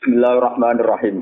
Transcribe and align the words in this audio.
Bismillahirrahmanirrahim. 0.00 1.20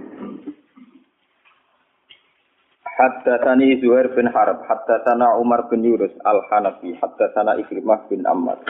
Haddatsani 2.86 3.82
Zuhair 3.82 4.06
bin 4.14 4.30
Harb, 4.30 4.62
haddatsana 4.70 5.34
Umar 5.42 5.66
bin 5.66 5.82
Yunus 5.82 6.14
Al-Hanafi, 6.22 6.94
haddatsana 6.94 7.58
Ikrimah 7.58 8.06
bin 8.06 8.22
Ammar. 8.22 8.62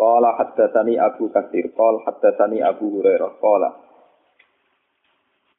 Qala 0.00 0.40
haddatsani 0.40 0.96
Abu 0.96 1.28
Katsir, 1.36 1.68
qala 1.76 2.00
haddatsani 2.08 2.64
Abu 2.64 2.88
Hurairah, 2.96 3.36
qala 3.44 3.68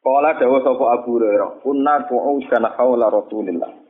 Qala 0.02 0.41
dawa 0.41 0.66
Abu 0.98 1.21
Hurairah, 1.21 1.62
kunna 1.62 2.09
qu'udan 2.09 2.66
haula 2.66 3.14
Rasulillah. 3.14 3.80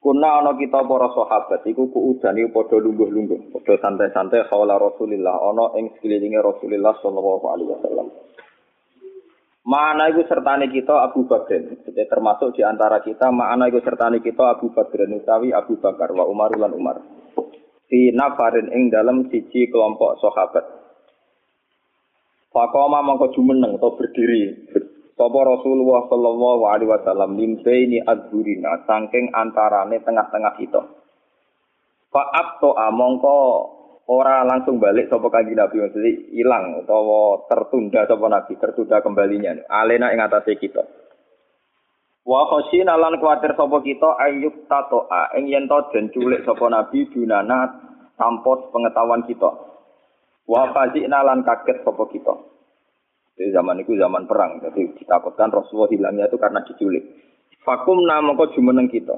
Kuna 0.00 0.40
ana 0.40 0.56
kita 0.56 0.80
para 0.88 1.12
sahabat 1.12 1.60
iku 1.68 1.92
kuudan 1.92 2.32
iku 2.40 2.48
padha 2.56 2.80
lungguh-lungguh, 2.80 3.52
padha 3.52 3.76
santai-santai 3.84 4.48
haula 4.48 4.80
Rasulillah 4.80 5.36
ana 5.52 5.76
ing 5.76 5.92
sekelilinge 5.92 6.40
Rasulillah 6.40 6.96
sallallahu 7.04 7.44
alaihi 7.52 7.68
wasallam. 7.68 8.08
Mana 9.60 10.08
itu 10.08 10.24
sertane 10.24 10.72
kita 10.72 11.04
Abu 11.04 11.28
Bakar. 11.28 11.84
Jadi 11.84 12.08
termasuk 12.08 12.56
di 12.56 12.64
antara 12.64 13.04
kita 13.04 13.28
mana 13.28 13.68
itu 13.68 13.84
sertane 13.84 14.24
kita 14.24 14.56
Abu 14.56 14.72
Bakar 14.72 15.04
utawi 15.04 15.52
Abu 15.52 15.76
Bakar 15.76 16.08
wa 16.16 16.24
Umar 16.24 16.48
lan 16.56 16.72
Umar. 16.72 16.96
Di 17.84 18.08
nafarin 18.16 18.72
ing 18.72 18.88
dalam 18.88 19.28
siji 19.28 19.68
kelompok 19.68 20.16
sahabat. 20.16 20.64
Fakoma 22.50 23.04
mongko 23.04 23.36
jumeneng 23.36 23.76
atau 23.76 23.94
berdiri 24.00 24.72
Sapa 25.20 25.36
Rasulullah 25.44 26.08
sallallahu 26.08 26.62
alaihi 26.64 26.88
wasallam 26.88 27.36
limbaini 27.36 28.00
adzurina 28.00 28.88
saking 28.88 29.28
antarane 29.36 30.00
tengah-tengah 30.00 30.56
kita. 30.56 30.80
Fa 32.08 32.24
to 32.56 32.72
mongko 32.72 33.36
ora 34.08 34.48
langsung 34.48 34.80
balik 34.80 35.12
sapa 35.12 35.28
kanjeng 35.28 35.60
Nabi 35.60 35.76
maksudnya 35.84 36.10
hilang 36.32 36.80
utawa 36.80 37.44
tertunda 37.52 38.08
sapa 38.08 38.26
Nabi 38.32 38.56
tertunda 38.56 39.04
kembalinya 39.04 39.60
alena 39.68 40.08
ing 40.08 40.24
atase 40.24 40.56
kita. 40.56 40.88
Wa 42.24 42.48
khosina 42.48 42.96
lan 42.96 43.20
kuatir 43.20 43.52
sapa 43.60 43.76
kita 43.84 44.16
ayyuk 44.24 44.72
tatoa 44.72 45.36
ing 45.36 45.52
yen 45.52 45.68
to 45.68 45.84
den 45.92 46.08
culik 46.16 46.48
sapa 46.48 46.64
Nabi 46.72 47.04
dunana 47.12 47.76
tanpa 48.16 48.72
pengetahuan 48.72 49.28
kita. 49.28 49.52
Wa 50.48 50.72
fazina 50.72 51.20
lan 51.20 51.44
kaget 51.44 51.84
sapa 51.84 52.08
kita. 52.08 52.34
Jadi 53.40 53.56
zaman 53.56 53.80
itu 53.80 53.96
zaman 53.96 54.28
perang, 54.28 54.60
jadi 54.60 55.00
ditakutkan 55.00 55.48
Rasulullah 55.48 55.88
hilangnya 55.88 56.28
itu 56.28 56.36
karena 56.36 56.60
diculik. 56.60 57.00
Fakum 57.64 58.04
nama 58.04 58.36
kau 58.36 58.52
jumeneng 58.52 58.84
kita. 58.92 59.16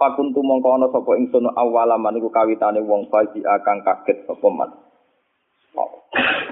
Fakum 0.00 0.32
tu 0.32 0.40
mongko 0.40 0.80
ana 0.80 0.88
sapa 0.88 1.20
ingsun 1.20 1.52
awalaman 1.52 2.16
iku 2.16 2.32
kawitane 2.32 2.80
wong 2.80 3.12
faji 3.12 3.44
akan 3.44 3.84
kaget 3.84 4.24
sapa 4.24 4.48
man. 4.48 4.72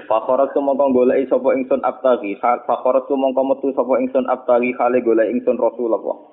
Fakhorat 0.05 0.53
tu 0.53 0.61
mongko 0.61 0.93
goleki 0.93 1.25
sapa 1.25 1.57
ingsun 1.57 1.81
abtagi, 1.81 2.37
fakhorat 2.37 3.09
tu 3.09 3.17
mongko 3.17 3.41
metu 3.41 3.73
sapa 3.73 3.97
ingsun 3.97 4.29
abtagi 4.29 4.77
hale 4.77 5.01
goleki 5.01 5.41
ingsun 5.41 5.57
Rasulullah. 5.57 6.30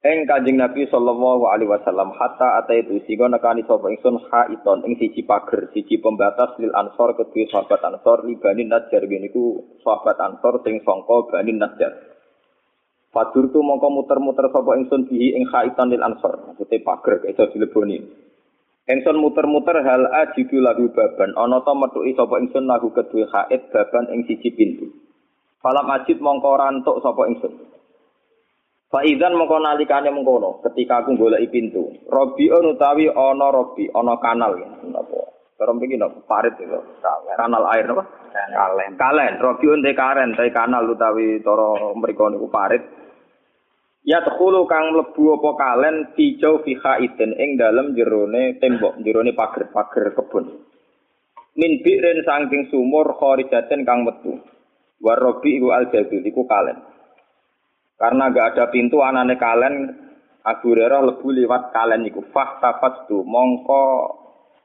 Eng 0.00 0.24
Kanjeng 0.24 0.56
Nabi 0.56 0.88
sallallahu 0.88 1.44
alaihi 1.44 1.68
wasallam 1.68 2.16
hatta 2.16 2.64
ata 2.64 2.72
itu 2.72 3.04
sing 3.04 3.20
nekani 3.20 3.60
sapa 3.68 3.84
ingsun 3.92 4.16
haiton 4.32 4.80
ing 4.88 4.96
siji 4.96 5.28
pager, 5.28 5.68
siji 5.76 6.00
pembatas 6.00 6.56
lil 6.56 6.72
ansor 6.72 7.12
kedue 7.20 7.44
sahabat 7.52 7.84
ansor 7.84 8.24
li 8.24 8.32
bani 8.40 8.64
Najjar 8.64 9.04
niku 9.04 9.60
sahabat 9.84 10.16
ansor 10.24 10.64
sing 10.64 10.80
sangka 10.88 11.28
bani 11.28 11.52
Najjar. 11.52 11.92
Fadur 13.12 13.52
tu 13.52 13.60
mongko 13.60 13.92
muter-muter 13.92 14.48
sapa 14.48 14.72
ingsun 14.80 15.04
bihi 15.04 15.36
ing 15.36 15.44
haiton 15.52 15.92
lil 15.92 16.00
ansor, 16.00 16.48
maksude 16.48 16.80
pager 16.80 17.20
iso 17.28 17.52
dileboni. 17.52 18.00
Ingsun 18.88 19.20
muter-muter 19.20 19.84
hal 19.84 20.08
ajidu 20.24 20.64
lagu 20.64 20.88
baban, 20.96 21.36
ana 21.36 21.60
ta 21.60 21.76
metuki 21.76 22.16
sapa 22.16 22.40
ingsun 22.40 22.64
lagu 22.64 22.88
kedue 22.96 23.28
haid 23.28 23.68
baban 23.68 24.08
ing 24.16 24.24
siji 24.24 24.48
pintu. 24.56 24.96
Falam 25.60 25.92
ajid 25.92 26.24
mongko 26.24 26.56
rantuk 26.56 27.04
sapa 27.04 27.28
ingsun. 27.28 27.79
Faizan 28.90 29.38
mengko 29.38 29.62
nalikane 29.62 30.10
mengkono 30.10 30.58
ketika 30.66 31.06
aku 31.06 31.14
goleki 31.14 31.46
pintu. 31.46 31.94
Robi 32.10 32.50
utawi 32.50 33.06
ana 33.06 33.46
robi, 33.54 33.86
ana 33.86 34.18
kanal 34.18 34.58
ya. 34.58 34.66
Napa? 34.90 35.30
Cara 35.54 35.70
mriki 35.70 35.94
napa? 35.94 36.18
Parit 36.26 36.58
itu. 36.58 36.74
Kanal 37.38 37.70
air 37.70 37.86
napa? 37.86 38.02
Kalen. 38.34 38.98
Kalen. 38.98 39.32
Robi 39.38 39.70
unte 39.70 39.94
karen, 39.94 40.34
tapi 40.34 40.50
kanal 40.50 40.90
utawi 40.90 41.38
cara 41.38 41.94
mriku 41.94 42.34
niku 42.34 42.50
parit. 42.50 42.82
Ya 44.02 44.26
tukhulu 44.26 44.66
kang 44.66 44.90
mlebu 44.90 45.38
apa 45.38 45.50
kalen 45.54 45.96
tijau 46.18 46.66
fi 46.66 46.74
khaidin 46.74 47.38
ing 47.38 47.60
dalem 47.62 47.94
jerone 47.94 48.58
tembok, 48.58 48.98
jerone 49.06 49.38
pager-pager 49.38 50.18
kebun. 50.18 50.66
Min 51.54 51.78
bi'rin 51.78 52.26
saking 52.26 52.74
sumur 52.74 53.14
kharijaten 53.22 53.86
kang 53.86 54.02
metu. 54.02 54.34
Warobi 54.98 55.62
iku 55.62 55.70
al 55.70 55.86
iku 55.94 56.42
kalen. 56.42 56.99
Karena 58.00 58.32
gak 58.32 58.56
ada 58.56 58.72
pintu 58.72 59.04
anane 59.04 59.36
kalen 59.36 59.92
Abu 60.40 60.72
Hurairah 60.72 61.04
lebu 61.04 61.36
liwat 61.36 61.68
kalen 61.76 62.08
iku 62.08 62.24
fah 62.32 62.56
tu 63.04 63.20
mongko 63.20 63.84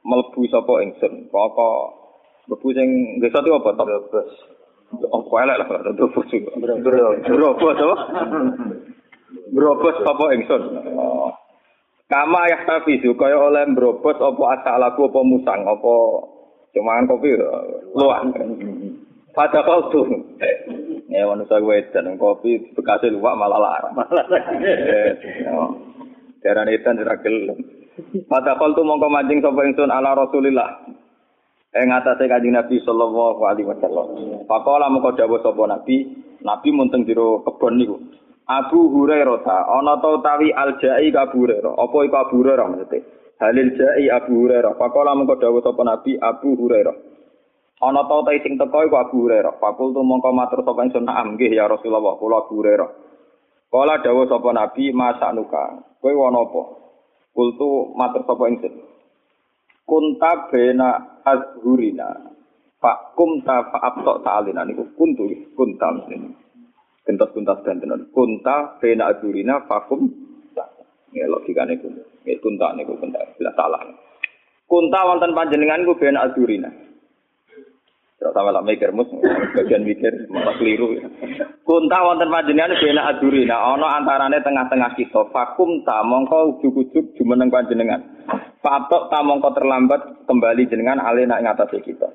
mlebu 0.08 0.40
sapa 0.48 0.80
ingsun. 0.80 1.28
Poko 1.28 1.92
mlebu 2.48 2.68
sing 2.72 2.88
desa 3.20 3.44
itu 3.44 3.52
apa 3.52 3.76
top? 3.76 3.84
Brebes. 3.84 4.30
Oh, 5.12 5.20
kok 5.20 5.42
elek 5.42 5.68
lah 5.68 5.84
itu 5.84 6.06
fusu. 6.16 6.38
Brebes 6.56 7.76
apa? 7.76 7.96
Brebes 9.52 9.96
sapa 10.00 10.24
ingsun. 10.32 10.62
Oh. 10.96 11.28
Kama 12.06 12.38
ya 12.46 12.62
tapi 12.62 13.02
kaya 13.02 13.34
oleh 13.34 13.66
brobos 13.74 14.14
apa 14.14 14.42
asal 14.54 14.78
lagu 14.78 15.10
apa 15.10 15.20
musang 15.26 15.66
apa 15.66 15.94
cuman 16.70 17.10
kopi 17.10 17.34
luang. 17.98 18.30
Pada 19.36 19.60
waktu 19.66 20.00
ya 21.10 21.26
manusia 21.26 21.62
gue 21.62 21.86
kopi 22.18 22.74
bekasnya 22.74 23.14
lupa 23.14 23.38
malah 23.38 23.60
larang. 23.62 23.94
Malah 23.98 24.26
Darah 26.46 26.62
edan 26.70 26.94
diragel. 26.94 27.58
Pada 28.30 28.54
waktu 28.54 28.80
mongko 28.86 29.10
mancing 29.10 29.42
sapa 29.42 29.66
ingsun 29.66 29.90
ala 29.90 30.14
Rasulillah. 30.14 30.86
Ing 31.74 31.90
atase 31.90 32.30
Kanjeng 32.30 32.54
Nabi 32.54 32.78
sallallahu 32.86 33.42
alaihi 33.42 33.66
wasallam. 33.66 34.46
Pakola 34.46 34.86
mongko 34.86 35.18
dawuh 35.18 35.42
sapa 35.42 35.62
Nabi, 35.66 36.06
Nabi 36.46 36.68
munteng 36.70 37.02
jero 37.02 37.42
kebon 37.42 37.82
niku. 37.82 37.98
Abu 38.46 38.94
Hurairah 38.94 39.42
ta 39.42 39.66
ana 39.74 39.98
ta 39.98 40.06
utawi 40.14 40.54
Al-Jai 40.54 41.10
Abu 41.18 41.42
Hurairah. 41.42 41.72
Apa 41.74 41.96
iku 42.06 42.14
Abu 42.14 42.34
Hurairah 42.46 42.66
maksudnya? 42.70 43.02
Halil 43.42 43.74
Jai 43.74 44.06
Abu 44.06 44.46
Hurairah. 44.46 44.78
Pakola 44.78 45.18
mongko 45.18 45.42
dawuh 45.42 45.66
sapa 45.66 45.82
Nabi 45.82 46.14
Abu 46.22 46.54
Hurairah. 46.54 46.96
Ana 47.76 48.08
ta 48.08 48.24
ta 48.24 48.32
sing 48.40 48.56
teko 48.56 48.88
iku 48.88 48.96
Abu 48.96 49.28
Hurairah. 49.28 49.60
Fakul 49.60 49.92
tu 49.92 50.00
mongko 50.00 50.32
matur 50.32 50.64
sapa 50.64 50.80
ingsun 50.88 51.04
na'am 51.04 51.36
nggih 51.36 51.52
ya 51.52 51.68
Rasulullah 51.68 52.16
kula 52.16 52.48
Abu 52.48 52.64
Hurairah. 52.64 52.88
Kala 53.68 54.00
dawuh 54.00 54.24
sapa 54.24 54.48
Nabi 54.56 54.96
masak 54.96 55.36
nuka. 55.36 55.84
Kowe 56.00 56.12
ana 56.16 56.40
apa? 56.40 56.62
Kultu 57.36 57.92
matur 57.92 58.24
sapa 58.24 58.44
ingsun. 58.48 58.74
Kunta 59.84 60.48
bena 60.48 61.20
azhurina. 61.20 62.32
Pak 62.80 63.12
kumta 63.12 63.68
fa 63.68 63.78
abtok 63.92 64.24
ta'alina 64.24 64.64
niku 64.64 64.96
kuntu 64.96 65.28
kunta 65.52 65.92
mesti. 66.00 66.16
Kentas 67.04 67.28
kuntas 67.36 67.60
dantenan. 67.60 68.08
Kunta 68.08 68.80
bena 68.80 69.12
azhurina 69.12 69.68
fakum 69.68 70.08
Ya 71.12 71.28
logikane 71.28 71.76
kuwi. 71.76 72.00
Ya 72.24 72.40
kunta 72.40 72.72
niku 72.72 72.96
kunta. 72.96 73.20
Bila 73.36 73.52
salah. 73.52 73.84
Kunta 74.64 75.00
wonten 75.04 75.36
panjenengan 75.36 75.84
ku 75.84 75.92
bena 76.00 76.24
azhurina. 76.24 76.85
Tidak 78.16 78.32
sama 78.32 78.48
lah 78.48 78.64
mikir 78.64 78.96
mus, 78.96 79.12
bagian 79.52 79.84
mikir 79.84 80.24
malah 80.32 80.56
keliru. 80.56 80.96
Kunta 81.68 82.00
wonten 82.00 82.32
panjenengan 82.32 82.72
bena 82.80 83.12
aduri. 83.12 83.44
Nah, 83.44 83.76
ono 83.76 83.84
antarane 83.84 84.40
tengah-tengah 84.40 84.96
kita. 84.96 85.28
Fakum 85.36 85.84
ta 85.84 86.00
mongko 86.00 86.56
ujuk-ujuk 86.56 87.12
jumeneng 87.20 87.52
panjenengan. 87.52 88.00
Fatok 88.64 89.12
ta 89.12 89.20
mongko 89.20 89.52
terlambat 89.52 90.24
kembali 90.24 90.64
jenengan 90.64 90.96
alena 90.96 91.36
ing 91.36 91.44
atase 91.44 91.84
kita. 91.84 92.08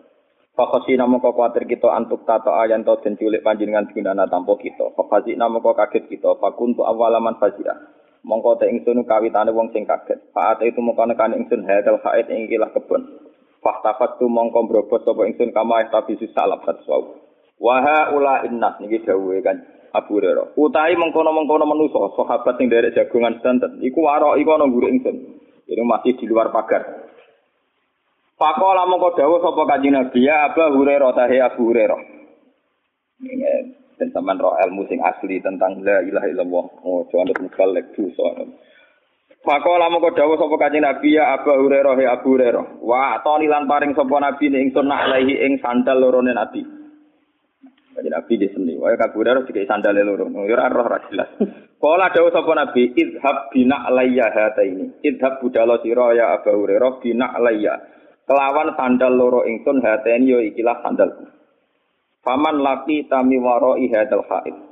Fakosi 0.57 0.97
mongko 0.97 1.37
kuatir 1.37 1.69
kita 1.69 1.93
antuk 1.93 2.25
tato 2.25 2.49
ayan 2.49 2.81
to 2.81 2.97
den 3.05 3.13
culik 3.13 3.45
panjenengan 3.45 3.85
gunana 3.93 4.25
tanpa 4.25 4.57
kita. 4.57 4.97
Fakasi 4.97 5.37
mongko 5.37 5.77
kaget 5.77 6.09
kita. 6.09 6.33
Fakuntu 6.41 6.81
awalaman 6.81 7.37
fajia. 7.37 7.77
Mongko 8.25 8.57
te 8.57 8.73
ingsun 8.73 9.05
kawitane 9.05 9.53
wong 9.53 9.69
sing 9.69 9.85
kaget. 9.85 10.17
Faate 10.33 10.65
itu 10.65 10.81
mongko 10.81 11.13
nekane 11.13 11.37
ingsun 11.37 11.61
hadal 11.61 12.01
haid 12.01 12.25
ing 12.33 12.49
kilah 12.49 12.73
kebon. 12.73 13.30
Fahtafat 13.61 14.17
tu 14.17 14.25
mongko 14.25 14.65
brobot 14.65 15.05
sapa 15.05 15.21
ingsun 15.29 15.53
kama 15.53 15.85
tapi 15.93 16.17
salap 16.33 16.65
satsau. 16.65 17.21
Wa 17.61 18.09
ula 18.09 18.41
innas 18.49 18.81
niki 18.81 19.05
dawuhe 19.05 19.37
kan 19.45 19.61
Abu 19.93 20.17
Hurairah. 20.17 20.57
Utahi 20.57 20.97
mengkono-mengkono 20.97 21.69
manusa 21.69 22.09
sahabat 22.17 22.57
sing 22.57 22.73
derek 22.73 22.97
jagongan 22.97 23.37
sedanten 23.37 23.77
iku 23.85 24.01
waro 24.01 24.33
iku 24.33 24.57
ana 24.57 24.65
guru 24.65 24.89
ingsun. 24.89 25.15
Ini 25.69 25.83
masih 25.85 26.17
di 26.17 26.25
luar 26.25 26.49
pagar. 26.49 27.05
Pakola 28.33 28.89
mongko 28.89 29.13
dawuh 29.13 29.39
sapa 29.45 29.61
kanjeng 29.69 29.93
Nabi 29.93 30.25
ya 30.25 30.49
Abu 30.49 30.81
Hurairah 30.81 31.11
tahe 31.13 31.37
Abu 31.37 31.69
Hurairah. 31.69 32.01
Dan 34.01 34.09
teman 34.09 34.41
roh 34.41 34.57
ilmu 34.57 34.89
sing 34.89 34.97
asli 35.05 35.37
tentang 35.37 35.85
la 35.85 36.01
ilaha 36.01 36.25
illallah. 36.25 36.65
Oh, 36.81 37.05
jangan 37.13 37.37
lupa 37.37 37.69
lek 37.69 37.93
dosa. 37.93 38.49
Fakola 39.41 39.89
moko 39.89 40.13
dawuh 40.13 40.37
sapa 40.37 40.53
kanjeng 40.53 40.85
Nabi 40.85 41.17
ya 41.17 41.33
Abu 41.33 41.49
Hurairah 41.49 41.97
ya 41.97 42.13
Abu 42.13 42.37
Hurairah. 42.37 42.77
Wa 42.85 43.17
atoni 43.17 43.49
lan 43.49 43.65
paring 43.65 43.97
sapa 43.97 44.21
Nabi 44.21 44.53
ning 44.53 44.69
ingsun 44.69 44.85
nak 44.85 45.09
alaihi 45.09 45.33
ing 45.33 45.57
sandal 45.57 45.97
lorone 45.97 46.29
Nabi. 46.29 46.61
Kanjeng 47.97 48.13
Nabi 48.13 48.33
di 48.37 48.47
seni. 48.53 48.77
Wae 48.77 48.93
Abu 49.01 49.25
Hurairah 49.25 49.41
dikek 49.49 49.65
sandal 49.65 49.97
loro. 49.97 50.29
Ya 50.45 50.61
ora 50.61 50.69
roh 50.69 50.85
ra 50.85 51.01
jelas. 51.09 51.29
Kala 51.81 52.13
dawuh 52.13 52.29
sapa 52.29 52.53
Nabi 52.53 52.93
idhab 52.93 53.49
bina 53.49 53.81
alayya 53.89 54.29
hataini. 54.29 55.01
Idhab 55.01 55.41
budalo 55.41 55.81
sira 55.81 56.13
ya 56.13 56.37
Abu 56.37 56.53
Hurairah 56.53 57.01
bina 57.01 57.33
alayya. 57.33 57.81
Kelawan 58.29 58.77
sandal 58.77 59.17
loro 59.17 59.41
ingsun 59.49 59.81
hataini 59.81 60.29
yo 60.29 60.37
ikilah 60.37 60.85
sandalku. 60.85 61.25
Faman 62.21 62.61
laki 62.61 63.09
tami 63.09 63.41
waro 63.41 63.73
ihadal 63.81 64.21
haid. 64.29 64.70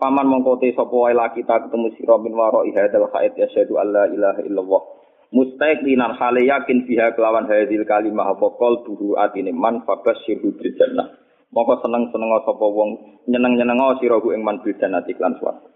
Paman 0.00 0.32
mongko 0.32 0.64
sapa 0.72 0.96
wae 0.96 1.12
laki 1.12 1.44
tak 1.44 1.68
ketemu 1.68 1.92
sira 1.92 2.16
min 2.16 2.32
waro 2.32 2.64
ihadal 2.64 3.12
haid 3.12 3.36
syadu 3.52 3.76
alla 3.76 4.08
ilaha 4.08 4.40
illallah. 4.40 4.82
Mustaqlinan 5.28 6.16
hale 6.16 6.40
yakin 6.48 6.88
fiha 6.88 7.12
kelawan 7.12 7.44
hadil 7.44 7.84
kalimah 7.84 8.32
apa 8.32 8.48
qol 8.56 8.80
buhu 8.80 9.20
atine 9.20 9.52
man 9.52 9.84
fabasyirhu 9.84 10.56
bil 10.56 10.72
jannah. 10.80 11.04
Mongko 11.52 11.84
seneng-seneng 11.84 12.32
sapa 12.48 12.64
wong 12.64 13.20
nyeneng-nyeneng 13.28 14.00
sira 14.00 14.16
ku 14.24 14.32
ing 14.32 14.40
man 14.40 14.64
bil 14.64 14.72
jannah 14.80 15.04
iklan 15.04 15.36
swarga. 15.36 15.68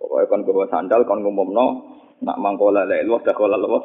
Pokoke 0.00 0.24
kon 0.32 0.40
gawa 0.48 0.64
sandal 0.72 1.04
kon 1.04 1.20
ngumumno 1.20 1.66
nak 2.24 2.40
mangkola 2.40 2.88
la 2.88 3.04
dak 3.20 3.36
kola 3.36 3.60
Allah. 3.60 3.84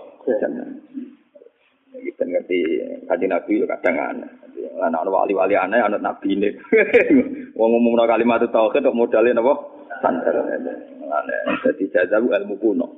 Iki 1.92 2.24
ngerti 2.24 2.60
kanjeng 3.04 3.36
Nabi 3.36 3.68
kadang 3.68 4.00
aneh. 4.00 4.32
Ana 4.80 5.04
wali-wali 5.04 5.60
aneh 5.60 5.84
ana 5.84 6.00
nabi 6.00 6.40
ini. 6.40 6.50
Wong 7.62 7.78
ngomongno 7.78 8.10
kalimat 8.10 8.42
tauhid 8.50 8.82
kok 8.82 8.98
modalnya 8.98 9.38
napa? 9.38 9.54
Sandal. 10.02 10.34
Aneh. 10.42 11.40
Dadi 11.62 11.86
jazabu 11.94 12.34
ilmu 12.34 12.58
kuno. 12.58 12.90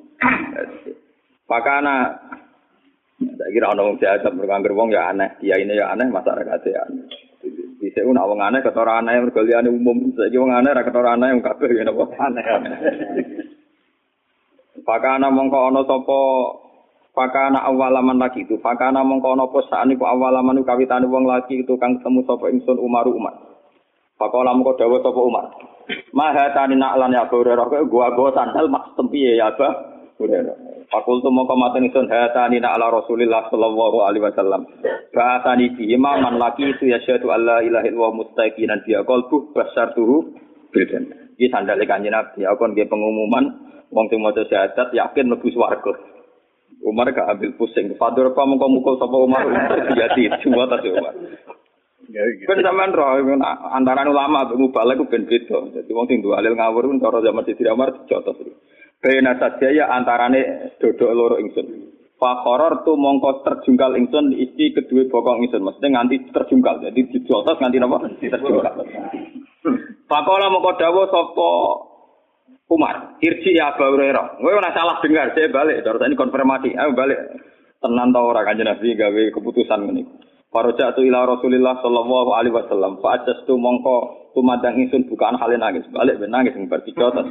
Pakana 1.43 2.15
saya 3.19 3.51
kira 3.51 3.75
ana 3.75 3.83
wong 3.83 3.99
jahat 3.99 4.23
berkangger 4.23 4.71
wong 4.71 4.95
ya 4.95 5.11
aneh, 5.11 5.35
dia 5.43 5.59
ini 5.59 5.75
ya 5.75 5.91
aneh, 5.91 6.07
masyarakat 6.07 6.63
ya 6.63 6.79
aneh. 6.87 7.05
Bisa 7.75 8.07
pun 8.07 8.15
wong 8.15 8.39
aneh 8.39 8.63
ketora 8.63 9.03
aneh 9.03 9.19
mergo 9.19 9.43
liyane 9.43 9.67
umum, 9.67 10.15
saiki 10.15 10.39
wong 10.39 10.55
aneh 10.55 10.71
ra 10.71 10.87
ketora 10.87 11.19
aneh 11.19 11.35
wong 11.35 11.43
kabeh 11.43 11.67
ya 11.75 11.83
napa 11.83 12.03
aneh. 12.23 12.43
Pakana 14.87 15.27
mongko 15.27 15.59
ana 15.59 15.81
sapa 15.83 16.19
Fakana 17.13 17.61
awalaman 17.69 18.17
lagi 18.17 18.41
itu, 18.41 18.57
fakana 18.57 19.05
mongko 19.05 19.37
ana 19.37 19.45
apa 19.45 19.61
sakniki 19.69 20.01
awalaman 20.01 20.65
kawitane 20.65 21.05
wong 21.05 21.29
lagi 21.29 21.61
itu 21.61 21.77
kang 21.77 22.01
ketemu 22.01 22.25
sapa 22.25 22.49
ingsun 22.49 22.81
Umar 22.81 23.05
Umar. 23.05 23.52
Fakola 24.23 24.55
mongko 24.55 24.79
dawuh 24.79 25.03
sapa 25.03 25.19
Umar. 25.19 25.51
Mahatani 26.15 26.79
naklan 26.79 27.11
ya 27.11 27.27
Abu 27.27 27.43
Hurairah 27.43 27.67
kowe 27.67 27.83
gua 27.91 28.15
gua 28.15 28.31
sandal 28.31 28.71
mak 28.71 28.95
tempi 28.95 29.19
ya 29.19 29.51
Abu 29.51 29.67
Hurairah. 30.23 30.87
Fakultu 30.87 31.27
mongko 31.27 31.59
maten 31.59 31.91
ingsun 31.91 32.07
hatani 32.07 32.63
nak 32.63 32.79
ala 32.79 33.03
Rasulillah 33.03 33.51
sallallahu 33.51 34.07
alaihi 34.07 34.23
wasallam. 34.23 34.63
Bahatani 35.11 35.75
bi 35.75 35.91
man 35.99 36.39
laki 36.39 36.71
itu 36.71 36.87
ya 36.87 37.03
syahadu 37.03 37.35
alla 37.35 37.59
ilaha 37.59 37.83
illallah 37.83 38.15
mustaqinan 38.15 38.79
dia 38.87 39.03
qalbu 39.03 39.51
basartuhu 39.51 40.31
bil 40.71 40.85
jannah. 40.87 41.19
Iki 41.35 41.51
sandale 41.51 41.83
kanjeng 41.83 42.15
Nabi, 42.15 42.47
aku 42.47 42.63
kon 42.63 42.77
pengumuman 42.77 43.43
wong 43.91 44.05
sing 44.07 44.23
maca 44.23 44.47
syahadat 44.47 44.95
yakin 44.95 45.33
mlebu 45.33 45.51
swarga. 45.51 45.91
Umar 46.83 47.11
gak 47.11 47.27
ambil 47.27 47.51
pusing. 47.59 47.91
Fadur 47.99 48.31
apa 48.31 48.43
mengkau 48.47 48.71
mukul 48.71 48.95
sapa 48.99 49.17
Umar 49.19 49.43
terjadi 49.87 50.31
semua 50.45 50.67
tadi 50.71 50.95
Umar. 50.95 51.11
Kan 52.13 52.61
zaman 52.61 52.93
roh 52.93 53.17
antara 53.73 54.05
ulama 54.05 54.45
atau 54.45 54.61
mubalek 54.61 55.01
ku 55.01 55.09
ben 55.09 55.25
beda. 55.25 55.73
Jadi 55.73 55.89
wong 55.89 56.05
sing 56.05 56.21
dua 56.21 56.37
alil 56.37 56.53
ngawur 56.53 56.85
pun 56.85 57.01
cara 57.01 57.25
zaman 57.25 57.41
Siti 57.49 57.65
Umar 57.65 57.89
dijotos. 57.89 58.37
Bena 59.01 59.33
saja 59.41 59.67
ya 59.73 59.89
antarane 59.89 60.71
dodok 60.77 61.09
loro 61.09 61.35
ingsun. 61.41 61.65
Fakoror 62.21 62.85
tu 62.85 62.93
mongko 62.93 63.41
terjungkal 63.41 63.97
ingsun 63.97 64.29
isi 64.37 64.77
kedua 64.77 65.09
bokong 65.09 65.49
ingsun. 65.49 65.65
Maksudnya 65.65 65.97
nganti 65.97 66.29
terjungkal. 66.29 66.85
Jadi 66.85 66.99
dijotos 67.17 67.57
nganti 67.57 67.81
napa? 67.81 67.97
Terjungkal. 68.21 68.73
Fakola 70.05 70.53
mongko 70.53 70.71
dawo 70.77 71.01
sopo 71.09 71.49
Umar, 72.69 73.19
irji 73.21 73.57
ya 73.57 73.75
Abu 73.75 73.85
Hurairah. 73.85 74.39
Kowe 74.39 74.49
ora 74.49 74.73
salah 74.73 74.97
dengar, 75.03 75.35
saya 75.35 75.51
balik. 75.51 75.83
Terus 75.83 76.01
ini 76.09 76.15
konfirmasi, 76.17 76.73
ayo 76.73 76.95
balik. 76.95 77.19
Tenan 77.83 78.15
ta 78.15 78.23
ora 78.23 78.41
kanjeng 78.47 78.65
Nabi 78.65 78.97
gawe 78.97 79.21
keputusan 79.35 79.79
ngene. 79.83 80.03
Faroja 80.53 80.93
tu 80.93 81.01
ila 81.01 81.25
Rasulillah 81.25 81.81
sallallahu 81.81 82.29
alaihi 82.37 82.53
wasallam. 82.53 83.01
Fa 83.01 83.17
ajastu 83.17 83.57
mongko 83.57 84.29
tumadang 84.37 84.77
ingsun 84.77 85.09
bukaan 85.09 85.33
hale 85.41 85.57
nangis. 85.57 85.81
Balik 85.89 86.21
ben 86.21 86.29
nangis 86.29 86.53
bertiga 86.69 87.09
tas. 87.09 87.25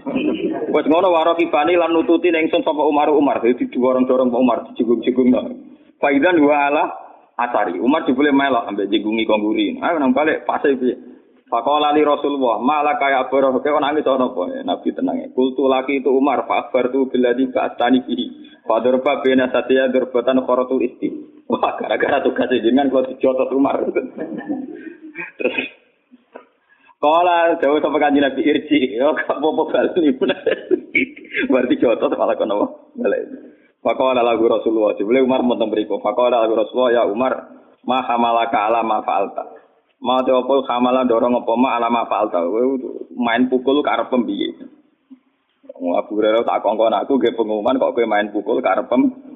Wes 0.74 0.86
ngono 0.90 1.14
waro 1.14 1.38
kibani 1.38 1.78
lan 1.78 1.94
nututi 1.94 2.34
ingsun 2.34 2.66
sapa 2.66 2.82
Umar 2.82 3.14
Umar. 3.14 3.38
Dadi 3.38 3.70
dorong-dorong 3.70 4.34
Pak 4.34 4.42
Umar 4.42 4.58
dijunggung-junggung. 4.66 5.54
Faidan 6.02 6.42
wa 6.42 6.56
ala 6.66 6.84
asari. 7.38 7.78
Umar 7.78 8.02
dibule 8.10 8.34
melok 8.34 8.66
ambek 8.66 8.90
jinggungi 8.90 9.22
kongguri. 9.22 9.78
Ayo 9.78 10.02
nang 10.02 10.10
balik 10.10 10.42
fase 10.42 10.74
piye? 10.74 11.12
Fakola 11.52 11.92
li 11.92 12.00
Rasulullah, 12.00 12.56
malah 12.64 12.96
kaya 12.96 13.28
Hurairah 13.28 13.60
kaya 13.60 13.76
nangis 13.76 14.08
ana 14.08 14.32
apa? 14.32 14.64
Nabi 14.64 14.88
tenang 14.96 15.20
ya. 15.20 15.28
Kultu 15.36 15.68
laki 15.68 16.00
itu 16.00 16.08
Umar, 16.08 16.48
fa 16.48 16.64
akhbartu 16.64 17.12
billadzi 17.12 17.52
ba'atani 17.52 18.08
bihi. 18.08 18.26
Fa 18.64 18.80
darba 18.80 19.20
baina 19.20 19.52
satya 19.52 19.92
darbatan 19.92 20.48
kharatul 20.48 20.80
isti. 20.80 21.12
Wah, 21.52 21.76
gara-gara 21.76 22.24
tugas 22.24 22.48
jenengan 22.48 22.88
kalau 22.88 23.04
dijotot 23.12 23.52
Umar. 23.52 23.76
Terus 25.36 25.56
Kala 27.02 27.58
jauh 27.58 27.82
sampai 27.82 27.98
kanji 27.98 28.22
Nabi 28.22 28.46
Irji, 28.46 28.94
yo 28.94 29.10
gak 29.18 29.34
apa-apa 29.34 29.90
balik. 29.90 30.22
Berarti 31.50 31.74
jotot 31.82 32.14
malah 32.14 32.38
kono 32.38 32.94
balik. 32.94 33.26
Fakola 33.82 34.22
lagu 34.22 34.46
Rasulullah, 34.46 34.94
jebule 34.94 35.18
Umar 35.18 35.42
mau 35.42 35.58
beriku. 35.66 35.98
Fakola 35.98 36.46
lagu 36.46 36.54
Rasulullah, 36.54 36.94
ya 36.94 37.02
Umar, 37.10 37.58
ma 37.82 38.06
hamalaka 38.06 38.70
ala 38.70 38.86
ma 38.86 39.02
fa'alta. 39.02 39.62
Mau 40.02 40.18
apa 40.18 40.54
kamalan 40.66 41.06
dorong 41.06 41.42
apa 41.42 41.52
ma 41.54 41.78
alama 41.78 42.02
falta. 42.10 42.42
Main 43.14 43.46
pukul 43.46 43.86
karep 43.86 44.10
pembiye. 44.10 44.50
Abu 45.78 46.18
Hurairah 46.18 46.42
tak 46.42 46.62
kongkon 46.62 46.94
aku 46.94 47.22
ge 47.22 47.34
pengumuman 47.34 47.78
kok 47.78 47.94
kowe 47.94 48.06
main 48.10 48.34
pukul 48.34 48.58
karep 48.58 48.90
piye. 48.90 49.31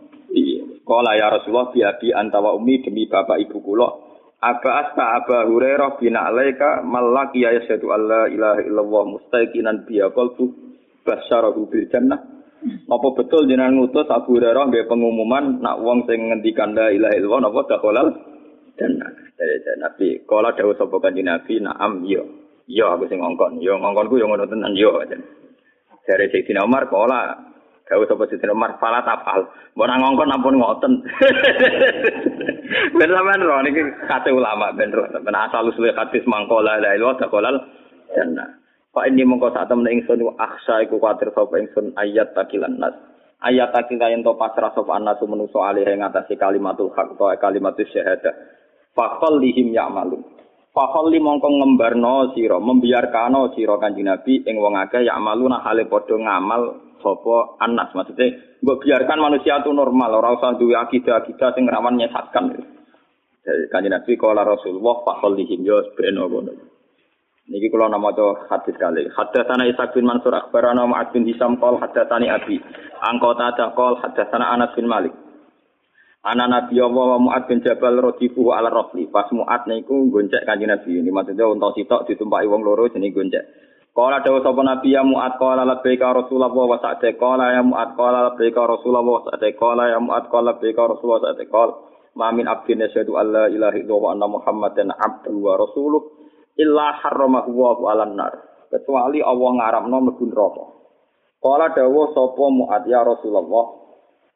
Kala 0.87 1.19
ya 1.19 1.35
Rasulullah 1.35 1.75
biabi 1.75 2.15
antawa 2.15 2.55
umi 2.55 2.79
demi 2.79 3.11
bapak 3.11 3.43
ibu 3.43 3.59
kula. 3.59 3.91
Aba 4.39 4.71
asta 4.87 5.19
Aba 5.19 5.51
Hurairah 5.51 5.99
bina 5.99 6.31
alaika 6.31 6.87
malaki 6.87 7.43
ya 7.43 7.51
yashhadu 7.59 7.91
alla 7.91 8.31
ilaha 8.31 8.63
illallah 8.63 9.03
mustaqinan 9.19 9.83
biya 9.83 10.15
qalbu 10.15 10.47
basyarahu 11.03 11.67
bil 11.67 11.91
jannah. 11.91 12.23
Apa 12.87 13.09
betul 13.19 13.51
jenengan 13.51 13.75
ngutus 13.75 14.07
Abu 14.07 14.39
Hurairah 14.39 14.71
nggih 14.71 14.87
pengumuman 14.87 15.59
nak 15.59 15.83
wong 15.83 16.07
sing 16.07 16.31
ngendikan 16.31 16.79
la 16.79 16.95
ilaha 16.95 17.15
illallah 17.19 17.41
napa 17.51 17.61
dakhalal 17.67 18.09
jannah. 18.79 19.11
dari 19.37 19.61
Nabi. 19.77 20.09
Kalau 20.25 20.49
ada 20.49 20.65
sapa 20.81 20.97
kanjeng 20.97 21.29
Nabi, 21.29 21.61
naam 21.61 22.03
yo. 22.09 22.25
Yo 22.67 22.89
aku 22.91 23.07
sing 23.07 23.21
ngongkon. 23.21 23.61
Yo 23.61 23.77
ngongkonku 23.79 24.17
yo 24.17 24.27
ngono 24.27 24.49
tenan 24.49 24.75
yo. 24.75 24.97
Dari 26.07 26.27
Sayyidina 26.33 26.65
Umar 26.65 26.89
kala 26.89 27.53
Kau 27.87 28.03
sapa 28.03 28.27
Sayyidina 28.27 28.51
Umar 28.51 28.83
fala 28.83 28.99
tafal. 29.07 29.47
Mbok 29.79 29.87
nang 29.87 30.03
ngongkon 30.03 30.35
ampun 30.35 30.59
ngoten. 30.59 30.93
Ben 32.99 33.11
sampean 33.15 33.47
ro 33.47 33.63
niki 33.63 33.79
kate 34.11 34.35
ulama 34.35 34.75
ben 34.75 34.91
ro. 34.91 35.07
Ben 35.07 35.39
asal 35.39 35.71
usul 35.71 35.95
hadis 35.95 36.27
mangkola 36.27 36.83
la 36.83 36.99
ilaha 36.99 37.31
illallah 37.31 37.63
jannah. 38.11 38.59
Pak 38.91 39.07
ini 39.07 39.23
mongko 39.23 39.55
saat 39.55 39.71
temen 39.71 39.87
ingsun 39.87 40.19
aksa 40.35 40.83
iku 40.83 40.99
kuatir 40.99 41.31
sapa 41.31 41.63
ingsun 41.63 41.95
ayat 41.95 42.35
takilan 42.35 42.75
nas. 42.75 42.97
Ayat 43.39 43.71
takilan 43.71 44.19
ento 44.19 44.35
pasrah 44.35 44.75
sapa 44.75 44.91
anas 44.99 45.23
menuso 45.23 45.63
alih 45.63 45.87
ing 45.87 46.03
atase 46.03 46.35
kalimatul 46.35 46.91
haq 46.91 47.15
utawa 47.15 47.39
kalimatus 47.39 47.87
syahadah. 47.95 48.35
Fakol 48.99 49.39
lihim 49.39 49.71
ya'malun. 49.71 50.25
Fakol 50.75 51.13
li 51.13 51.23
mongko 51.23 51.49
ngembarno 51.55 52.35
siro, 52.35 52.59
membiarkano 52.59 53.55
siro 53.55 53.79
kanji 53.79 54.03
Nabi 54.03 54.43
ing 54.43 54.59
wong 54.59 54.75
akeh 54.75 55.07
ya'maluna 55.07 55.63
hale 55.63 55.87
padha 55.87 56.17
ngamal 56.17 56.86
sapa 57.01 57.61
anas 57.63 57.93
maksudnya 57.97 58.59
mbok 58.63 58.83
biarkan 58.83 59.19
manusia 59.21 59.61
itu 59.61 59.71
normal 59.73 60.11
ora 60.17 60.37
usah 60.37 60.57
duwe 60.57 60.75
akidah-akidah 60.75 61.55
sing 61.55 61.65
rawan 61.69 62.01
nyesatkan. 62.01 62.57
Jadi 63.47 63.71
kanji 63.71 63.87
Nabi 63.87 64.19
kala 64.19 64.43
Rasulullah 64.43 65.07
fakol 65.07 65.39
beno 65.95 66.27
ngono. 66.27 66.77
Niki 67.47 67.71
kula 67.71 67.87
nama 67.87 68.11
to 68.11 68.35
hadis 68.51 68.75
kali. 68.75 69.07
Hadatsana 69.07 69.71
Isa 69.71 69.87
bin 69.95 70.03
Mansur 70.03 70.35
akhbarana 70.35 70.83
Mu'ad 70.83 71.15
bin 71.15 71.31
Hisam 71.31 71.63
qol 71.63 71.79
hadatsani 71.79 72.27
Abi. 72.27 72.59
Angkota 72.99 73.55
ta 73.55 73.71
qol 73.71 74.03
hadatsana 74.03 74.51
Anas 74.51 74.75
bin 74.75 74.91
Malik. 74.91 75.15
Ana 76.27 76.51
Nabi 76.51 76.75
Allah 76.83 77.07
wa 77.15 77.23
Mu'ad 77.23 77.47
bin 77.47 77.63
Jabal 77.63 78.03
rodifu 78.03 78.51
ala 78.51 78.67
rofli. 78.67 79.07
Pas 79.15 79.31
Mu'ad 79.31 79.71
niku 79.71 80.11
goncek 80.11 80.43
kanjeng 80.43 80.75
Nabi. 80.75 80.99
Ini 80.99 81.11
maksudnya 81.15 81.47
untuk 81.47 81.71
sitok 81.79 82.11
ditumpaki 82.11 82.51
wong 82.51 82.67
loro 82.67 82.91
jenis 82.91 83.15
goncek. 83.15 83.47
Kala 83.97 84.21
dawuh 84.21 84.45
sapa 84.45 84.61
Nabi 84.61 84.93
ya 84.93 85.01
Mu'ad 85.01 85.41
qala 85.41 85.65
labbaika 85.65 86.13
Rasulullah 86.13 86.53
wa 86.53 86.77
sa'de 86.77 87.17
qala 87.17 87.57
ya 87.57 87.65
Mu'ad 87.65 87.97
qala 87.97 88.29
labbaika 88.29 88.69
Rasulullah 88.69 89.01
wa 89.01 89.25
sa'de 89.25 89.57
qala 89.57 89.89
ya 89.89 89.97
Mu'ad 89.97 90.29
qala 90.29 90.53
labbaika 90.53 90.85
Rasulullah 90.85 91.25
wa 91.25 91.27
sa'de 91.33 91.45
qala 91.49 91.73
ma 92.13 92.29
min 92.29 92.45
abdin 92.45 92.85
yashhadu 92.85 93.17
an 93.17 93.33
la 93.33 93.45
ilaha 93.49 93.73
illallah 93.73 94.05
wa 94.05 94.13
anna 94.13 94.29
Muhammadan 94.29 94.93
abduhu 94.93 95.41
wa 95.41 95.57
rasuluh 95.57 96.03
illa 96.61 96.93
harramahu 96.93 97.51
wa 97.57 97.73
'alan 97.89 98.13
nar. 98.21 98.33
Kecuali 98.69 99.25
Allah 99.25 99.51
ngaramno 99.65 99.97
mlebu 100.05 100.25
neraka. 100.29 100.65
Kala 101.41 101.73
dawuh 101.73 102.13
sapa 102.13 102.45
Mu'ad 102.53 102.85
ya 102.85 103.01
Rasulullah 103.01 103.67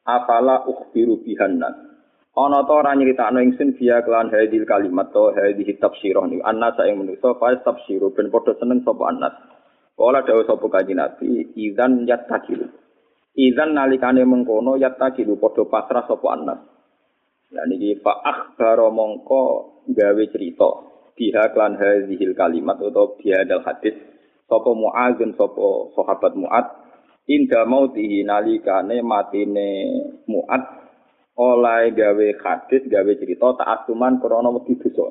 afala 0.08 0.64
ukhbiru 0.64 1.20
bihan 1.20 1.60
nas. 1.60 1.89
Ana 2.30 2.62
ta 2.62 2.72
ora 2.78 2.94
nyritakno 2.94 3.42
ingsun 3.42 3.74
via 3.74 4.06
kelan 4.06 4.30
hadil 4.30 4.62
kalimat 4.62 5.10
to 5.10 5.34
hadhihi 5.34 5.82
tafsirah 5.82 6.30
ni 6.30 6.38
annas 6.46 6.78
ing 6.86 7.02
manusa 7.02 7.34
fa 7.34 7.50
tafsiru 7.58 8.14
ben 8.14 8.30
padha 8.30 8.54
seneng 8.54 8.86
sapa 8.86 9.02
annas. 9.10 9.34
Kala 9.98 10.22
dawuh 10.22 10.46
sapa 10.46 10.66
kanjeng 10.70 11.02
Nabi, 11.02 11.50
idzan 11.58 12.06
yattakilu. 12.06 12.70
Idzan 13.34 13.74
nalikane 13.74 14.22
mengkono 14.22 14.78
yattakilu 14.78 15.42
padha 15.42 15.66
pasrah 15.66 16.06
sapa 16.06 16.26
annas. 16.30 16.60
Lah 17.50 17.66
niki 17.66 17.98
fa 17.98 18.14
akhbaro 18.22 18.94
mongko 18.94 19.42
gawe 19.90 20.24
cerita 20.30 20.70
biha 21.18 21.50
klan 21.50 21.74
hadhil 21.82 22.32
kalimat 22.38 22.78
utawa 22.78 23.18
biha 23.18 23.42
dal 23.42 23.66
hadis 23.66 23.98
sapa 24.46 24.70
muadzin 24.70 25.34
sapa 25.34 25.66
sahabat 25.98 26.38
muad 26.38 26.66
inda 27.26 27.66
mautihi 27.66 28.22
nalikane 28.22 29.02
matine 29.02 29.70
muad 30.30 30.79
oleh 31.40 31.96
gawe 31.96 32.26
hadis 32.44 32.84
gawe 32.84 33.12
cerita 33.16 33.48
taasuman 33.56 34.20
krana 34.20 34.52
wedi 34.52 34.76
dosa 34.76 35.08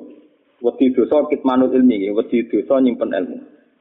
wedi 0.62 0.86
dosa 0.94 1.26
kitmanul 1.26 1.74
ilmi 1.74 2.14
wedi 2.14 2.46
dosa 2.46 2.78
nyimpen 2.78 3.10
ilmu 3.10 3.38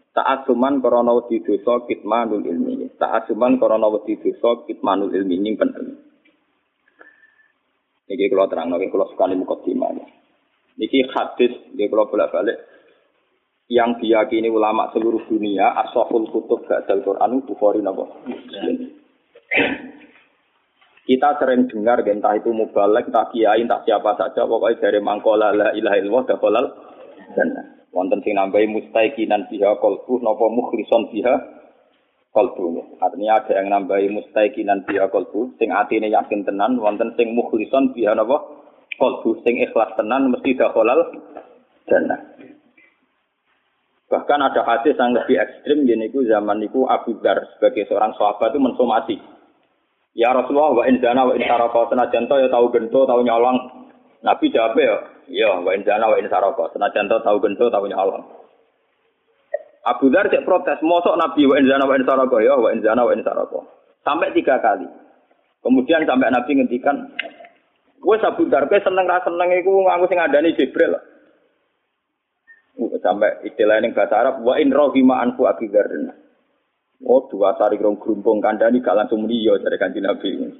Ta'asuman 0.10 0.82
krana 0.82 1.14
wedi 1.16 1.40
dosa 1.46 1.86
kitmanul 1.86 2.42
ilmi. 2.42 2.90
Ta'asuman 2.98 3.62
krana 3.62 3.88
wedi 3.94 4.18
dosa 4.18 4.66
kitmanul 4.66 5.14
ilmi 5.14 5.38
nyimpen 5.38 5.70
ilmu. 5.70 5.96
Niki 8.10 8.26
kula 8.34 8.50
terangno 8.50 8.82
niki 8.82 8.90
kula 8.90 9.06
sekali 9.14 9.38
mukadimah. 9.38 9.94
Niki 10.82 11.06
hadis 11.14 11.54
niki 11.78 11.88
kula 11.94 12.10
bolak-balik 12.10 12.58
yang 13.70 14.02
diyakini 14.02 14.50
ulama 14.50 14.90
seluruh 14.92 15.30
dunia 15.30 15.78
asoful 15.86 16.26
kutub 16.34 16.66
ba'dal 16.66 17.06
Quran 17.06 17.46
Bukhari 17.46 17.86
napa 17.86 18.10
kita 21.10 21.42
sering 21.42 21.66
dengar 21.66 22.06
entah 22.06 22.38
itu 22.38 22.54
mubalek, 22.54 23.10
entah 23.10 23.34
kiai, 23.34 23.66
entah 23.66 23.82
siapa 23.82 24.14
saja 24.14 24.46
pokoknya 24.46 24.78
dari 24.78 25.02
mangkola 25.02 25.50
la 25.50 25.74
ilaha 25.74 25.98
illallah 25.98 26.26
dakhalal 26.30 26.66
jannah 27.34 27.80
wonten 27.90 28.22
sing 28.22 28.38
nambahi 28.38 28.70
mustaiqinan 28.70 29.50
biha 29.50 29.82
qalbu 29.82 30.22
napa 30.22 30.46
mukhlison 30.54 31.10
biha 31.10 31.34
qalbu. 32.34 33.02
Artinya 33.02 33.42
ada 33.42 33.52
yang 33.58 33.68
nambahi 33.74 34.08
mustaiqinan 34.14 34.86
biha 34.86 35.10
qalbu 35.10 35.58
sing 35.58 35.74
atine 35.74 36.14
yakin 36.14 36.46
tenan, 36.46 36.78
wonten 36.78 37.14
sing 37.18 37.34
mukhlison 37.34 37.92
biha 37.98 38.14
napa 38.14 38.46
qalbu 39.02 39.42
sing 39.42 39.58
ikhlas 39.66 39.98
tenan 39.98 40.30
mesti 40.30 40.54
dakhalal 40.54 41.02
jannah. 41.90 42.22
Bahkan 44.10 44.40
ada 44.42 44.66
hadis 44.66 44.98
yang 44.98 45.14
lebih 45.14 45.38
ekstrim 45.38 45.86
ku 46.10 46.26
zaman 46.26 46.66
itu 46.66 46.82
Abu 46.90 47.22
Dar 47.22 47.46
sebagai 47.58 47.86
seorang 47.86 48.18
sahabat 48.18 48.58
itu 48.58 48.62
mensomasi. 48.62 49.16
Ya 50.18 50.34
Rasulullah 50.34 50.74
wa 50.74 50.84
in 50.90 50.98
zana 51.00 51.26
wa 51.28 51.34
in 51.38 51.46
saraka 51.46 51.90
senajan 51.94 52.26
ya 52.26 52.50
tahu 52.50 52.74
gento 52.74 53.06
tahu 53.06 53.22
nyolong. 53.22 53.58
Nabi 54.20 54.52
jawab 54.52 54.76
ya, 54.76 55.00
Iya, 55.30 55.62
wa 55.62 55.72
in 55.72 55.86
zana 55.86 56.10
wa 56.10 56.18
in 56.18 56.28
saraka. 56.28 56.74
Senajan 56.74 57.08
to 57.08 57.22
tau 57.22 57.38
gento 57.40 57.70
tau 57.70 57.86
nyolong. 57.86 58.26
Abu 59.88 60.12
Dar 60.12 60.28
cek 60.28 60.44
protes, 60.44 60.82
mosok 60.84 61.16
Nabi 61.16 61.48
wa 61.48 61.56
in 61.56 61.70
zana 61.70 61.88
wa 61.88 61.96
in 61.96 62.04
saraka 62.04 62.38
ya, 62.44 62.58
wa 62.58 62.70
in 62.74 62.82
zana 62.84 63.06
wa 63.06 63.14
in 63.14 63.24
saraka. 63.24 63.62
Sampai 64.04 64.34
tiga 64.36 64.60
kali. 64.60 64.90
Kemudian 65.64 66.04
sampai 66.04 66.34
Nabi 66.34 66.52
ngendikan, 66.58 67.14
wes 68.04 68.26
Abu 68.26 68.50
Dar 68.50 68.68
kowe 68.68 68.82
seneng 68.82 69.08
ra 69.08 69.24
seneng 69.24 69.54
iku 69.56 69.72
nganggo 69.86 70.10
sing 70.10 70.20
ngandani 70.20 70.58
Jibril. 70.58 70.98
Sampai 73.00 73.44
istilah 73.48 73.80
ini 73.80 73.96
bahasa 73.96 74.20
Arab, 74.20 74.36
wa 74.44 74.60
in 74.60 74.74
rohima 74.74 75.24
anfu 75.24 75.48
Abu 75.48 75.70
Dar. 75.72 75.88
Oh, 77.00 77.24
dua 77.32 77.56
sari 77.56 77.80
grong 77.80 77.96
gerumpung 77.96 78.44
kandani 78.44 78.84
gak 78.84 78.92
langsung 78.92 79.24
muni 79.24 79.40
yo 79.40 79.56
dari 79.56 79.80
kanjeng 79.80 80.04
Nabi. 80.04 80.52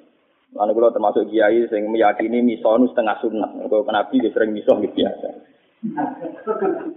Lalu 0.56 0.72
kalau 0.72 0.96
termasuk 0.96 1.30
kiai 1.30 1.68
yang 1.68 1.92
meyakini 1.94 2.42
misonu 2.42 2.90
setengah 2.90 3.22
sunnah. 3.22 3.52
Kalau 3.70 3.86
nabi 3.86 4.18
dia 4.18 4.34
sering 4.34 4.56
misoh 4.56 4.82
gitu 4.82 4.98
biasa. 4.98 5.30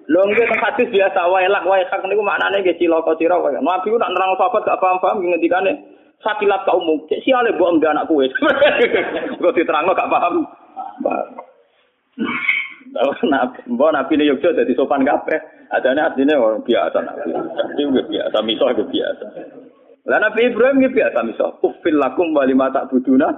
Lho 0.08 0.20
nggih 0.24 0.46
teng 0.48 0.62
hadis 0.62 0.88
biasa 0.88 1.20
wae 1.28 1.46
lak 1.50 1.68
wae 1.68 1.84
hak 1.84 2.00
niku 2.08 2.24
maknane 2.24 2.64
nggih 2.64 2.78
cilaka 2.80 3.12
sira 3.20 3.36
wae. 3.36 3.58
Nabi 3.60 3.92
ku 3.92 4.00
nak 4.00 4.14
nerang 4.14 4.38
sahabat 4.40 4.62
gak 4.64 4.80
paham-paham 4.80 5.20
ngendikane 5.20 5.72
sakilat 6.24 6.64
ka 6.64 6.72
umum. 6.72 7.02
Cek 7.12 7.20
siale 7.26 7.52
mbok 7.52 7.82
anak 7.82 8.08
kowe. 8.08 8.24
Kok 9.42 9.54
diterangno 9.58 9.92
gak 9.92 10.08
paham. 10.08 10.46
Mbok 12.92 13.90
nabi 13.92 14.16
ne 14.20 14.24
Yogyo 14.28 14.52
dadi 14.52 14.76
sopan 14.76 15.04
kabeh. 15.04 15.40
Adane 15.72 16.04
artine 16.04 16.36
orang 16.36 16.60
biasa 16.60 16.98
nabi. 17.00 17.32
Itu 17.80 17.88
biasa, 17.88 18.38
misoh 18.44 18.68
biasa. 18.76 19.26
Lah 20.02 20.18
Nabi 20.18 20.50
Ibrahim 20.50 20.82
iki 20.82 20.98
biasa 20.98 21.22
miso, 21.22 21.62
ufil 21.62 21.96
lakum 21.96 22.34
wa 22.34 22.42
lima 22.42 22.68
ta'buduna. 22.74 23.28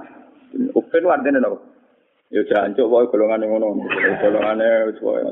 Ufil 0.73 1.05
artine 1.07 1.39
napa? 1.39 1.61
Ya 2.33 2.41
jancuk 2.43 2.89
wae 2.89 3.07
golongan 3.07 3.45
ngono. 3.45 3.85
Golongane 4.19 4.91
wis 4.91 4.99
wae. 4.99 5.23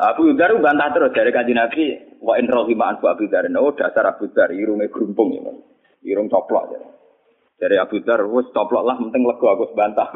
Abu 0.00 0.32
Dar 0.32 0.56
bantah 0.64 0.96
terus 0.96 1.12
dari 1.12 1.28
kaji 1.28 1.52
Nabi, 1.52 1.84
wa 2.24 2.40
in 2.40 2.48
rohima 2.48 2.88
an 2.88 3.04
Abu 3.04 3.28
Dar. 3.28 3.44
Oh 3.60 3.76
dasar 3.76 4.16
Abu 4.16 4.32
Dar, 4.32 4.48
irunge 4.48 4.88
grumpung 4.88 5.36
ya. 5.36 5.52
Irung 6.08 6.32
coplok 6.32 6.72
ya. 6.72 6.80
Dari 7.58 7.74
Abu 7.74 7.98
Dar, 8.06 8.22
wis 8.30 8.46
coplok 8.54 8.86
lah, 8.86 8.94
penting 9.02 9.26
lego 9.26 9.50
aku 9.50 9.74
bantah. 9.74 10.14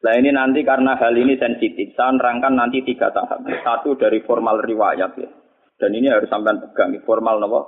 Nah 0.00 0.14
ini 0.22 0.30
nanti 0.30 0.62
karena 0.62 0.94
hal 0.94 1.18
ini 1.18 1.34
sensitif, 1.34 1.90
saya 1.98 2.14
nerangkan 2.14 2.54
nanti 2.54 2.86
tiga 2.86 3.10
tahap. 3.10 3.42
Satu 3.66 3.98
dari 3.98 4.22
formal 4.22 4.62
riwayat 4.62 5.18
ya. 5.18 5.26
Dan 5.74 5.90
ini 5.98 6.06
harus 6.06 6.30
sampai 6.30 6.62
pegang, 6.62 6.94
formal 7.02 7.42
nopo 7.42 7.60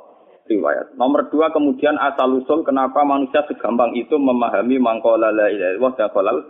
riwayat. 0.46 0.94
Nomor 0.94 1.26
dua 1.26 1.50
kemudian 1.50 1.98
asal 1.98 2.38
usul 2.38 2.62
kenapa 2.62 3.02
manusia 3.02 3.42
segampang 3.50 3.98
itu 3.98 4.14
memahami 4.14 4.78
mangkola 4.78 5.34
la 5.34 5.50
ilaha 5.50 5.74
illallah 5.74 6.44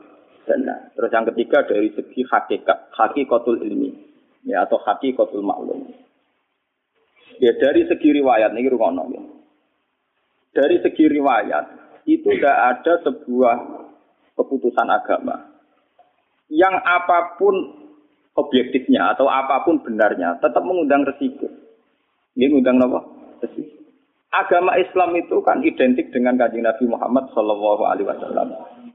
Terus 0.92 1.10
yang 1.14 1.26
ketiga 1.32 1.64
dari 1.64 1.88
segi 1.94 2.26
hakikat, 2.26 2.92
hakikatul 2.92 3.62
ilmi. 3.62 3.94
Ya, 4.42 4.66
atau 4.66 4.82
hakikatul 4.82 5.40
maklum. 5.40 6.01
Ya 7.40 7.52
dari 7.56 7.88
segi 7.88 8.08
riwayat, 8.12 8.52
ini 8.52 8.68
rukono 8.68 9.04
ya. 9.12 9.22
Dari 10.52 10.76
segi 10.84 11.04
riwayat, 11.08 11.64
itu 12.04 12.28
tidak 12.28 12.56
ada 12.56 12.92
sebuah 13.06 13.56
keputusan 14.36 14.88
agama 14.88 15.52
yang 16.52 16.76
apa 16.84 17.40
pun 17.40 17.54
objektifnya 18.36 19.16
atau 19.16 19.28
apa 19.28 19.64
pun 19.64 19.80
benarnya 19.80 20.36
tetap 20.40 20.60
mengundang 20.64 21.04
resiko. 21.08 21.48
Ini 22.36 22.48
mengundang 22.48 22.80
apa? 22.84 23.00
Resiko. 23.44 23.80
Agama 24.32 24.80
Islam 24.80 25.12
itu 25.20 25.44
kan 25.44 25.60
identik 25.60 26.08
dengan 26.08 26.40
kanjeng 26.40 26.64
Nabi 26.64 26.88
Muhammad 26.88 27.28
Shallallahu 27.36 27.82
Alaihi 27.84 28.08
Wasallam 28.08 28.48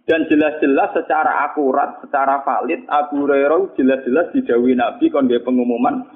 dan 0.07 0.23
jelas-jelas 0.31 0.95
secara 0.97 1.45
akurat, 1.45 2.01
secara 2.01 2.41
valid 2.41 2.87
Abu 2.89 3.27
Hurairah 3.27 3.75
jelas-jelas 3.77 4.33
didawi 4.33 4.73
Nabi 4.73 5.11
kon 5.11 5.29
dia 5.29 5.43
pengumuman, 5.43 6.09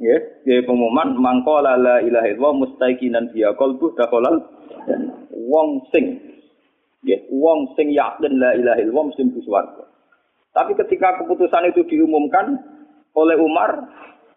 ya, 0.00 0.16
dia 0.42 0.62
pengumuman 0.64 1.14
mangkola 1.18 1.78
la 1.78 1.96
ilaha 2.02 2.26
illallah 2.30 2.54
mustaiqinan 2.66 3.30
dia 3.30 3.54
qalbu 3.54 3.94
dakolal 3.94 4.42
wong 5.34 5.86
sing, 5.92 6.18
ya, 7.04 7.18
wong 7.30 7.74
sing 7.76 7.92
yakin 7.92 8.38
la 8.38 8.54
ilaha 8.56 8.78
illallah 8.80 9.04
mesti 9.12 9.42
swarga. 9.44 9.84
Tapi 10.54 10.78
ketika 10.78 11.18
keputusan 11.18 11.74
itu 11.74 11.82
diumumkan 11.90 12.62
oleh 13.18 13.34
Umar, 13.38 13.90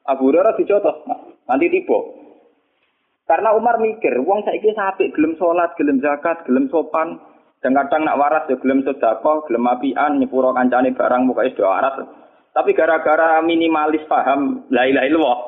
Abu 0.09 0.33
Hurairah 0.33 0.57
dijotos. 0.57 1.05
Nanti 1.45 1.69
tiba. 1.69 1.99
Karena 3.27 3.53
Umar 3.53 3.77
mikir, 3.77 4.17
wong 4.23 4.41
saiki 4.47 4.71
sapi 4.71 5.11
gelem 5.11 5.35
sholat, 5.35 5.75
gelem 5.75 5.99
zakat, 5.99 6.47
gelem 6.47 6.71
sopan, 6.71 7.19
dan 7.59 7.75
kadang 7.75 8.07
nak 8.07 8.17
waras 8.17 8.47
ya 8.47 8.55
gelem 8.55 8.87
sedekah, 8.87 9.43
gelem 9.45 9.67
apian, 9.67 10.17
nyepuro 10.17 10.55
kancane 10.55 10.95
barang 10.95 11.21
muka 11.27 11.51
do 11.51 11.67
waras. 11.67 12.07
Tapi 12.57 12.73
gara-gara 12.73 13.37
minimalis 13.45 14.01
paham 14.09 14.65
la 14.73 14.89
ilaha 14.89 15.05
illallah. 15.05 15.39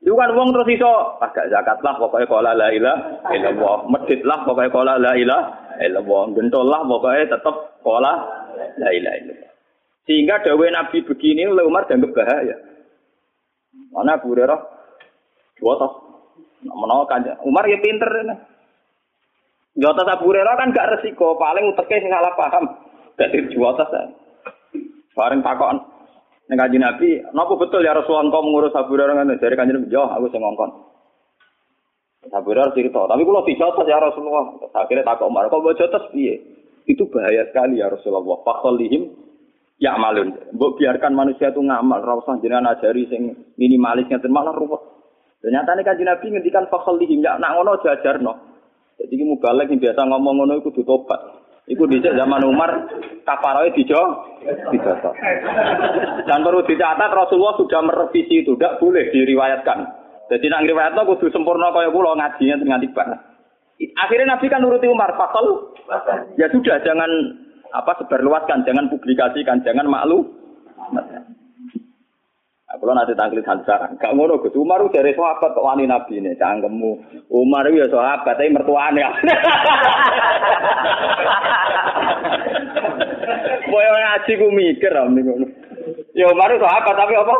Itu 0.00 0.16
kan 0.16 0.32
wong 0.32 0.56
terus 0.56 0.72
iso 0.72 1.20
agak 1.20 1.52
zakat 1.52 1.84
lah 1.84 2.00
pokoknya 2.00 2.24
kola 2.32 2.56
la 2.56 2.72
ilaha 2.72 3.28
illallah, 3.36 3.84
medit 3.92 4.24
lah 4.24 4.40
pokoknya 4.48 4.72
kola 4.72 4.96
la 4.96 5.12
ilaha 5.20 5.76
illallah, 5.84 6.32
gentol 6.32 6.64
lah 6.64 6.80
pokoknya 6.88 7.36
tetap 7.36 7.84
kola 7.84 8.24
la 8.56 8.88
ilaha 8.88 9.16
illallah. 9.20 9.52
Sehingga 10.08 10.40
dawe 10.40 10.66
Nabi 10.72 11.04
begini 11.04 11.44
oleh 11.44 11.68
Umar 11.68 11.84
dianggap 11.84 12.16
bahaya. 12.16 12.56
Mana 13.92 14.16
Abu 14.16 14.32
Hurairah? 14.32 14.60
Jotos. 15.60 15.92
Menawa 16.64 17.04
kan 17.04 17.20
Umar 17.44 17.68
ya 17.68 17.76
pinter. 17.84 18.08
Jotos 19.76 20.08
Abu 20.08 20.32
Hurairah 20.32 20.56
kan 20.56 20.72
gak 20.72 20.88
resiko, 20.96 21.36
paling 21.36 21.76
uteke 21.76 22.00
sing 22.00 22.08
salah 22.08 22.32
paham. 22.32 22.64
Dadi 23.20 23.52
jotos. 23.52 23.92
Bareng 25.12 25.44
takon 25.44 25.89
ning 26.50 26.58
kanjeng 26.58 26.82
Nabi, 26.82 27.22
napa 27.30 27.54
betul 27.54 27.86
ya 27.86 27.94
Rasulullah 27.94 28.26
engkau 28.26 28.42
mengurus 28.42 28.74
Abu 28.74 28.98
Hurairah 28.98 29.22
ngene? 29.22 29.38
Dari 29.38 29.54
kanjeng 29.54 29.78
Nabi, 29.78 29.94
"Yo, 29.94 30.02
aku 30.02 30.26
sing 30.34 30.42
ngongkon." 30.42 30.70
Abu 32.34 32.50
Hurairah 32.50 32.74
cerita, 32.74 33.06
tapi 33.06 33.22
kalau 33.22 33.46
dijotos 33.46 33.86
ya 33.86 34.02
Rasulullah, 34.02 34.58
akhirnya 34.74 35.06
takut 35.06 35.30
Umar, 35.30 35.46
kok 35.46 35.62
jotos 35.78 36.10
piye? 36.10 36.42
Itu 36.90 37.06
bahaya 37.06 37.46
sekali 37.48 37.78
ya 37.78 37.86
Rasulullah. 37.86 38.42
Fakholihim 38.42 39.14
ya 39.80 39.96
malun. 39.96 40.36
Mbok 40.52 40.76
biarkan 40.76 41.14
manusia 41.16 41.54
itu 41.54 41.62
ngamal, 41.62 42.02
ora 42.02 42.20
usah 42.20 42.36
jenengan 42.42 42.74
ajari 42.76 43.08
sing 43.08 43.54
minimalis 43.56 44.10
ngeten 44.10 44.28
malah 44.28 44.52
ruwet. 44.52 44.82
Ternyata 45.40 45.72
nih 45.72 45.84
kaji 45.88 46.02
Nabi 46.04 46.26
ngendikan 46.36 46.68
lihim 47.00 47.24
ya 47.24 47.40
nak 47.40 47.56
ngono 47.56 47.80
jajar 47.80 48.20
no. 48.20 48.36
Jadi 49.00 49.16
kamu 49.16 49.40
balik 49.40 49.72
yang 49.72 49.80
biasa 49.80 50.00
ngomong 50.04 50.34
ngono 50.44 50.54
itu 50.60 50.68
tobat. 50.84 51.39
Iku 51.70 51.86
di 51.86 52.02
zaman 52.02 52.42
Umar 52.42 52.90
kafaroy 53.22 53.70
dijo 53.78 54.26
dijotos. 54.74 55.14
Dan 56.26 56.42
perlu 56.42 56.66
dicatat 56.66 57.14
Rasulullah 57.14 57.54
sudah 57.62 57.80
merevisi 57.86 58.42
itu, 58.42 58.58
tidak 58.58 58.82
boleh 58.82 59.06
diriwayatkan. 59.14 59.78
Jadi 60.30 60.46
nak 60.50 60.66
riwayatno 60.66 61.06
kudu 61.14 61.30
sempurna 61.30 61.70
kaya 61.70 61.94
kula 61.94 62.18
ngajinya 62.18 62.58
dengan 62.58 62.82
tiba. 62.82 63.02
Akhirnya 64.02 64.36
Nabi 64.36 64.46
kan 64.50 64.60
nuruti 64.62 64.90
Umar, 64.90 65.14
fakol. 65.14 65.74
Ya 66.34 66.50
sudah, 66.50 66.82
jangan 66.82 67.10
apa 67.70 68.02
sebarluaskan, 68.02 68.66
jangan 68.66 68.90
publikasikan, 68.90 69.62
jangan 69.62 69.86
Aku 72.70 72.86
lo 72.86 72.94
nanti 72.94 73.18
tangkil 73.18 73.42
saran. 73.42 73.98
Gak 73.98 74.14
ngono 74.14 74.38
Gus 74.38 74.54
Umar 74.54 74.78
dari 74.94 75.10
sahabat 75.18 75.58
kok 75.58 75.66
wani 75.66 75.90
nabi 75.90 76.22
ini 76.22 76.38
cangkemmu. 76.38 77.26
Umar 77.26 77.66
ya 77.66 77.90
sahabat 77.90 78.38
tapi 78.38 78.54
mertuane. 78.54 79.02
Boyo 83.74 83.90
ngaji 83.90 84.32
ku 84.38 84.46
mikir 84.54 84.94
am 84.94 85.18
ngono. 85.18 85.50
Ya 86.14 86.30
Umar 86.30 86.54
sahabat 86.54 86.94
tapi 86.94 87.18
apa? 87.18 87.34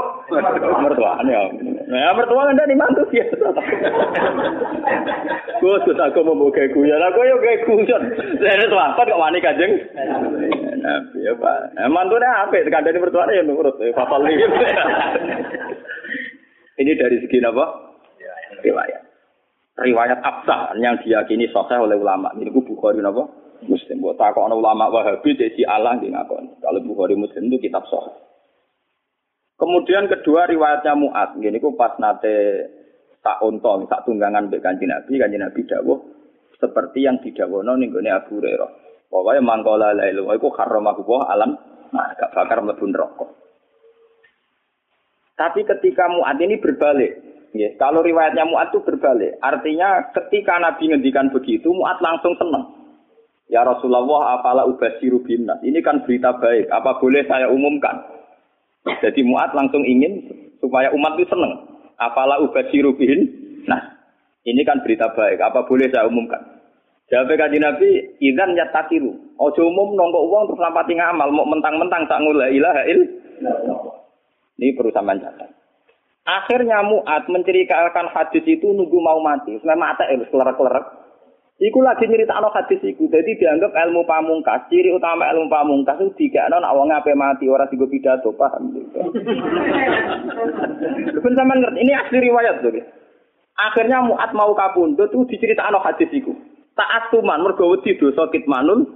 Mertuane. 0.83 1.35
Nah, 1.91 2.15
mertua 2.15 2.47
kan 2.47 2.55
dari 2.55 2.79
mantu 2.79 3.03
ya. 3.11 3.27
Gus, 5.59 5.83
Gus 5.83 5.99
aku 5.99 6.23
mau 6.23 6.39
buka 6.39 6.63
ya. 6.63 6.97
Aku 7.11 7.21
yo 7.27 7.37
gawe 7.43 7.57
kuyon. 7.67 8.03
Saya 8.39 8.63
sahabat 8.71 9.11
kok 9.11 9.19
wani 9.19 9.43
kajeng. 9.43 9.75
Nabi 10.79 11.19
ya 11.27 11.35
Pak. 11.35 11.75
Emang 11.83 12.07
tuh 12.07 12.23
apa? 12.23 12.55
Kadang 12.71 12.95
ini 12.95 13.03
bertuan 13.03 13.35
ya 13.35 13.43
nurut. 13.43 13.75
Fafal 13.91 14.23
Ini 16.81 16.93
dari 16.95 17.17
segi 17.27 17.43
apa? 17.43 17.65
Riwayat. 18.63 19.03
Riwayat 19.83 20.19
absah 20.23 20.79
yang 20.79 20.95
diyakini 21.03 21.51
sahih 21.51 21.83
oleh 21.83 21.99
ulama. 21.99 22.31
Ini 22.39 22.55
ku 22.55 22.63
Bukhari 22.63 23.03
apa? 23.03 23.27
Muslim. 23.67 23.99
Buat 23.99 24.17
takut 24.17 24.47
ulama 24.47 24.89
Wahabi 24.95 25.35
jadi 25.35 25.67
Allah 25.67 25.99
di 25.99 26.07
ngakon. 26.07 26.55
Kalau 26.63 26.81
Bukhari 26.87 27.19
Muslim 27.19 27.51
itu 27.51 27.67
kitab 27.67 27.83
sahih. 27.91 28.30
Kemudian 29.61 30.09
kedua 30.09 30.49
riwayatnya 30.49 30.97
Mu'ad. 30.97 31.37
Gini 31.37 31.61
ku 31.61 31.77
pas 31.77 31.93
nate 32.01 32.65
tak 33.21 33.45
ontol, 33.45 33.85
tak 33.85 34.09
tunggangan 34.09 34.49
be 34.49 34.57
kanji 34.65 34.89
Nabi, 34.89 35.21
kanji 35.21 35.37
Nabi 35.37 35.61
dawuh 35.69 36.01
seperti 36.57 37.05
yang 37.05 37.21
didawuhno 37.21 37.77
ning 37.77 37.93
gone 37.93 38.09
Abu 38.09 38.41
Hurairah. 38.41 38.71
Pokoknya 39.13 39.43
mangkola 39.45 39.93
la 39.93 40.09
ilu 40.09 40.29
iku 40.33 40.49
haram 40.57 40.87
aku 40.87 41.03
alam 41.21 41.59
nah 41.91 42.15
gak 42.15 42.31
bakar 42.31 42.63
mlebu 42.63 42.87
neraka. 42.87 43.27
Tapi 45.35 45.65
ketika 45.65 46.05
Mu'ad 46.07 46.37
ini 46.37 46.61
berbalik, 46.61 47.13
ya, 47.57 47.73
kalau 47.81 48.05
riwayatnya 48.05 48.45
Mu'ad 48.45 48.77
itu 48.77 48.85
berbalik, 48.85 49.41
artinya 49.41 50.13
ketika 50.13 50.61
Nabi 50.61 50.93
ngendikan 50.93 51.33
begitu, 51.33 51.73
Mu'ad 51.73 51.97
langsung 52.05 52.37
senang. 52.37 52.77
Ya 53.49 53.65
Rasulullah, 53.65 54.37
apalah 54.37 54.69
ubasiru 54.69 55.25
bimnas. 55.25 55.65
Ini 55.65 55.81
kan 55.81 56.05
berita 56.05 56.37
baik, 56.37 56.69
apa 56.69 57.01
boleh 57.01 57.25
saya 57.25 57.49
umumkan? 57.49 58.20
Jadi 58.85 59.21
Mu'ad 59.25 59.53
langsung 59.53 59.85
ingin 59.85 60.25
supaya 60.61 60.89
umat 60.97 61.17
itu 61.21 61.29
senang. 61.29 61.69
Apalah 62.01 62.41
ubasiru 62.41 62.97
Nah, 63.69 63.81
ini 64.49 64.65
kan 64.65 64.81
berita 64.81 65.13
baik, 65.13 65.37
apa 65.37 65.69
boleh 65.69 65.93
saya 65.93 66.09
umumkan? 66.09 66.41
Jawab 67.11 67.35
kaji 67.35 67.59
Nabi, 67.59 67.89
izan 68.23 68.55
ya 68.55 68.71
takiru. 68.71 69.11
Ojo 69.35 69.67
umum 69.67 69.99
nongko 69.99 70.31
uang 70.31 70.43
terus 70.47 70.63
lampati 70.63 70.95
ngamal, 70.95 71.29
mau 71.35 71.43
mentang-mentang 71.43 72.07
tak 72.07 72.23
ngula 72.23 72.47
ilaha 72.49 72.87
il. 72.87 73.01
Ini 74.63 74.77
perusahaan 74.79 75.19
catat. 75.19 75.51
Akhirnya 76.29 76.85
Mu'ad 76.87 77.27
menceritakan 77.27 78.13
hadis 78.15 78.45
itu 78.47 78.71
nunggu 78.71 79.01
mau 79.03 79.19
mati. 79.19 79.59
Sebenarnya 79.59 79.81
mata 79.83 80.05
itu 80.07 80.25
kelerak-kelerak. 80.31 80.87
Iku 81.61 81.85
lagi 81.85 82.09
nyerita 82.09 82.41
anak 82.41 82.57
hadis 82.57 82.81
itu. 82.81 83.05
Jadi 83.13 83.37
dianggap 83.37 83.77
ilmu 83.77 84.09
pamungkas. 84.09 84.65
Ciri 84.73 84.97
utama 84.97 85.29
ilmu 85.29 85.53
pamungkas 85.53 86.01
itu 86.01 86.17
tiga 86.17 86.49
non 86.49 86.65
awang 86.65 86.89
ngapain 86.89 87.21
mati 87.21 87.45
orang 87.53 87.69
tiga 87.69 87.85
pidato 87.85 88.33
paham. 88.33 88.73
Bukan 91.13 91.33
sama 91.37 91.53
ngerti. 91.61 91.85
Ini 91.85 91.93
asli 92.01 92.17
riwayat 92.17 92.65
tuh. 92.65 92.81
Akhirnya 93.61 94.01
Mu'ad 94.01 94.33
mau 94.33 94.57
kabundut 94.57 95.13
itu 95.13 95.37
dicerita 95.37 95.69
anak 95.69 95.85
hadis 95.85 96.09
itu 96.17 96.33
taat 96.81 97.13
tuman 97.13 97.45
mergo 97.45 97.77
wedi 97.77 97.93
dosa 98.01 98.25
kitmanun 98.33 98.89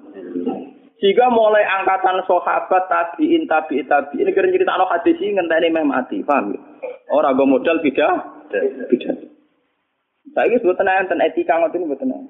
jika 1.05 1.27
mulai 1.29 1.69
angkatan 1.69 2.25
sahabat 2.25 2.89
tabiin 2.89 3.45
tabi 3.45 3.85
ini 3.85 4.33
kira 4.33 4.49
cerita 4.49 4.73
anak 4.73 4.89
hadis 4.89 5.21
ini 5.21 5.37
ngenteni 5.37 5.69
meh 5.69 5.85
mati 5.85 6.25
paham 6.25 6.57
orang 7.13 7.37
gue 7.37 7.45
modal 7.45 7.77
beda 7.85 8.09
beda 8.89 9.11
saya 10.33 10.49
ini 10.49 10.57
sebut 10.65 10.77
tenang 10.81 11.05
ten 11.11 11.21
etika 11.21 11.61
ini 11.61 11.93
tenang 12.01 12.25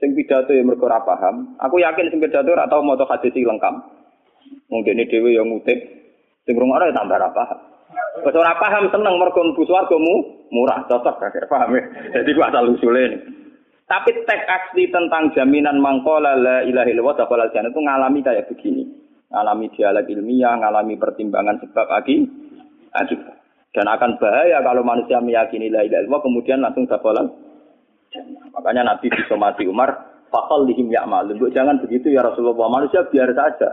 sing 0.00 0.16
pidato 0.16 0.50
yang 0.56 0.66
mergo 0.66 0.88
paham 0.88 1.54
aku 1.60 1.78
yakin 1.78 2.08
sing 2.08 2.18
pidato 2.18 2.48
ora 2.50 2.66
tau 2.66 2.80
maca 2.80 3.04
hadis 3.06 3.36
lengkap 3.36 3.74
mungkin 4.72 4.98
ini 4.98 5.06
dewi 5.06 5.36
yang 5.36 5.46
ngutip 5.46 5.78
sing 6.48 6.54
rungokno 6.56 6.88
ya 6.88 6.96
tambah 6.96 7.20
ora 7.20 7.30
paham 7.30 7.58
Wes 8.20 8.36
ora 8.36 8.58
paham 8.58 8.90
seneng 8.90 9.14
mergo 9.20 9.40
mlebu 9.44 9.62
swargamu 9.68 10.14
murah 10.50 10.82
cocok 10.86 11.14
kakek 11.22 11.46
paham 11.46 11.78
ya. 11.78 11.82
Jadi 12.20 12.30
ku 12.34 12.42
asal 12.42 12.70
usule 12.74 13.04
tapi 13.90 14.22
teks 14.22 14.46
asli 14.46 14.86
tentang 14.86 15.34
jaminan 15.34 15.82
mangkola 15.82 16.38
la 16.38 16.62
ilaha 16.62 16.86
illallah 16.86 17.18
dakhalal 17.18 17.50
jannah 17.50 17.74
itu 17.74 17.82
ngalami 17.82 18.22
kayak 18.22 18.46
begini. 18.46 18.86
Ngalami 19.34 19.66
dialog 19.74 20.06
ilmiah, 20.06 20.54
ngalami 20.62 20.94
pertimbangan 20.94 21.58
sebab 21.58 21.86
aki. 21.98 22.16
Dan 23.74 23.86
akan 23.90 24.22
bahaya 24.22 24.62
kalau 24.62 24.86
manusia 24.86 25.18
meyakini 25.18 25.74
la 25.74 25.82
ilaha 25.82 26.06
illallah 26.06 26.22
kemudian 26.22 26.62
langsung 26.62 26.86
dakhalal 26.86 27.34
jannah. 28.10 28.44
Makanya 28.52 28.82
Nabi 28.94 29.06
bisa 29.10 29.34
mati 29.38 29.64
Umar, 29.66 29.90
fakal 30.28 30.66
lihim 30.66 30.90
ya'malun. 30.90 31.38
Jangan 31.50 31.80
begitu 31.82 32.10
ya 32.10 32.22
Rasulullah. 32.26 32.68
Manusia 32.70 33.06
biar 33.08 33.30
saja. 33.34 33.70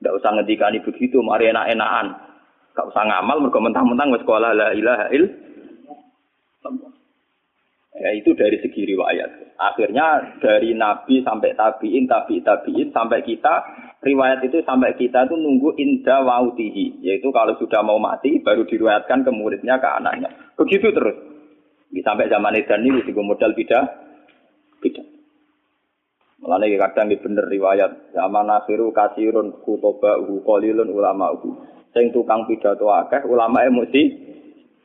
Tidak 0.00 0.14
usah 0.20 0.30
ngedikani 0.36 0.84
begitu, 0.84 1.22
mari 1.24 1.48
enak-enakan. 1.48 2.06
Gak 2.74 2.90
usah 2.90 3.06
ngamal, 3.06 3.38
mereka 3.40 3.62
mentang-mentang 3.62 4.10
sekolah 4.18 4.50
la 4.52 4.74
ilaha 4.74 5.06
illallah. 5.14 6.92
Ya 7.94 8.10
itu 8.10 8.34
dari 8.34 8.58
segi 8.58 8.90
riwayat. 8.90 9.54
Akhirnya 9.54 10.34
dari 10.42 10.74
Nabi 10.74 11.22
sampai 11.22 11.54
tabiin, 11.54 12.10
tabi 12.10 12.42
tabiin 12.42 12.90
sampai 12.90 13.22
kita 13.22 13.62
riwayat 14.02 14.42
itu 14.42 14.60
sampai 14.66 14.98
kita 14.98 15.30
itu 15.30 15.38
nunggu 15.38 15.78
inda 15.78 16.26
wautihi, 16.26 17.00
yaitu 17.06 17.30
kalau 17.30 17.54
sudah 17.56 17.86
mau 17.86 18.02
mati 18.02 18.42
baru 18.42 18.66
diriwayatkan 18.66 19.22
ke 19.22 19.30
muridnya 19.30 19.78
ke 19.78 19.86
anaknya. 19.86 20.28
Begitu 20.58 20.90
terus. 20.90 21.33
Sampai 22.02 22.26
zaman 22.26 22.58
Edan 22.58 22.82
ini 22.82 23.06
juga 23.06 23.22
modal 23.22 23.54
beda, 23.54 23.80
beda. 24.82 25.02
Mulane 26.42 26.74
kadang 26.76 27.06
di 27.08 27.16
bener 27.16 27.46
riwayat 27.46 28.10
zaman 28.12 28.50
akhiru 28.50 28.90
kasirun 28.90 29.62
kutoba 29.62 30.18
uhu 30.18 30.42
kolilun 30.42 30.90
ulama 30.90 31.30
uhu. 31.38 31.54
Sing 31.94 32.10
tukang 32.10 32.50
pidato 32.50 32.90
akeh 32.90 33.22
ulama 33.30 33.62
emosi. 33.62 34.02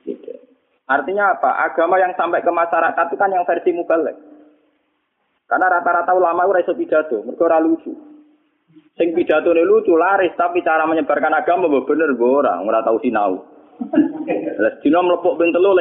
Tidak. 0.05 0.37
Artinya 0.85 1.35
apa? 1.37 1.65
Agama 1.65 1.97
yang 1.97 2.13
sampai 2.13 2.45
ke 2.45 2.51
masyarakat 2.53 3.05
itu 3.09 3.15
kan 3.17 3.33
yang 3.33 3.45
versi 3.45 3.69
mubalek. 3.73 4.17
Karena 5.49 5.65
rata-rata 5.65 6.13
ulama 6.13 6.45
itu 6.45 6.61
iso 6.61 6.73
pidato, 6.77 7.25
mereka 7.25 7.49
ora 7.49 7.57
lucu. 7.57 7.89
Sing 8.93 9.17
pidato 9.17 9.49
ini 9.49 9.65
lucu, 9.65 9.97
laris, 9.97 10.37
tapi 10.37 10.61
cara 10.61 10.85
menyebarkan 10.85 11.33
agama 11.33 11.65
bener 11.65 12.13
ora, 12.13 12.61
ora 12.61 12.85
tahu 12.85 13.01
sinau. 13.01 13.41
Les 14.61 14.75
dino 14.85 15.01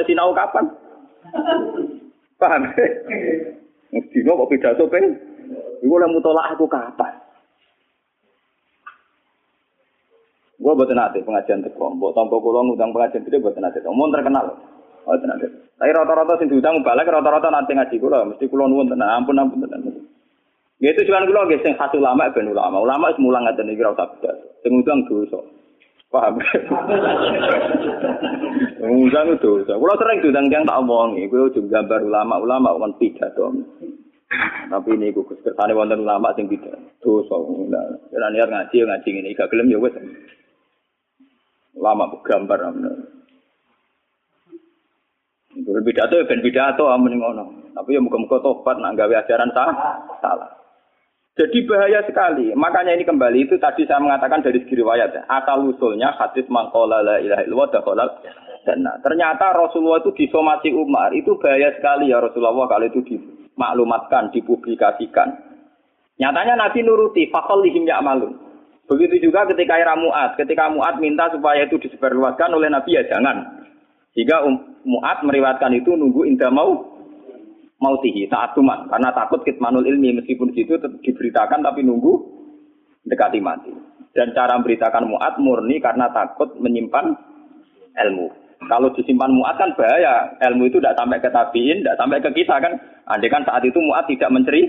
sinau 0.08 0.32
kapan? 0.32 0.87
Paham? 2.40 2.62
Dino 4.12 4.30
kok 4.38 4.50
pidato 4.52 4.84
ben? 4.86 5.04
Iku 5.82 5.94
oleh 5.94 6.08
mutolak 6.10 6.54
aku 6.54 6.68
kapan? 6.68 7.14
Gua 10.58 10.74
buat 10.74 10.90
nanti 10.90 11.22
pengajian 11.22 11.62
teko, 11.62 11.94
buat 11.94 12.18
tompo 12.18 12.42
kulo 12.42 12.66
ngundang 12.66 12.90
pengajian 12.90 13.22
gede 13.22 13.38
buat 13.38 13.54
nanti. 13.62 13.78
Mau 13.86 14.10
terkenal. 14.10 14.58
Oh, 15.08 15.16
tenang. 15.16 15.40
Tapi 15.80 15.88
rata-rata 15.88 16.36
sing 16.36 16.52
diundang 16.52 16.84
balik 16.84 17.08
rata-rata 17.08 17.48
nanti 17.48 17.72
ngaji 17.72 17.96
kula, 17.96 18.28
mesti 18.28 18.44
kula 18.44 18.68
nuwun 18.68 18.92
tenan. 18.92 19.08
Ampun 19.08 19.40
ampun 19.40 19.64
tenan. 19.64 20.04
Ya 20.84 20.92
itu 20.92 21.08
cuman 21.08 21.24
kula 21.24 21.48
nggih 21.48 21.64
sing 21.64 21.72
khas 21.80 21.96
ulama 21.96 22.28
ben 22.28 22.52
ulama. 22.52 22.76
Ulama 22.82 23.16
mulang 23.16 23.48
ngaten 23.48 23.72
iki 23.72 23.80
ora 23.80 23.96
usah 23.96 24.08
beda. 24.12 24.30
Sing 24.60 24.70
ngundang 24.76 25.08
dosa. 25.08 25.40
Paham? 26.08 26.40
Ngundang 28.80 29.36
dosa. 29.44 29.76
Kula 29.76 29.94
sering 30.00 30.24
diundang 30.24 30.48
yang 30.48 30.64
tak 30.64 30.80
omongi, 30.80 31.28
kuwi 31.28 31.52
ujung 31.52 31.68
gambar 31.68 32.00
ulama-ulama 32.00 32.80
kan 32.80 32.92
pidato. 32.96 33.52
Tapi 34.68 34.88
ini 34.96 35.12
gue 35.12 35.24
kersane 35.24 35.72
wonten 35.76 36.04
ulama 36.04 36.32
sing 36.32 36.48
tidak 36.48 36.76
dosa. 37.04 37.36
Ora 37.36 38.28
niat 38.32 38.48
ngaji 38.48 38.76
ngaji 38.88 39.08
ngene, 39.08 39.36
gak 39.36 39.52
gelem 39.52 39.72
ya 39.72 39.78
wis. 39.80 39.94
Ulama 41.76 42.08
gambar 42.24 42.58
amen. 42.72 42.96
Berpidato 45.58 46.16
ya 46.16 46.24
ben 46.24 46.40
pidato 46.40 46.88
amun 46.88 47.20
ngono. 47.20 47.44
Tapi 47.76 47.96
ya 47.96 48.00
muga-muga 48.00 48.40
tobat 48.40 48.80
nak 48.80 48.96
gawe 48.96 49.14
ajaran 49.22 49.52
sah, 49.52 49.70
salah. 50.24 50.57
Jadi 51.38 51.70
bahaya 51.70 52.02
sekali. 52.02 52.50
Makanya 52.50 52.98
ini 52.98 53.06
kembali 53.06 53.46
itu 53.46 53.62
tadi 53.62 53.86
saya 53.86 54.02
mengatakan 54.02 54.42
dari 54.42 54.58
segi 54.58 54.82
riwayat 54.82 55.14
ya. 55.14 55.22
Asal 55.30 55.70
usulnya 55.70 56.10
hadis 56.18 56.42
mangkola 56.50 56.98
la 56.98 57.22
ilaha 57.22 57.46
illallah 57.46 57.70
dakhalal 57.70 58.10
jannah. 58.66 58.98
Ternyata 59.06 59.54
Rasulullah 59.54 60.02
itu 60.02 60.10
disomasi 60.18 60.74
Umar. 60.74 61.14
Itu 61.14 61.38
bahaya 61.38 61.70
sekali 61.78 62.10
ya 62.10 62.18
Rasulullah 62.18 62.66
kalau 62.66 62.90
itu 62.90 63.06
dimaklumatkan, 63.06 64.34
dipublikasikan. 64.34 65.28
Nyatanya 66.18 66.58
Nabi 66.58 66.82
nuruti, 66.82 67.30
fakallihim 67.30 67.86
ya'malun. 67.86 68.34
Begitu 68.90 69.30
juga 69.30 69.46
ketika 69.46 69.78
era 69.78 69.94
Mu'ad. 69.94 70.34
Ketika 70.34 70.66
Mu'ad 70.74 70.98
minta 70.98 71.30
supaya 71.30 71.70
itu 71.70 71.78
disebarluaskan 71.78 72.50
oleh 72.50 72.66
Nabi 72.66 72.98
ya 72.98 73.06
jangan. 73.06 73.62
Um, 74.42 74.74
Mu'ad 74.82 75.22
meriwatkan 75.22 75.70
itu 75.78 75.94
nunggu 75.94 76.26
indah 76.26 76.50
mau 76.50 76.97
mautihi 77.78 78.26
saat 78.30 78.54
tuman. 78.54 78.86
Karena 78.90 79.14
takut 79.14 79.42
kitmanul 79.46 79.86
ilmi 79.86 80.18
meskipun 80.18 80.52
situ 80.54 80.78
tetap 80.78 80.98
diberitakan 81.02 81.62
tapi 81.62 81.82
nunggu 81.86 82.12
dekati 83.06 83.40
mati. 83.40 83.72
Dan 84.12 84.34
cara 84.34 84.58
memberitakan 84.58 85.06
muat 85.06 85.38
murni 85.38 85.78
karena 85.78 86.10
takut 86.10 86.58
menyimpan 86.58 87.14
ilmu. 87.94 88.26
Kalau 88.66 88.90
disimpan 88.90 89.30
muat 89.30 89.54
kan 89.54 89.70
bahaya. 89.78 90.34
Ilmu 90.42 90.66
itu 90.66 90.82
tidak 90.82 90.98
sampai 90.98 91.22
ke 91.22 91.30
tabiin 91.30 91.86
tidak 91.86 91.98
sampai 91.98 92.18
ke 92.18 92.30
kita 92.34 92.58
kan? 92.58 92.74
Andai 93.06 93.30
kan 93.30 93.46
saat 93.46 93.62
itu 93.62 93.78
muat 93.78 94.10
tidak 94.10 94.34
menceri. 94.34 94.66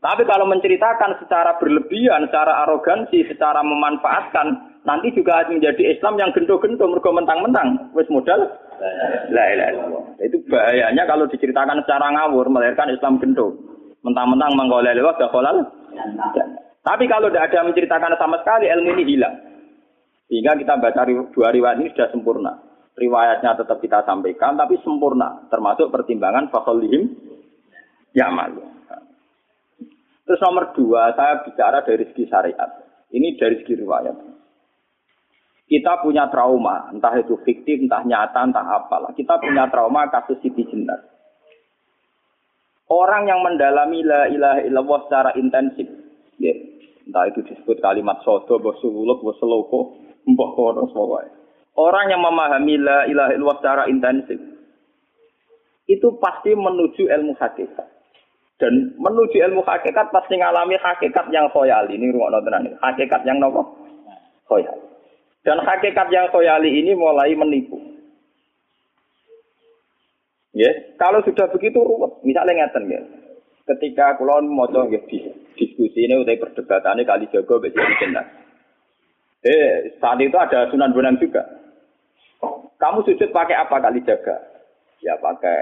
Tapi 0.00 0.24
kalau 0.24 0.48
menceritakan 0.48 1.20
secara 1.20 1.60
berlebihan, 1.60 2.24
secara 2.24 2.64
arogansi, 2.64 3.20
secara 3.28 3.60
memanfaatkan, 3.60 4.80
nanti 4.88 5.12
juga 5.12 5.44
menjadi 5.44 5.92
Islam 5.92 6.16
yang 6.16 6.32
gento-gento, 6.32 6.88
mergo 6.88 7.12
mentang-mentang, 7.12 7.92
wis 7.92 8.08
modal 8.08 8.48
La 9.30 9.44
ilaha 9.52 9.70
illallah. 9.76 10.04
Itu 10.24 10.40
bahayanya 10.48 11.04
kalau 11.04 11.28
diceritakan 11.28 11.84
secara 11.84 12.08
ngawur 12.16 12.48
melahirkan 12.48 12.88
Islam 12.88 13.20
gento. 13.20 13.52
Mentang-mentang 14.00 14.56
menggoleh 14.56 14.96
lewat 14.96 15.20
gak 15.20 15.32
kolal. 15.32 15.60
Tapi 16.80 17.04
kalau 17.04 17.28
tidak 17.28 17.52
ada 17.52 17.68
menceritakan 17.68 18.16
sama 18.16 18.40
sekali 18.40 18.72
ilmu 18.72 18.96
ini 18.96 19.04
hilang. 19.04 19.36
Sehingga 20.32 20.56
kita 20.56 20.80
baca 20.80 21.04
dua 21.04 21.48
riwayat 21.52 21.76
ini 21.84 21.92
sudah 21.92 22.08
sempurna. 22.08 22.52
Riwayatnya 22.96 23.60
tetap 23.60 23.82
kita 23.84 24.00
sampaikan, 24.08 24.56
tapi 24.56 24.80
sempurna. 24.80 25.44
Termasuk 25.52 25.92
pertimbangan 25.92 26.48
fakolihim 26.48 27.12
ya 28.16 28.32
malu. 28.32 28.64
Terus 30.24 30.40
nomor 30.46 30.70
dua, 30.72 31.10
saya 31.18 31.42
bicara 31.42 31.82
dari 31.82 32.06
segi 32.14 32.30
syariat. 32.30 32.70
Ini 33.10 33.34
dari 33.34 33.60
segi 33.60 33.74
riwayat. 33.82 34.29
Kita 35.70 36.02
punya 36.02 36.26
trauma, 36.34 36.90
entah 36.90 37.14
itu 37.14 37.38
fiktif, 37.46 37.78
entah 37.78 38.02
nyata, 38.02 38.42
entah 38.42 38.66
apalah. 38.66 39.14
Kita 39.14 39.38
punya 39.38 39.70
trauma 39.70 40.10
kasus 40.10 40.42
Siti 40.42 40.66
Jenar. 40.66 40.98
Orang 42.90 43.30
yang 43.30 43.38
mendalami 43.38 44.02
la 44.02 44.26
ilaha 44.26 44.66
illallah 44.66 45.00
secara 45.06 45.30
intensif, 45.38 45.86
ya, 46.42 46.50
entah 47.06 47.22
itu 47.30 47.46
disebut 47.46 47.78
kalimat 47.78 48.18
soto, 48.26 48.58
bosuluk, 48.58 49.22
boseloko, 49.22 49.94
mbok 50.26 50.50
kono 50.58 50.90
pokoknya. 50.90 51.38
Orang 51.78 52.10
yang 52.10 52.18
memahami 52.18 52.74
la 52.74 53.06
ilaha 53.06 53.30
illallah 53.30 53.58
secara 53.62 53.82
intensif, 53.86 54.42
itu 55.86 56.08
pasti 56.18 56.50
menuju 56.50 57.06
ilmu 57.06 57.38
hakikat. 57.38 57.86
Dan 58.58 58.98
menuju 58.98 59.38
ilmu 59.38 59.62
hakikat 59.62 60.10
pasti 60.10 60.34
ngalami 60.34 60.74
hakikat 60.82 61.30
yang 61.30 61.46
khoyali. 61.54 61.94
Ini 61.94 62.10
ruang 62.10 62.34
nonton 62.34 62.74
Hakikat 62.82 63.22
yang 63.22 63.38
nopo? 63.38 63.70
Khoyali. 64.50 64.89
Dan 65.40 65.64
hakikat 65.64 66.08
yang 66.12 66.28
khoyali 66.28 66.68
ini 66.68 66.92
mulai 66.92 67.32
menipu. 67.32 67.80
Ya, 70.52 70.68
kalau 70.98 71.22
sudah 71.22 71.48
begitu 71.48 71.80
ruwet, 71.80 72.20
misalnya 72.26 72.66
ngeten 72.66 72.90
ya. 72.90 73.00
Ketika 73.70 74.18
kulon 74.18 74.50
mau 74.50 74.66
ya, 74.66 75.00
diskusi 75.54 76.04
ini 76.04 76.18
udah 76.18 76.34
ini 76.34 77.02
kali 77.06 77.30
jago 77.30 77.62
besi 77.62 77.78
jenak. 78.02 78.26
Eh, 79.40 79.96
saat 80.02 80.20
itu 80.20 80.36
ada 80.36 80.68
sunan 80.68 80.92
bonang 80.92 81.16
juga. 81.22 81.40
Kamu 82.76 83.04
sujud 83.04 83.30
pakai 83.32 83.56
apa 83.56 83.76
kali 83.78 84.04
jaga? 84.04 84.36
Ya 85.00 85.16
pakai 85.16 85.56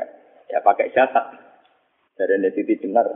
ya 0.51 0.59
pakai 0.65 0.91
jasad. 0.91 1.37
Dari 2.19 2.35
Nesiti 2.43 2.75
benar. 2.83 3.07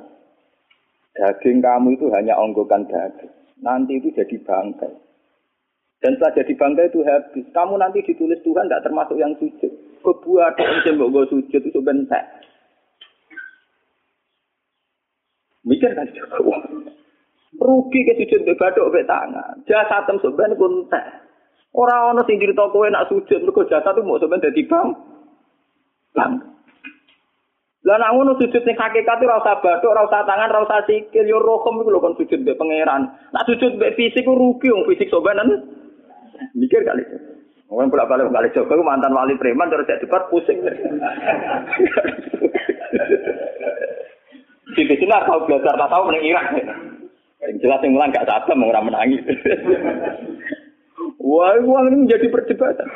Daging 1.19 1.59
kamu 1.59 1.99
itu 1.99 2.07
hanya 2.15 2.39
onggokan 2.39 2.87
daging. 2.87 3.33
Nanti 3.59 3.99
itu 3.99 4.15
jadi 4.15 4.37
bangkai. 4.43 4.95
Dan 6.03 6.19
setelah 6.19 6.35
jadi 6.35 6.53
bangga 6.59 6.83
itu 6.91 7.01
habis. 7.07 7.47
Kamu 7.55 7.79
nanti 7.79 8.03
ditulis 8.03 8.43
Tuhan 8.43 8.67
tidak 8.67 8.83
termasuk 8.83 9.15
yang 9.23 9.31
sujud. 9.39 9.71
Kebuat 10.03 10.59
yang 10.59 10.99
gue 10.99 11.25
sujud 11.31 11.63
itu 11.63 11.79
bentek. 11.79 12.27
Mikir 15.63 15.95
kan. 15.95 16.11
Wah, 16.43 16.59
rugi 17.63 18.01
ke 18.03 18.19
sujud 18.19 18.41
ke 18.43 18.59
badok 18.59 18.91
ke 18.91 19.07
tangan. 19.07 19.63
Jasa 19.63 20.03
tem 20.03 20.19
sebenarnya 20.19 20.59
kuntek. 20.59 21.05
Orang 21.73 22.19
orang 22.19 22.27
sing 22.29 22.37
cerita 22.37 22.69
kowe 22.69 22.85
nak 22.91 23.09
sujud 23.09 23.41
mergo 23.47 23.65
jasa 23.65 23.97
tuh 23.97 24.05
mau 24.05 24.21
sebenarnya 24.21 24.53
dadi 24.53 24.63
bang. 24.69 24.89
Bang. 26.13 26.33
Lah 27.83 27.99
nak 27.99 28.13
ngono 28.15 28.39
sujud 28.39 28.63
ning 28.63 28.79
hakikat 28.79 29.19
ora 29.27 29.43
usah 29.43 29.59
bathuk, 29.59 29.91
ora 29.91 30.07
usah 30.07 30.23
tangan, 30.23 30.55
ora 30.55 30.63
usah 30.63 30.87
sikil, 30.87 31.27
yo 31.27 31.43
rokem 31.43 31.83
iku 31.83 31.91
lho 31.91 31.99
kon 31.99 32.15
sujud 32.15 32.39
mbek 32.47 32.55
pangeran. 32.55 33.11
Nak 33.35 33.47
sujud 33.49 33.75
mbek 33.75 33.99
fisik 33.99 34.23
ku 34.23 34.39
rugi 34.39 34.71
wong 34.71 34.87
fisik 34.87 35.11
sobanan. 35.11 35.67
Mikir 36.55 36.83
kali. 36.83 37.05
Orang 37.73 37.89
bolak 37.89 38.11
balik 38.11 38.29
kali 38.29 38.53
Joko 38.53 38.85
mantan 38.85 39.17
wali 39.17 39.33
preman 39.41 39.73
terus 39.73 39.89
jadi 39.89 40.05
debat 40.05 40.29
pusing. 40.29 40.61
Di 44.73 44.83
sini 44.89 45.09
tahu 45.09 45.49
belajar 45.49 45.77
tak 45.77 45.89
tahu 45.89 46.03
menang 46.09 46.25
Irak. 46.25 46.47
Yang 47.43 47.59
jelas 47.65 47.81
yang 47.83 47.93
mulang 47.97 48.13
gak 48.15 48.29
sabar 48.29 48.55
mau 48.55 48.71
menangis. 48.71 49.25
Wah, 51.33 51.59
uang 51.59 51.85
ini 51.91 51.97
menjadi 52.07 52.27
perdebatan. 52.29 52.89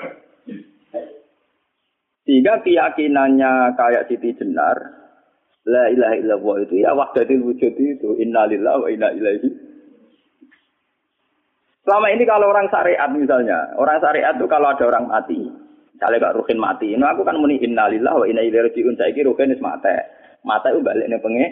Sehingga 2.27 2.63
keyakinannya 2.63 3.79
kayak 3.79 4.07
Siti 4.11 4.35
Jenar, 4.35 4.77
La 5.67 5.91
ilaha 5.91 6.15
illallah 6.15 6.57
itu 6.63 6.75
ya 6.79 6.95
wahdatil 6.95 7.43
wujud 7.43 7.75
itu 7.75 8.09
innalillahi 8.23 8.83
wa 8.83 8.89
inna 8.91 9.11
ilaihi 9.11 9.51
Selama 11.87 12.11
ini 12.11 12.27
kalau 12.27 12.51
orang 12.51 12.67
syariat 12.67 13.07
misalnya, 13.15 13.79
orang 13.79 14.03
syariat 14.03 14.35
itu 14.35 14.51
kalau 14.51 14.75
ada 14.75 14.91
orang 14.91 15.07
mati, 15.07 15.39
misalnya 15.95 16.19
Kak 16.19 16.35
Rukin 16.35 16.59
mati, 16.59 16.91
ini 16.91 17.07
aku 17.07 17.23
kan 17.23 17.39
muni 17.39 17.63
innalillah 17.63 18.11
wa 18.11 18.27
inna 18.27 18.43
ilaihi 18.43 18.75
rajiun. 18.75 18.99
Saiki 18.99 19.23
Rukin 19.23 19.55
wis 19.55 19.63
mate. 19.63 19.95
Mata 20.43 20.75
itu 20.75 20.83
balik 20.83 21.07
ning 21.07 21.23
penge. 21.23 21.47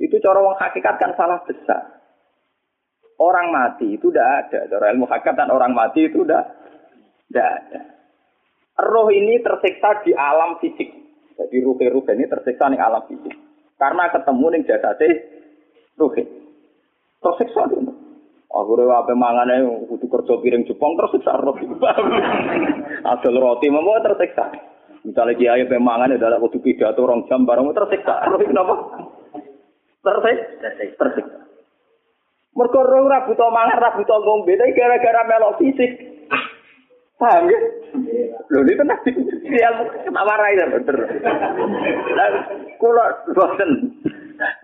Itu 0.00 0.16
cara 0.24 0.40
wong 0.40 0.56
hakikat 0.56 0.96
kan 0.96 1.12
salah 1.20 1.44
besar. 1.44 2.00
Orang 3.20 3.52
mati 3.52 3.96
itu 3.96 4.08
tidak 4.08 4.48
ada. 4.48 4.60
Cara 4.72 4.92
ilmu 4.92 5.04
hakikat 5.04 5.36
dan 5.36 5.52
orang 5.52 5.72
mati 5.76 6.08
itu 6.08 6.24
tidak 6.24 6.56
tidak 7.28 7.48
ada. 7.60 7.80
Roh 8.76 9.08
ini 9.08 9.40
tersiksa 9.40 10.04
di 10.04 10.12
alam 10.12 10.60
fisik. 10.60 10.92
Jadi 11.36 11.56
ruh-ruh 11.60 12.04
ini 12.12 12.24
tersiksa 12.28 12.72
di 12.72 12.80
alam 12.80 13.04
fisik. 13.08 13.32
Karena 13.80 14.12
ketemu 14.12 14.46
ning 14.52 14.62
jasate 14.68 15.08
ruh. 15.96 16.12
Tersiksa 17.20 17.62
dulu. 17.68 17.95
Aku 18.56 18.72
rewa 18.72 19.04
apa 19.04 19.12
mangane 19.12 19.68
kudu 19.84 20.08
kerja 20.08 20.34
piring 20.40 20.64
Jepang 20.64 20.96
terus 20.96 21.12
siksa 21.12 21.36
roti. 21.44 21.68
Asal 23.04 23.36
roti 23.36 23.68
mau 23.68 24.00
tersiksa. 24.00 24.48
Misalnya 25.04 25.36
kiai 25.36 25.68
apa 25.68 25.76
mangane 25.76 26.16
dalam 26.16 26.40
kudu 26.40 26.64
pidato 26.64 27.04
orang 27.04 27.28
jam 27.28 27.44
barang 27.44 27.68
tersiksa. 27.76 28.24
Roti 28.32 28.48
kenapa? 28.48 28.74
Tersiksa. 30.00 30.68
Tersiksa. 30.96 31.38
Mergo 32.56 32.80
ora 32.80 33.04
ora 33.04 33.18
buta 33.28 33.52
mangan, 33.52 33.76
ora 33.76 33.96
buta 34.00 34.16
ngombe, 34.16 34.56
gara-gara 34.56 35.28
melok 35.28 35.60
fisik. 35.60 35.92
Paham 37.20 37.48
ya? 37.48 37.58
Lho 38.52 38.60
ini 38.60 38.76
tenang 38.76 39.00
dia 39.48 39.72
warai 40.12 40.56
ya 40.56 40.68
bener. 40.68 40.96
Lah 42.12 42.28
kula 42.76 43.06
bosen. 43.32 43.70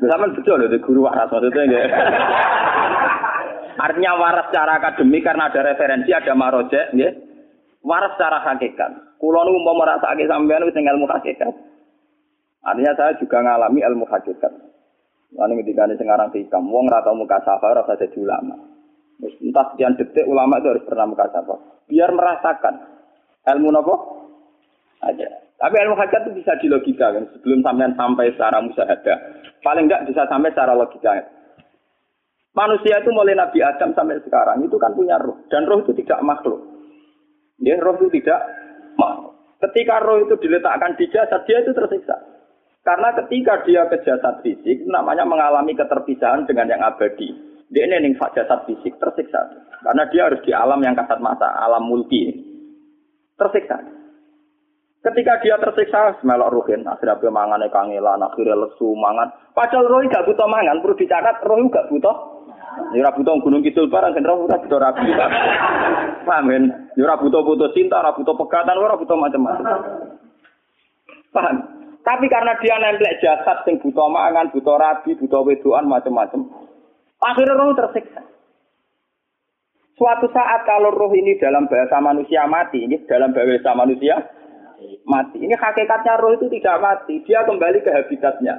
Zaman 0.05 0.37
betul 0.37 0.61
lho 0.61 0.76
guru 0.85 1.09
waras 1.09 1.33
maksudnya 1.33 1.64
nggih. 1.64 1.85
Artinya 3.78 4.12
waras 4.18 4.48
secara 4.52 4.80
akademik 4.80 5.24
karena 5.24 5.48
ada 5.48 5.61
referensi, 5.64 6.11
ada 6.12 6.32
marojek, 6.37 6.92
ya. 6.96 7.11
Waras 7.82 8.14
secara 8.14 8.42
hakikat. 8.46 9.18
Kulo 9.18 9.42
nu 9.46 9.58
mau 9.62 9.78
merasa 9.78 10.14
sampean 10.14 10.66
wis 10.66 10.74
ilmu 10.74 11.06
hakikat. 11.06 11.54
Artinya 12.62 12.92
saya 12.94 13.18
juga 13.18 13.42
ngalami 13.42 13.82
ilmu 13.82 14.06
hakikat. 14.06 14.52
Lalu 15.35 15.64
ketika 15.64 15.88
ini 15.88 15.96
sekarang 15.96 16.28
hikam, 16.30 16.68
wong 16.68 16.87
rata 16.92 17.11
muka 17.16 17.40
safa 17.42 17.72
rasa 17.72 17.96
jadi 17.96 18.18
ulama. 18.20 18.54
Entah 19.22 19.66
sekian 19.72 19.96
detik 19.96 20.26
ulama 20.28 20.58
itu 20.61 20.68
harus 20.70 20.85
pernah 20.85 21.06
muka 21.08 21.26
safa. 21.32 21.56
Biar 21.88 22.11
merasakan 22.12 22.74
ilmu 23.50 23.68
nopo 23.72 23.94
aja. 25.00 25.26
Tapi 25.58 25.74
ilmu 25.78 25.94
hakikat 25.94 26.26
itu 26.28 26.42
bisa 26.42 26.52
dilogika 26.58 27.14
kan. 27.14 27.24
Sebelum 27.38 27.62
sampean 27.62 27.94
sampai 27.94 28.35
secara 28.35 28.58
musahadah. 28.61 29.18
Paling 29.62 29.87
enggak 29.87 30.04
bisa 30.11 30.26
sampai 30.26 30.50
secara 30.50 30.74
logika. 30.74 31.22
Manusia 32.52 33.00
itu 33.00 33.08
mulai 33.16 33.32
Nabi 33.32 33.64
Adam 33.64 33.96
sampai 33.96 34.20
sekarang 34.20 34.60
itu 34.60 34.76
kan 34.76 34.92
punya 34.92 35.16
roh 35.16 35.40
dan 35.48 35.64
roh 35.64 35.80
itu 35.80 35.96
tidak 36.04 36.20
makhluk. 36.20 36.60
Ya, 37.56 37.80
roh 37.80 37.96
itu 37.96 38.12
tidak 38.20 38.44
makhluk. 39.00 39.32
Ketika 39.56 40.04
roh 40.04 40.20
itu 40.20 40.36
diletakkan 40.36 40.92
di 41.00 41.08
jasad 41.08 41.48
dia 41.48 41.64
itu 41.64 41.72
tersiksa. 41.72 42.12
Karena 42.82 43.14
ketika 43.14 43.62
dia 43.64 43.88
ke 43.88 44.04
jasad 44.04 44.44
fisik 44.44 44.84
namanya 44.84 45.24
mengalami 45.24 45.72
keterpisahan 45.72 46.44
dengan 46.44 46.68
yang 46.68 46.82
abadi. 46.84 47.30
Dia 47.72 47.88
ini 47.88 48.04
ning 48.04 48.14
jasad 48.20 48.68
fisik 48.68 49.00
tersiksa. 49.00 49.48
Karena 49.80 50.04
dia 50.12 50.28
harus 50.28 50.44
di 50.44 50.52
alam 50.52 50.82
yang 50.84 50.92
kasat 50.92 51.24
mata, 51.24 51.56
alam 51.56 51.88
mulki. 51.88 52.52
tersiksa. 53.32 53.80
Ketika 55.02 55.42
dia 55.42 55.58
tersiksa, 55.58 56.22
melok 56.22 56.52
ruhin, 56.54 56.86
akhirnya 56.86 57.18
dia 57.18 57.32
mangan 57.32 57.58
kangelan, 57.74 58.22
akhirnya 58.22 58.54
lesu 58.54 58.94
mangan. 58.94 59.34
Padahal 59.50 59.90
roh 59.90 59.98
gak 60.06 60.22
butuh 60.30 60.46
mangan, 60.46 60.78
perlu 60.78 60.94
dicatat 60.94 61.42
roh 61.42 61.58
gak 61.66 61.90
butuh. 61.90 62.16
Ya 62.92 63.08
butuh 63.12 63.40
gunung 63.40 63.64
kidul 63.64 63.88
barang, 63.88 64.12
kan 64.16 64.24
roh 64.24 64.44
butuh 64.48 64.78
rapi. 64.80 65.08
Paham 66.24 66.44
kan? 66.48 66.64
Ya 66.96 67.14
butuh 67.16 67.40
butuh 67.44 67.68
cinta, 67.72 68.00
ora 68.00 68.12
butuh 68.16 68.37
pegatan, 68.37 68.76
ora 68.76 68.96
butuh 68.96 69.16
macam-macam. 69.16 69.64
Paham? 71.32 71.56
Tapi 72.02 72.26
karena 72.26 72.58
dia 72.58 72.76
nempel 72.82 73.14
jasad 73.22 73.62
sing 73.62 73.78
butuh 73.78 74.11
mangan, 74.11 74.50
butuh 74.50 74.74
rabi, 74.74 75.14
butuh 75.16 75.46
wedoan 75.46 75.87
macam-macam. 75.87 76.50
Akhirnya 77.22 77.54
roh 77.54 77.78
tersiksa. 77.78 78.26
Suatu 79.94 80.26
saat 80.35 80.66
kalau 80.66 80.90
roh 80.90 81.14
ini 81.14 81.38
dalam 81.38 81.70
bahasa 81.70 82.02
manusia 82.02 82.42
mati, 82.50 82.82
ini 82.82 82.98
dalam 83.06 83.30
bahasa 83.30 83.70
manusia 83.78 84.18
mati. 85.06 85.38
Ini 85.46 85.54
hakikatnya 85.54 86.18
roh 86.18 86.35
itu 86.35 86.50
tidak 86.50 86.82
mati, 86.82 87.22
dia 87.22 87.46
kembali 87.46 87.78
ke 87.87 87.90
habitatnya. 87.94 88.54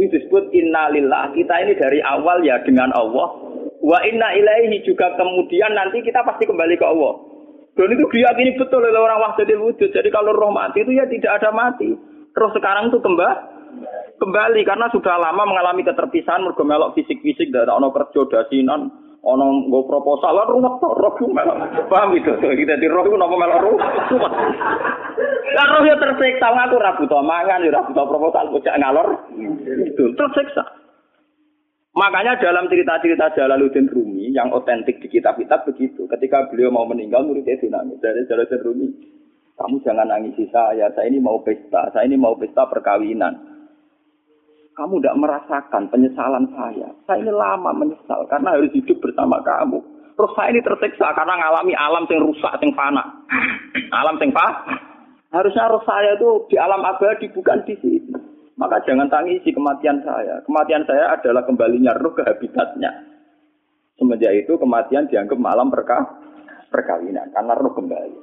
Ini 0.00 0.08
disebut 0.08 0.56
innalillah. 0.56 1.36
Kita 1.36 1.54
ini 1.68 1.76
dari 1.76 2.00
awal 2.00 2.40
ya 2.48 2.64
dengan 2.64 2.96
Allah. 2.96 3.55
Wa 3.82 3.98
inna 4.02 4.32
ilaihi 4.32 4.82
juga 4.86 5.12
kemudian 5.14 5.76
nanti 5.76 6.00
kita 6.00 6.24
pasti 6.24 6.48
kembali 6.48 6.74
ke 6.80 6.86
Allah. 6.86 7.14
Dan 7.76 7.92
itu 7.92 8.08
diyakini 8.08 8.56
betul 8.56 8.80
oleh 8.80 8.96
orang 8.96 9.20
wahdatul 9.20 9.68
wujud. 9.68 9.92
Jadi 9.92 10.08
kalau 10.08 10.32
roh 10.32 10.48
mati 10.48 10.80
itu 10.80 10.96
ya 10.96 11.04
tidak 11.04 11.44
ada 11.44 11.52
mati. 11.52 11.92
Roh 12.32 12.50
sekarang 12.56 12.88
itu 12.88 12.98
kembali 13.04 13.36
kembali. 14.16 14.60
Karena 14.64 14.88
sudah 14.88 15.20
lama 15.20 15.44
mengalami 15.44 15.84
keterpisahan 15.84 16.40
mergo 16.40 16.64
melok 16.64 16.96
fisik-fisik 16.96 17.52
dari 17.52 17.68
ono 17.68 17.92
kerja 17.92 18.24
dasinan 18.32 18.88
ono 19.20 19.68
nggo 19.68 19.92
proposal. 19.92 20.40
Lan 20.40 20.48
ruwet 20.56 20.74
to 20.80 20.88
roh 20.88 21.14
melok. 21.36 21.56
Paham 21.92 22.16
itu 22.16 22.32
kita 22.32 22.80
di 22.80 22.88
roh 22.88 23.04
itu 23.04 23.12
napa 23.12 23.36
melok 23.36 23.60
roh? 23.60 23.76
Lan 25.52 25.66
roh 25.76 25.82
ya 25.84 26.00
tersiksa. 26.00 26.48
Ngaku 26.48 26.80
ora 26.80 26.96
butuh 26.96 27.20
mangan 27.20 27.60
ya 27.60 27.76
ora 27.76 27.84
butuh 27.92 28.04
proposal 28.08 28.56
bocah 28.56 28.74
ngalor. 28.80 29.08
Itu 29.84 30.16
tersiksa 30.16 30.85
Makanya 31.96 32.36
dalam 32.36 32.68
cerita-cerita 32.68 33.32
Jalaluddin 33.32 33.88
Rumi 33.88 34.28
yang 34.28 34.52
otentik 34.52 35.00
di 35.00 35.08
kitab-kitab 35.08 35.64
begitu. 35.64 36.04
Ketika 36.04 36.52
beliau 36.52 36.68
mau 36.68 36.84
meninggal, 36.84 37.24
muridnya 37.24 37.56
nangis 37.72 37.96
Dari 38.04 38.28
Jalaluddin 38.28 38.60
Rumi, 38.60 38.88
kamu 39.56 39.80
jangan 39.80 40.04
nangisi 40.04 40.44
saya, 40.52 40.92
saya 40.92 41.08
ini 41.08 41.24
mau 41.24 41.40
pesta, 41.40 41.88
saya 41.96 42.04
ini 42.04 42.20
mau 42.20 42.36
pesta 42.36 42.68
perkawinan 42.68 43.56
kamu 44.76 45.00
tidak 45.00 45.18
merasakan 45.18 45.82
penyesalan 45.88 46.44
saya. 46.52 46.88
Saya 47.08 47.18
ini 47.24 47.32
lama 47.32 47.72
menyesal 47.72 48.28
karena 48.28 48.52
harus 48.52 48.68
hidup 48.76 49.00
bersama 49.00 49.40
kamu. 49.40 49.80
Terus 50.16 50.32
saya 50.36 50.52
ini 50.52 50.60
tersiksa 50.60 51.16
karena 51.16 51.32
mengalami 51.32 51.72
alam 51.72 52.04
yang 52.08 52.20
rusak, 52.28 52.52
yang 52.60 52.72
fana. 52.76 53.04
Alam 54.00 54.16
yang 54.20 54.32
fana. 54.32 54.76
Harusnya 55.28 55.68
roh 55.68 55.84
saya 55.84 56.16
itu 56.16 56.48
di 56.48 56.56
alam 56.56 56.80
abadi, 56.80 57.28
bukan 57.28 57.60
di 57.68 57.76
sini. 57.84 58.12
Maka 58.56 58.80
jangan 58.88 59.12
tangisi 59.12 59.52
kematian 59.52 60.00
saya. 60.00 60.40
Kematian 60.48 60.88
saya 60.88 61.12
adalah 61.12 61.44
kembalinya 61.44 61.92
roh 61.92 62.16
ke 62.16 62.24
habitatnya. 62.24 62.88
Semenjak 64.00 64.32
itu 64.32 64.56
kematian 64.56 65.08
dianggap 65.12 65.36
malam 65.36 65.68
perkah 65.68 66.04
perkawinan 66.72 67.28
karena 67.36 67.52
roh 67.52 67.72
kembali. 67.76 68.16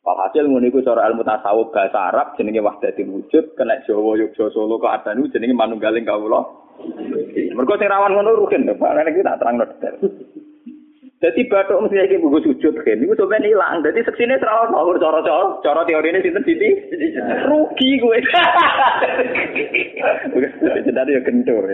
Walhasil 0.00 0.48
ngono 0.48 0.64
iku 0.64 0.80
cara 0.80 1.04
ilmu 1.12 1.26
tasawuf 1.26 1.74
bahasa 1.76 2.08
Arab 2.08 2.32
jenenge 2.40 2.64
wahdatul 2.64 3.20
wujud, 3.20 3.52
kena 3.52 3.84
Jawa 3.84 4.16
Yogyakarta 4.16 4.54
Solo 4.56 4.80
ke 4.80 4.88
Adanu 4.88 5.28
jenenge 5.28 5.52
manunggaling 5.52 6.08
kawula. 6.08 6.40
Mergo 7.52 7.74
sing 7.76 7.90
rawan 7.90 8.16
ngono 8.16 8.32
rugen. 8.32 8.64
Nek 8.64 9.10
iki 9.12 9.20
tak 9.20 9.38
terangno 9.42 9.68
detail. 9.68 10.00
Dadi 11.20 11.44
bathuk 11.52 11.84
mesti 11.84 12.00
iki 12.00 12.16
buku 12.16 12.40
sujud 12.40 12.80
kan. 12.80 12.96
Iku 12.96 13.12
sampeyan 13.12 13.44
ilang. 13.44 13.84
Dadi 13.84 14.00
seksine 14.00 14.40
terus 14.40 14.72
ono 14.72 14.96
cara 14.96 15.20
cara 15.20 15.52
cara 15.60 15.84
teorine 15.84 16.24
sinten 16.24 16.40
Siti? 16.48 16.72
Rugi 17.44 18.00
kowe. 18.00 18.16
Jadi 20.64 21.12
ya 21.12 21.20
kentur. 21.20 21.68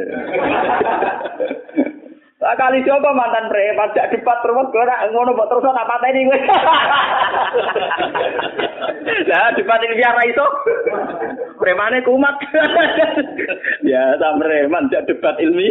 kali 2.56 2.78
siapa 2.82 3.11
mantan 3.14 3.50
preman 3.52 3.90
jak 3.94 4.11
debat 4.11 4.38
terus 4.42 4.70
gue 4.70 4.82
nak 4.87 5.02
ngono 5.14 5.35
mbok 5.35 5.46
terus 5.46 5.62
tak 5.62 5.88
pateni 5.94 6.26
kowe. 6.26 6.38
Lah 9.30 9.54
debat 9.54 9.82
ini 9.87 9.94
biar 9.94 10.18
iso. 10.26 10.46
Premane 11.62 12.02
kumat. 12.02 12.35
ya 13.87 14.18
ta 14.18 14.35
preman 14.42 14.90
debat 14.90 15.38
ilmi. 15.38 15.70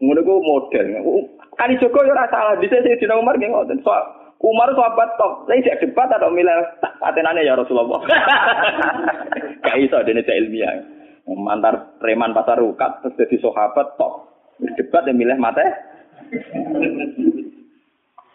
Ngono 0.00 0.20
ku 0.20 0.34
model. 0.44 0.86
Kali 1.54 1.74
Joko 1.80 2.04
yo 2.04 2.12
ora 2.12 2.28
salah, 2.28 2.58
bisa 2.60 2.82
sih 2.82 2.98
dina 2.98 3.16
Umar 3.16 3.38
nggih 3.40 3.48
ngoten. 3.48 3.80
So, 3.80 3.94
Umar 4.44 4.68
sahabat 4.76 5.16
top, 5.16 5.48
saya 5.48 5.64
jak 5.64 5.80
debat 5.80 6.10
atau 6.12 6.28
milih 6.28 6.52
patenane 7.00 7.46
ya 7.46 7.56
Rasulullah. 7.56 8.02
Gak 9.64 9.80
iso 9.80 9.96
dene 10.04 10.20
ilmiah. 10.20 10.76
mantar 11.24 11.96
preman 11.96 12.36
pasar 12.36 12.60
rukat 12.60 13.00
terus 13.00 13.16
jadi 13.16 13.40
sahabat 13.40 13.96
tok 13.96 14.28
debat 14.76 15.08
yang 15.08 15.16
milih 15.16 15.40
mate 15.40 15.64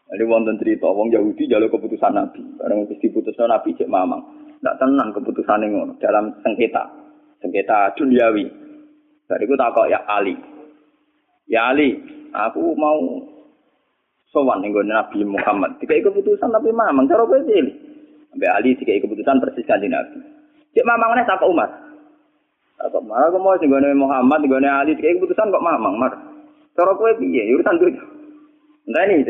Jadi 0.09 0.23
wonten 0.25 0.57
cerita 0.57 0.89
wong 0.89 1.13
Yahudi 1.13 1.45
jalur 1.45 1.69
keputusan 1.69 2.17
Nabi. 2.17 2.41
Barang 2.57 2.89
wis 2.89 2.97
diputusno 2.97 3.45
Nabi 3.45 3.77
cek 3.77 3.85
mamang. 3.85 4.17
Ndak 4.57 4.81
tenang 4.81 5.13
keputusan 5.13 5.69
ngono 5.69 6.01
dalam 6.01 6.33
sengketa. 6.41 6.81
Sengketa 7.37 7.93
duniawi. 7.93 8.49
Dari 9.29 9.45
ku 9.45 9.53
takok 9.53 9.85
ya 9.85 10.01
Ali. 10.09 10.33
Ya 11.49 11.73
Ali, 11.73 11.97
aku 12.29 12.77
mau 12.77 13.01
sowan 14.29 14.61
ning 14.61 14.77
Nabi 14.85 15.25
Muhammad. 15.25 15.81
Tiga 15.81 15.97
keputusan 16.05 16.53
tapi 16.53 16.69
mamang 16.69 17.09
cara 17.09 17.25
kowe 17.25 17.41
pilih. 17.41 17.73
Sampai 18.29 18.53
Ali 18.53 18.77
tiga 18.77 19.01
keputusan 19.01 19.41
persis 19.41 19.65
kanjeng 19.65 19.89
Nabi. 19.89 20.21
Cek 20.77 20.85
mamang 20.85 21.17
nek 21.17 21.25
takok 21.25 21.49
Umar. 21.49 21.73
Apa 22.79 23.01
marah 23.01 23.33
kok 23.33 23.41
mau 23.41 23.57
sing 23.59 23.73
Muhammad, 23.73 24.45
gone 24.45 24.69
Ali, 24.69 24.93
kayak 24.93 25.17
keputusan 25.17 25.49
kok 25.49 25.65
mamang 25.65 25.97
mar. 25.97 26.13
Cara 26.77 26.93
kowe 26.93 27.09
piye? 27.17 27.49
Urusan 27.57 27.81
duit. 27.81 27.97
Entah 28.85 29.09
ini. 29.09 29.25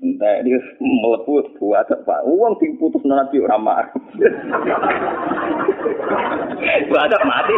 Entah 0.00 0.40
dia 0.40 0.56
melepuh 0.80 1.60
buat 1.60 1.84
apa? 1.84 2.24
Uang 2.24 2.56
diputus 2.56 3.04
nabi 3.04 3.44
orang 3.44 3.60
mar. 3.60 3.84
Buat 6.90 7.12
mati. 7.24 7.56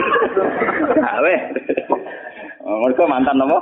Awe. 0.99 1.35
Mereka 2.63 3.05
mantan 3.11 3.43
apa? 3.43 3.59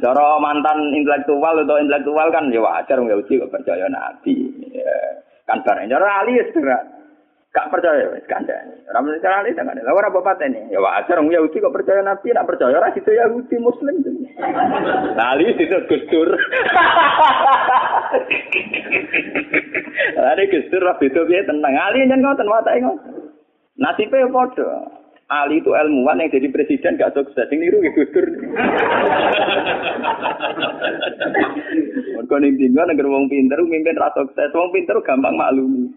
Cara 0.00 0.24
mantan 0.40 0.78
intelektual 0.96 1.60
atau 1.62 1.76
intelektual 1.78 2.28
kan 2.34 2.50
ya 2.50 2.60
wajar 2.62 2.96
nggak 2.98 3.20
uji 3.24 3.42
kok 3.42 3.52
percaya 3.52 3.86
nabi. 3.86 4.34
Kan 5.44 5.60
bareng 5.62 5.92
cara 5.92 6.24
ali 6.24 6.40
ya 6.40 6.44
Gak 7.54 7.70
percaya 7.70 8.10
wis 8.10 8.26
kandhane. 8.26 8.82
Ora 8.90 8.98
mesti 8.98 9.22
cara 9.22 9.46
ali 9.46 9.54
dengan 9.54 9.78
lha 9.78 9.94
ora 9.94 10.10
bapak 10.10 10.42
ini. 10.42 10.74
Ya 10.74 10.82
wajar 10.82 11.22
wong 11.22 11.30
Yahudi 11.30 11.62
kok 11.62 11.70
percaya 11.70 12.02
Nabi, 12.02 12.34
nak 12.34 12.50
percaya 12.50 12.74
ora 12.74 12.90
itu 12.90 13.06
Yahudi 13.06 13.62
Muslim. 13.62 14.02
Nah, 15.14 15.38
ali 15.38 15.54
itu 15.54 15.78
gustur. 15.86 16.34
Ali 20.18 20.50
gustur 20.50 20.82
ra 20.82 20.98
beda 20.98 21.22
piye 21.30 21.46
tenang. 21.46 21.78
Ali 21.78 22.02
nyen 22.02 22.26
ngoten 22.26 22.50
watake 22.50 22.82
ngoten. 22.82 23.38
Nasibe 23.78 24.18
padha. 24.34 25.03
Ali 25.34 25.58
itu 25.58 25.74
ilmuwan 25.74 26.22
yang 26.22 26.30
jadi 26.30 26.46
presiden 26.54 26.94
gak 26.94 27.18
sukses. 27.18 27.50
Sing 27.50 27.58
niru 27.58 27.82
ya 27.82 27.90
gustur. 27.90 28.22
Mergo 32.14 32.36
ning 32.38 32.54
dinggo 32.54 32.82
nek 32.86 33.02
wong 33.02 33.26
pinter 33.26 33.58
mimpin 33.66 33.98
ra 33.98 34.14
sukses. 34.14 34.54
Wong 34.54 34.70
pinter 34.70 34.94
gampang 35.02 35.34
maklumi. 35.34 35.90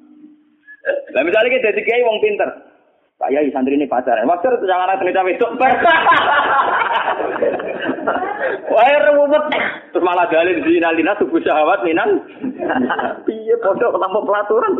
Lah 1.13 1.21
misalnya 1.21 1.53
kita 1.53 1.69
jadi 1.69 1.81
kiai 1.85 2.07
wong 2.07 2.19
pinter. 2.23 2.49
Pak 3.17 3.33
Yai 3.33 3.49
santri 3.49 3.73
ini 3.73 3.89
pacaran. 3.89 4.29
Maksud 4.29 4.61
itu 4.61 4.69
jangan 4.69 4.93
ada 4.93 5.01
cerita 5.01 5.25
itu. 5.25 5.47
Wah, 8.69 8.93
ruwet. 9.09 9.45
Terus 9.89 10.05
malah 10.05 10.29
dalil 10.29 10.61
di 10.61 10.77
nalina 10.77 11.17
subuh 11.17 11.41
syahwat 11.41 11.81
minan. 11.81 12.21
Piye 13.25 13.57
bodoh 13.57 13.89
ketemu 13.89 14.19
pelaturan. 14.21 14.73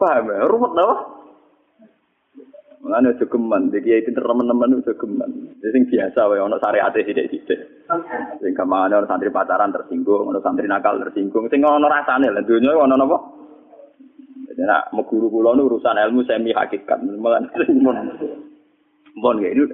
Paham 0.00 0.24
ya? 0.32 0.48
Ruwet 0.48 0.72
dah. 0.72 1.23
Mana 2.84 3.16
jogeman, 3.16 3.72
jadi 3.72 4.04
itu 4.04 4.12
teman-teman 4.12 4.76
itu 4.76 4.92
jogeman. 4.92 5.56
Jadi 5.56 5.88
biasa, 5.88 6.28
wae 6.28 6.36
ono 6.36 6.60
syariat 6.60 6.92
tidak 6.92 7.32
tidak. 7.32 7.60
Sing 8.44 8.52
ke 8.52 8.64
mana 8.68 9.00
ono 9.00 9.08
santri 9.08 9.32
pacaran 9.32 9.72
tersinggung, 9.72 10.28
ono 10.28 10.36
santri 10.44 10.68
nakal 10.68 11.00
tersinggung. 11.00 11.48
Sing 11.48 11.64
ono 11.64 11.88
rasane 11.88 12.28
lah, 12.28 12.44
dunia 12.44 12.76
apa? 12.76 13.18
Jadi 14.52 14.68
nak 14.68 14.92
guru 15.08 15.32
kula 15.32 15.56
urusan 15.56 15.96
ilmu 15.96 16.28
semi 16.28 16.52
hakikat. 16.52 17.00
Mohon 17.00 17.48
mohon 19.16 19.40
itu. 19.40 19.64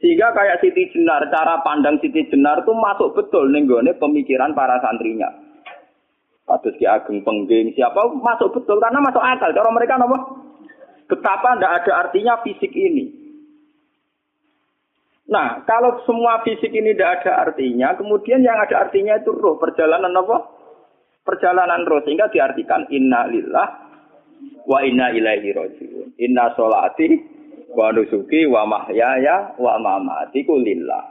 Sehingga 0.00 0.32
kayak 0.32 0.64
Siti 0.64 0.88
Jenar, 0.96 1.28
cara 1.28 1.60
pandang 1.60 2.00
Siti 2.00 2.24
Jenar 2.32 2.64
itu 2.64 2.72
masuk 2.72 3.12
betul 3.20 3.52
nih 3.52 3.68
pemikiran 4.00 4.56
para 4.56 4.80
santrinya. 4.80 5.28
Kados 6.48 6.78
Ki 6.78 6.88
Ageng 6.88 7.20
Pengging, 7.20 7.74
siapa 7.76 8.00
masuk 8.16 8.54
betul 8.56 8.80
karena 8.80 9.02
masuk 9.02 9.20
akal. 9.20 9.52
Cara 9.52 9.68
mereka 9.68 9.98
apa? 10.00 10.45
Betapa 11.06 11.54
tidak 11.54 11.72
ada 11.82 11.92
artinya 12.06 12.34
fisik 12.42 12.74
ini. 12.74 13.26
Nah, 15.26 15.66
kalau 15.66 16.02
semua 16.06 16.42
fisik 16.46 16.70
ini 16.70 16.94
tidak 16.94 17.22
ada 17.22 17.50
artinya, 17.50 17.98
kemudian 17.98 18.46
yang 18.46 18.58
ada 18.62 18.86
artinya 18.86 19.18
itu 19.18 19.34
roh, 19.34 19.58
perjalanan 19.58 20.14
apa? 20.14 20.38
Perjalanan 21.26 21.82
roh, 21.82 21.98
sehingga 22.06 22.30
diartikan 22.30 22.86
inna 22.94 23.26
lillah 23.26 23.68
wa 24.66 24.78
inna 24.86 25.10
ilaihi 25.10 25.50
rojiun. 25.50 26.14
Inna 26.22 26.54
sholati 26.54 27.10
wa 27.74 27.90
nusuki 27.90 28.46
wa 28.46 28.66
mahyaya 28.70 29.58
wa 29.58 29.74
mamati 29.82 30.46
lillah. 30.46 31.04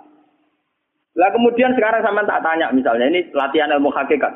Lah 1.15 1.29
kemudian 1.31 1.75
sekarang 1.75 2.03
sama 2.03 2.27
tak 2.27 2.43
tanya 2.43 2.71
misalnya, 2.75 3.07
ini 3.11 3.31
latihan 3.31 3.71
ilmu 3.75 3.91
hakikat. 3.91 4.31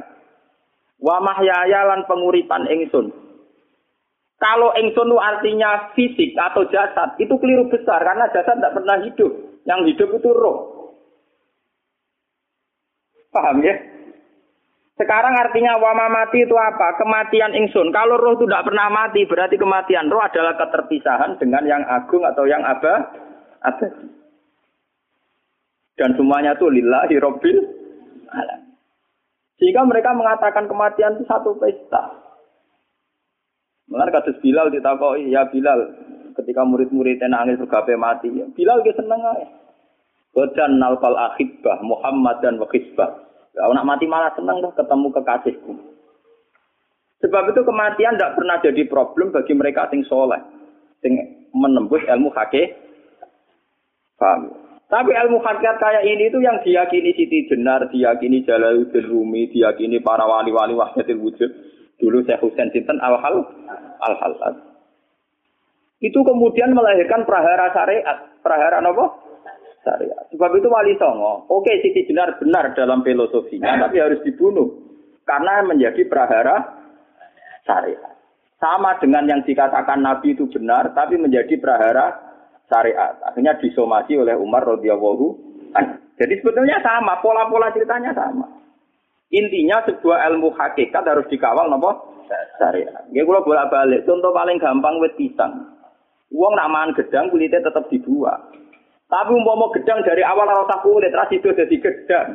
Wa 1.00 1.24
mahyaya 1.24 1.88
lan 1.88 2.04
penguripan 2.04 2.68
ingsun. 2.68 3.29
Kalau 4.40 4.72
ingsun 4.72 5.12
artinya 5.20 5.92
fisik 5.92 6.32
atau 6.40 6.64
jasad, 6.72 7.20
itu 7.20 7.36
keliru 7.36 7.68
besar 7.68 8.00
karena 8.00 8.32
jasad 8.32 8.56
tidak 8.56 8.72
pernah 8.72 8.98
hidup. 9.04 9.32
Yang 9.68 9.80
hidup 9.94 10.10
itu 10.16 10.30
roh. 10.32 10.58
Paham 13.36 13.60
ya? 13.60 13.76
Sekarang 14.96 15.36
artinya 15.36 15.76
wama 15.80 16.08
mati 16.08 16.44
itu 16.44 16.56
apa? 16.56 16.96
Kematian 17.00 17.52
ingsun. 17.56 17.92
Kalau 17.92 18.16
roh 18.16 18.40
itu 18.40 18.48
tidak 18.48 18.68
pernah 18.72 18.88
mati, 18.88 19.28
berarti 19.28 19.56
kematian 19.60 20.08
roh 20.08 20.24
adalah 20.24 20.56
keterpisahan 20.56 21.36
dengan 21.36 21.64
yang 21.68 21.84
agung 21.88 22.24
atau 22.24 22.48
yang 22.48 22.64
apa? 22.64 23.12
Abadi. 23.60 24.08
Dan 26.00 26.16
semuanya 26.16 26.56
itu 26.56 26.72
lillahi 26.72 27.16
robbil 27.20 27.60
alam. 28.32 28.72
Sehingga 29.60 29.84
mereka 29.84 30.16
mengatakan 30.16 30.72
kematian 30.72 31.20
itu 31.20 31.28
satu 31.28 31.60
pesta. 31.60 32.29
Mengenai 33.90 34.14
kasus 34.14 34.38
Bilal 34.40 34.70
ditakoi, 34.70 35.34
ya 35.34 35.50
Bilal, 35.50 35.90
ketika 36.38 36.62
murid-muridnya 36.62 37.26
nangis 37.26 37.58
bergape 37.58 37.98
mati, 37.98 38.30
ya 38.30 38.46
Bilal 38.54 38.86
dia 38.86 38.94
seneng 38.94 39.18
aja. 39.18 39.48
Wajan 40.38 40.78
nalfal 40.78 41.18
akhibah 41.18 41.82
Muhammad 41.82 42.38
dan 42.46 42.62
wakisbah. 42.62 43.26
Ya, 43.58 43.66
nak 43.66 43.88
mati 43.90 44.06
malah 44.06 44.30
seneng 44.38 44.62
dah 44.62 44.70
ketemu 44.78 45.10
kekasihku. 45.10 45.74
Sebab 47.20 47.52
itu 47.52 47.62
kematian 47.66 48.16
tidak 48.16 48.38
pernah 48.38 48.62
jadi 48.62 48.82
problem 48.88 49.34
bagi 49.34 49.52
mereka 49.58 49.90
sing 49.92 50.06
soleh, 50.08 50.40
sing 51.04 51.18
menembus 51.52 52.06
ilmu 52.06 52.30
hakik. 52.32 52.78
Paham? 54.16 54.54
Tapi 54.90 55.14
ilmu 55.14 55.38
hakikat 55.38 55.78
kayak 55.78 56.02
ini 56.02 56.34
itu 56.34 56.42
yang 56.42 56.58
diyakini 56.66 57.14
Siti 57.14 57.46
Jenar, 57.46 57.94
diyakini 57.94 58.42
Jalaluddin 58.42 59.06
Rumi, 59.06 59.46
diyakini 59.54 60.02
para 60.02 60.26
wali-wali 60.26 60.74
wahdatil 60.74 61.22
wujud. 61.22 61.52
Dulu 62.00 62.24
saya 62.24 62.40
Husain 62.40 62.72
Sinten 62.72 62.98
al-hal 63.04 63.44
al-hal. 64.00 64.54
Itu 66.00 66.24
kemudian 66.24 66.72
melahirkan 66.72 67.28
prahara 67.28 67.76
syariat. 67.76 68.40
Prahara 68.40 68.80
apa? 68.80 69.06
Syariat. 69.84 70.24
Sebab 70.32 70.52
itu 70.56 70.68
wali 70.72 70.96
songo. 70.96 71.44
Oke, 71.52 71.76
Siti 71.84 72.08
Jenar 72.08 72.40
benar 72.40 72.72
dalam 72.72 73.04
filosofinya, 73.04 73.76
tapi 73.84 74.00
harus 74.00 74.24
dibunuh. 74.24 74.80
Karena 75.28 75.60
menjadi 75.68 76.08
prahara 76.08 76.80
syariat. 77.68 78.16
Sama 78.60 78.96
dengan 79.00 79.28
yang 79.28 79.42
dikatakan 79.44 80.00
Nabi 80.00 80.36
itu 80.36 80.48
benar, 80.52 80.96
tapi 80.96 81.20
menjadi 81.20 81.60
prahara 81.60 82.16
syariat. 82.72 83.20
Akhirnya 83.28 83.60
disomasi 83.60 84.16
oleh 84.16 84.40
Umar 84.40 84.64
radhiyallahu 84.64 85.52
Jadi 86.20 86.34
sebetulnya 86.44 86.80
sama, 86.84 87.20
pola-pola 87.24 87.72
ceritanya 87.72 88.12
sama. 88.12 88.59
Intinya 89.30 89.86
sebuah 89.86 90.26
ilmu 90.34 90.54
hakikat 90.58 91.06
harus 91.06 91.30
dikawal 91.30 91.70
nopo 91.70 92.22
syariat. 92.58 93.06
Nggih 93.14 93.26
kula 93.26 93.46
bolak-balik. 93.46 94.06
Contoh 94.06 94.34
paling 94.34 94.58
gampang 94.58 94.98
wit 94.98 95.14
pisang. 95.18 95.78
Wong 96.30 96.54
nak 96.58 96.70
mangan 96.70 96.98
gedang 96.98 97.30
kulitnya 97.34 97.62
tetap 97.62 97.90
dibuat. 97.90 98.38
Tapi 99.10 99.34
umpama 99.34 99.74
gedang 99.74 100.06
dari 100.06 100.22
awal 100.22 100.46
ora 100.46 100.70
usah 100.70 100.86
kulit, 100.86 101.10
terus 101.10 101.34
itu 101.34 101.50
jadi 101.50 101.76
gedang. 101.82 102.28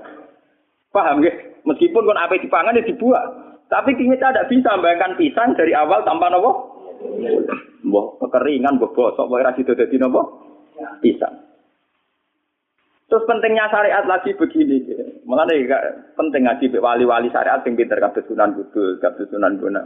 Paham 0.90 1.22
nggih? 1.22 1.62
Meskipun 1.62 2.07
kon 2.07 2.18
ape 2.18 2.42
dipangan 2.42 2.74
ya 2.74 2.83
dibuat. 2.83 3.26
Tapi 3.70 3.94
kita 3.94 4.35
tidak 4.35 4.50
bisa 4.50 4.74
membayangkan 4.74 5.14
pisang 5.14 5.54
dari 5.54 5.70
awal 5.74 6.02
tanpa 6.02 6.30
nopo 6.30 6.74
Mbah 7.85 8.07
kekeringan, 8.16 8.80
mbah 8.80 8.90
bosok, 8.96 9.28
mbah 9.28 9.44
ra 9.44 9.52
sido 9.52 9.76
dadi 9.76 10.00
napa? 10.00 10.24
Bisa. 11.04 11.28
Terus 13.14 13.31
pentingnya 13.31 13.70
syariat 13.70 14.03
lagi 14.11 14.35
begini, 14.35 14.90
malah 15.22 15.46
nih 15.46 15.70
penting 16.18 16.50
ngaji 16.50 16.66
wali-wali 16.83 17.31
syariat 17.31 17.62
yang 17.62 17.79
pinter 17.79 18.03
kabeh 18.03 18.27
Sunan 18.27 18.59
Kudus, 18.59 18.98
kabeh 18.98 19.31
Sunan 19.31 19.55
Bona. 19.62 19.79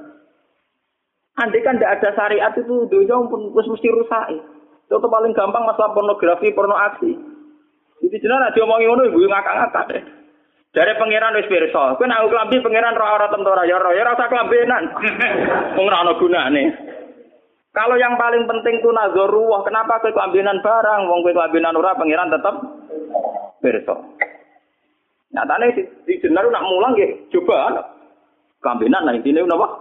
Andai 1.37 1.61
kan 1.61 1.77
tidak 1.77 2.01
ada 2.01 2.17
syariat 2.17 2.57
itu 2.57 2.89
dunia 2.89 3.21
pun 3.29 3.53
mesti 3.53 3.85
rusak. 3.93 4.33
Itu 4.89 4.97
paling 4.97 5.37
gampang 5.37 5.61
masalah 5.61 5.93
pornografi, 5.93 6.57
porno 6.57 6.73
aksi. 6.73 7.13
Jadi 8.01 8.17
jenar 8.17 8.49
ada 8.49 8.65
omongi 8.65 8.89
ngono 8.89 9.13
ibu 9.13 9.21
ngakak-ngakak 9.21 9.85
deh. 9.93 10.03
Dari 10.73 10.97
pangeran 10.97 11.37
wis 11.37 11.53
pirsa, 11.53 12.01
kowe 12.01 12.09
nek 12.09 12.33
klambi 12.33 12.65
pangeran 12.65 12.97
ora 12.97 13.13
ora 13.13 13.29
tentu 13.29 13.53
ora 13.53 13.69
ya 13.69 13.77
ora 13.77 13.93
ya 13.93 14.09
rasa 14.09 14.25
klambenan. 14.33 14.89
Wong 15.77 15.85
ora 15.85 16.01
ana 16.01 16.17
gunane. 16.17 16.65
Kalau 17.79 17.95
yang 17.95 18.19
paling 18.19 18.43
penting 18.51 18.83
itu 18.83 18.91
nazoruah, 18.91 19.63
kenapa 19.63 20.03
kue 20.03 20.11
keambinan 20.11 20.59
barang? 20.59 21.07
Wong 21.07 21.23
kue 21.23 21.31
keambinan 21.31 21.79
ora 21.79 21.95
pangeran 21.95 22.27
tetap 22.27 22.59
berso. 23.63 24.19
Nyatane 25.31 25.79
di, 25.79 25.87
di 26.03 26.19
jenar 26.19 26.51
nak 26.51 26.67
mulang 26.67 26.99
gitu, 26.99 27.39
coba 27.39 27.87
keambinan 28.67 29.07
nah 29.07 29.15
intine 29.15 29.47
napa? 29.47 29.79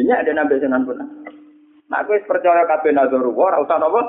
Ini 0.00 0.16
ada 0.16 0.32
nabi 0.32 0.56
senan 0.56 0.88
pun. 0.88 0.96
Nah, 0.96 2.00
aku 2.00 2.24
percaya 2.24 2.64
kabeh 2.64 2.88
nazoruah, 2.96 3.52
ora 3.52 3.60
usah 3.60 3.76
napa? 3.76 4.00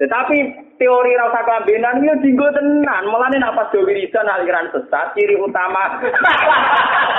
Tetapi 0.00 0.36
teori 0.76 1.12
rasa 1.16 1.40
kelambenan 1.48 2.04
itu 2.04 2.12
dinggo 2.28 2.48
tenan. 2.52 3.08
Mulane 3.08 3.40
nek 3.40 3.56
pas 3.56 3.72
do 3.72 3.88
aliran 3.88 4.68
sesat 4.68 5.16
ciri 5.16 5.40
utama. 5.40 5.96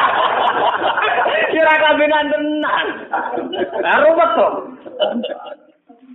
Kira 1.51 1.73
kelambenan 1.77 2.31
tenan. 2.31 2.87
Lah 3.83 3.97
ruwet 4.01 4.29
to. 4.39 4.47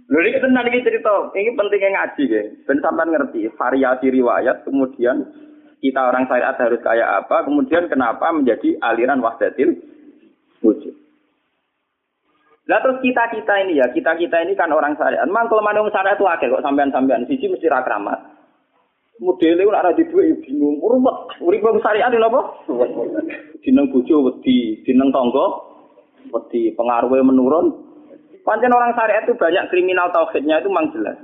Lho 0.06 0.18
iki 0.22 0.38
tenan 0.38 0.68
iki 0.70 0.86
cerita. 0.86 1.34
Ini 1.34 1.52
pentingnya 1.58 1.88
ngaji 1.94 2.24
ya. 2.30 2.42
Ben 2.64 2.78
sampean 2.80 3.10
ngerti 3.10 3.50
variasi 3.58 4.06
riwayat 4.08 4.62
kemudian 4.62 5.26
kita 5.82 6.00
orang 6.00 6.24
syariat 6.26 6.56
harus 6.56 6.80
kayak 6.80 7.08
apa, 7.24 7.44
kemudian 7.44 7.86
kenapa 7.86 8.32
menjadi 8.32 8.80
aliran 8.80 9.20
wahdatil 9.20 9.76
wujud. 10.64 10.94
Lah 12.66 12.82
terus 12.82 12.98
kita-kita 12.98 13.54
ini 13.62 13.78
ya, 13.78 13.86
kita-kita 13.94 14.42
ini 14.42 14.58
kan 14.58 14.74
orang 14.74 14.98
syariat. 14.98 15.22
Memang 15.28 15.46
kelemahan 15.46 15.86
orang 15.86 15.94
syariat 15.94 16.18
itu 16.18 16.26
akeh 16.26 16.50
kok 16.50 16.64
sampean-sampean. 16.64 17.28
Siji 17.30 17.46
mesti 17.46 17.70
ra 17.70 17.86
kramat. 17.86 18.35
Modele 19.16 19.64
ora 19.64 19.80
ada 19.80 19.96
duwe 19.96 20.28
ya 20.28 20.36
bingung. 20.44 20.76
Rumet. 20.84 21.40
Urip 21.40 21.64
wong 21.64 21.80
syariat 21.80 22.12
lho 22.12 22.28
apa? 22.28 22.40
Dineng 23.64 23.88
bojo 23.88 24.28
wedi, 24.28 24.84
dineng 24.84 25.08
tangga 25.08 25.46
wedi, 26.36 26.76
pengaruhnya 26.76 27.24
menurun. 27.24 27.66
Pancen 28.44 28.76
orang 28.76 28.92
syariat 28.92 29.24
itu 29.24 29.32
banyak 29.40 29.72
kriminal 29.72 30.12
tauhidnya 30.12 30.60
itu 30.60 30.68
memang 30.68 30.92
jelas. 30.92 31.16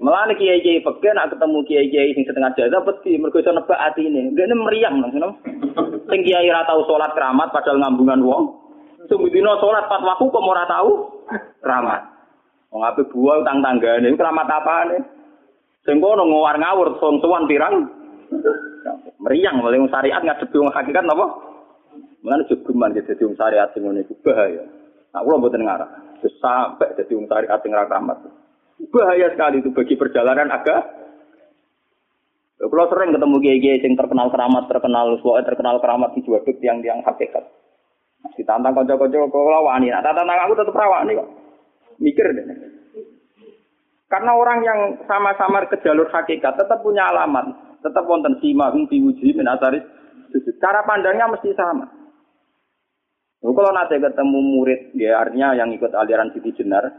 Melani 0.00 0.34
kiai-kiai 0.34 0.82
peke 0.82 1.12
nak 1.14 1.30
ketemu 1.30 1.58
kiai-kiai 1.62 2.10
sing 2.16 2.24
setengah 2.26 2.50
jaga 2.58 2.82
peti 2.82 3.14
mergo 3.20 3.38
iso 3.38 3.52
nebak 3.52 3.78
atine. 3.78 4.32
Dene 4.34 4.56
meriang 4.56 4.98
langsung. 5.04 5.38
Sing 6.08 6.20
kiai 6.24 6.48
ora 6.48 6.66
tau 6.66 6.88
salat 6.88 7.12
keramat 7.14 7.52
padahal 7.52 7.78
ngambungan 7.84 8.24
wong. 8.24 8.44
Sumudino 9.06 9.60
sholat 9.60 9.88
pas 9.88 10.02
waktu 10.04 10.24
kok 10.24 10.42
ora 10.42 10.64
tahu 10.68 10.90
keramat. 11.62 12.00
Wong 12.74 12.82
ape 12.84 13.06
buah 13.12 13.44
utang 13.44 13.60
tanggane 13.62 14.08
keramat 14.18 14.48
apane? 14.50 15.17
Sing 15.86 16.02
kono 16.02 16.22
ngawar 16.26 16.56
ngawur 16.58 16.98
sontuan 16.98 17.46
pirang. 17.46 17.86
Meriang 19.18 19.58
mulai 19.58 19.82
syariat 19.90 20.22
ngadepi 20.22 20.56
wong 20.56 20.70
hakikat 20.70 21.04
napa? 21.04 21.26
Mulane 22.22 22.46
jogeman 22.50 22.94
gitu 22.94 23.14
dadi 23.14 23.22
wong 23.26 23.36
syariat 23.38 23.68
sing 23.74 23.82
ngene 23.84 24.06
bahaya. 24.24 24.62
Nah, 25.14 25.20
kula 25.24 25.40
mboten 25.40 25.64
ngarah. 25.64 25.90
Sampai 26.42 26.94
dadi 26.98 27.12
wong 27.14 27.26
syariat 27.26 27.58
sing 27.62 27.72
ra 27.74 27.86
keramat. 27.86 28.18
Bahaya 28.94 29.26
sekali 29.34 29.58
itu 29.58 29.74
bagi 29.74 29.98
perjalanan 29.98 30.54
agak 30.54 30.98
kalau 32.58 32.90
sering 32.90 33.14
ketemu 33.14 33.36
kiai-kiai 33.38 33.78
yang 33.86 33.94
terkenal 33.94 34.34
keramat, 34.34 34.66
terkenal 34.66 35.14
suara, 35.22 35.46
terkenal 35.46 35.78
keramat 35.78 36.10
di 36.18 36.26
dua 36.26 36.42
yang 36.58 36.82
yang 36.82 36.98
hakikat. 37.06 37.46
Ditantang 38.34 38.74
kanca-kanca 38.74 39.30
kok 39.30 39.62
wani. 39.62 39.94
Nah, 39.94 40.02
tantang 40.02 40.26
aku 40.26 40.58
tetep 40.58 40.74
rawani 40.74 41.22
kok. 41.22 41.28
Mikir 42.02 42.26
deh. 42.34 42.46
Karena 44.08 44.32
orang 44.32 44.64
yang 44.64 44.80
sama-sama 45.04 45.68
ke 45.68 45.84
jalur 45.84 46.08
hakikat 46.08 46.56
tetap 46.56 46.80
punya 46.80 47.12
alamat, 47.12 47.78
tetap 47.84 48.08
wonten 48.08 48.40
sima 48.40 48.72
hum 48.72 48.88
diwuji 48.88 49.36
min 49.36 49.44
asaris. 49.44 49.84
Cara 50.60 50.80
pandangnya 50.88 51.28
mesti 51.28 51.52
sama. 51.52 51.84
Lalu 53.44 53.52
kalau 53.54 53.70
nanti 53.70 54.00
ketemu 54.00 54.38
murid, 54.42 54.80
ya 54.98 55.22
artinya 55.22 55.54
yang 55.54 55.70
ikut 55.70 55.94
aliran 55.94 56.34
Siti 56.34 56.50
Jenar, 56.58 56.90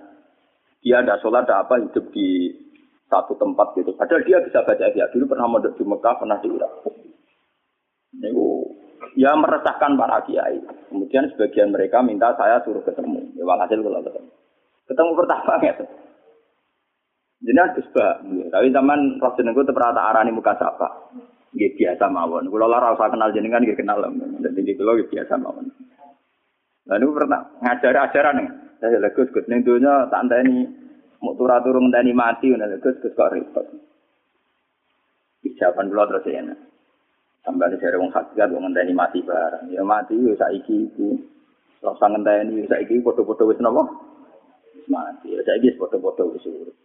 dia 0.79 1.03
ada 1.03 1.19
sholat, 1.19 1.43
ada 1.43 1.67
apa, 1.67 1.83
hidup 1.83 2.13
di 2.15 2.47
satu 3.11 3.35
tempat 3.35 3.75
gitu. 3.75 3.91
Padahal 3.97 4.23
dia 4.23 4.39
bisa 4.39 4.63
baca 4.63 4.85
dia 4.93 5.09
dulu 5.11 5.35
pernah 5.35 5.49
mondok 5.49 5.75
di 5.75 5.83
Mekah, 5.83 6.15
pernah 6.15 6.37
di 6.39 6.47
Irak. 6.47 6.73
Ini 8.15 8.29
ya 9.19 9.35
meresahkan 9.35 9.97
para 9.97 10.23
kiai. 10.23 10.61
Kemudian 10.87 11.27
sebagian 11.33 11.73
mereka 11.73 11.99
minta 12.05 12.31
saya 12.37 12.61
suruh 12.63 12.85
ketemu. 12.85 13.35
Ya 13.35 13.43
walhasil 13.43 13.81
kalau 13.81 13.99
ketemu. 14.05 14.31
Ketemu 14.87 15.11
pertama 15.17 15.53
ya. 15.59 15.73
Jadi 17.39 17.55
harus 17.55 17.87
bah, 17.95 18.19
tapi 18.51 18.67
zaman 18.75 19.15
roh 19.15 19.31
jenengku 19.39 19.63
tetap 19.63 19.79
rata 19.79 20.11
arani 20.11 20.35
muka 20.35 20.59
sapa. 20.59 21.07
Gak 21.55 21.73
biasa 21.79 22.11
mawon. 22.11 22.51
Kalau 22.51 22.67
lah 22.67 22.79
rasa 22.83 23.07
kenal 23.07 23.31
jenengan 23.31 23.63
gak 23.63 23.79
kenal. 23.79 24.03
Jadi 24.43 24.59
gitu 24.67 24.83
loh 24.83 24.99
biasa 25.07 25.39
mawon. 25.39 25.71
Lalu 26.91 27.07
pernah 27.15 27.47
ngajar 27.63 27.95
ajaran 27.95 28.43
nih. 28.43 28.49
Saya 28.79 28.99
lagi 28.99 29.23
gus 29.23 29.45
nih 29.47 29.59
dunia 29.63 30.07
tak 30.07 30.23
ini 30.39 30.63
mau 31.19 31.35
turun 31.35 31.63
turun 31.63 31.91
tani 31.95 32.11
mati. 32.11 32.51
Nih 32.51 32.75
gus 32.83 32.99
gus 32.99 33.15
kok 33.15 33.31
repot. 33.31 33.65
Ijaban 35.47 35.87
dulu 35.87 36.03
terus 36.11 36.27
ya. 36.27 36.43
Sampai 37.39 37.71
dari 37.79 37.95
wong 37.95 38.11
hakikat 38.11 38.51
wong 38.51 38.67
ngenteni 38.67 38.91
mati 38.91 39.23
barang. 39.23 39.71
Ya 39.71 39.79
mati 39.87 40.19
ya 40.19 40.35
saiki 40.35 40.91
iku. 40.91 41.15
Rasa 41.79 42.03
ngenteni 42.11 42.67
saiki 42.67 42.99
foto-foto 42.99 43.47
wis? 43.47 43.63
Wis 43.63 44.87
mati. 44.91 45.31
Ya 45.31 45.41
saiki 45.47 45.79
foto-foto 45.79 46.35
wis 46.35 46.43
urip. 46.43 46.75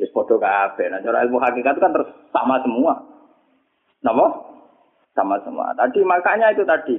Wis 0.00 0.08
foto 0.16 0.40
kabeh. 0.40 0.88
Nah 0.88 1.04
cara 1.04 1.28
ilmu 1.28 1.36
hakikat 1.36 1.76
itu 1.76 1.82
kan 1.84 1.92
terus 1.92 2.08
sama 2.32 2.56
semua. 2.64 2.96
Napa? 4.00 4.26
Sama 5.12 5.36
semua. 5.44 5.76
Tadi 5.76 6.00
makanya 6.00 6.56
itu 6.56 6.64
tadi. 6.64 6.96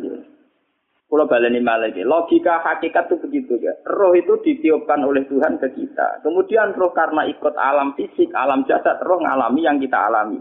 Kalau 1.11 1.27
baleni 1.27 1.59
maliki, 1.59 2.07
logika 2.07 2.63
hakikat 2.63 3.11
itu 3.11 3.19
begitu 3.27 3.53
ya. 3.59 3.75
Roh 3.83 4.15
itu 4.15 4.31
ditiupkan 4.47 5.03
oleh 5.03 5.27
Tuhan 5.27 5.59
ke 5.59 5.67
kita. 5.75 6.23
Kemudian 6.23 6.71
roh 6.71 6.95
karena 6.95 7.27
ikut 7.27 7.51
alam 7.59 7.91
fisik, 7.99 8.31
alam 8.31 8.63
jasad, 8.63 8.95
roh 9.03 9.19
ngalami 9.19 9.59
yang 9.59 9.75
kita 9.75 10.07
alami. 10.07 10.39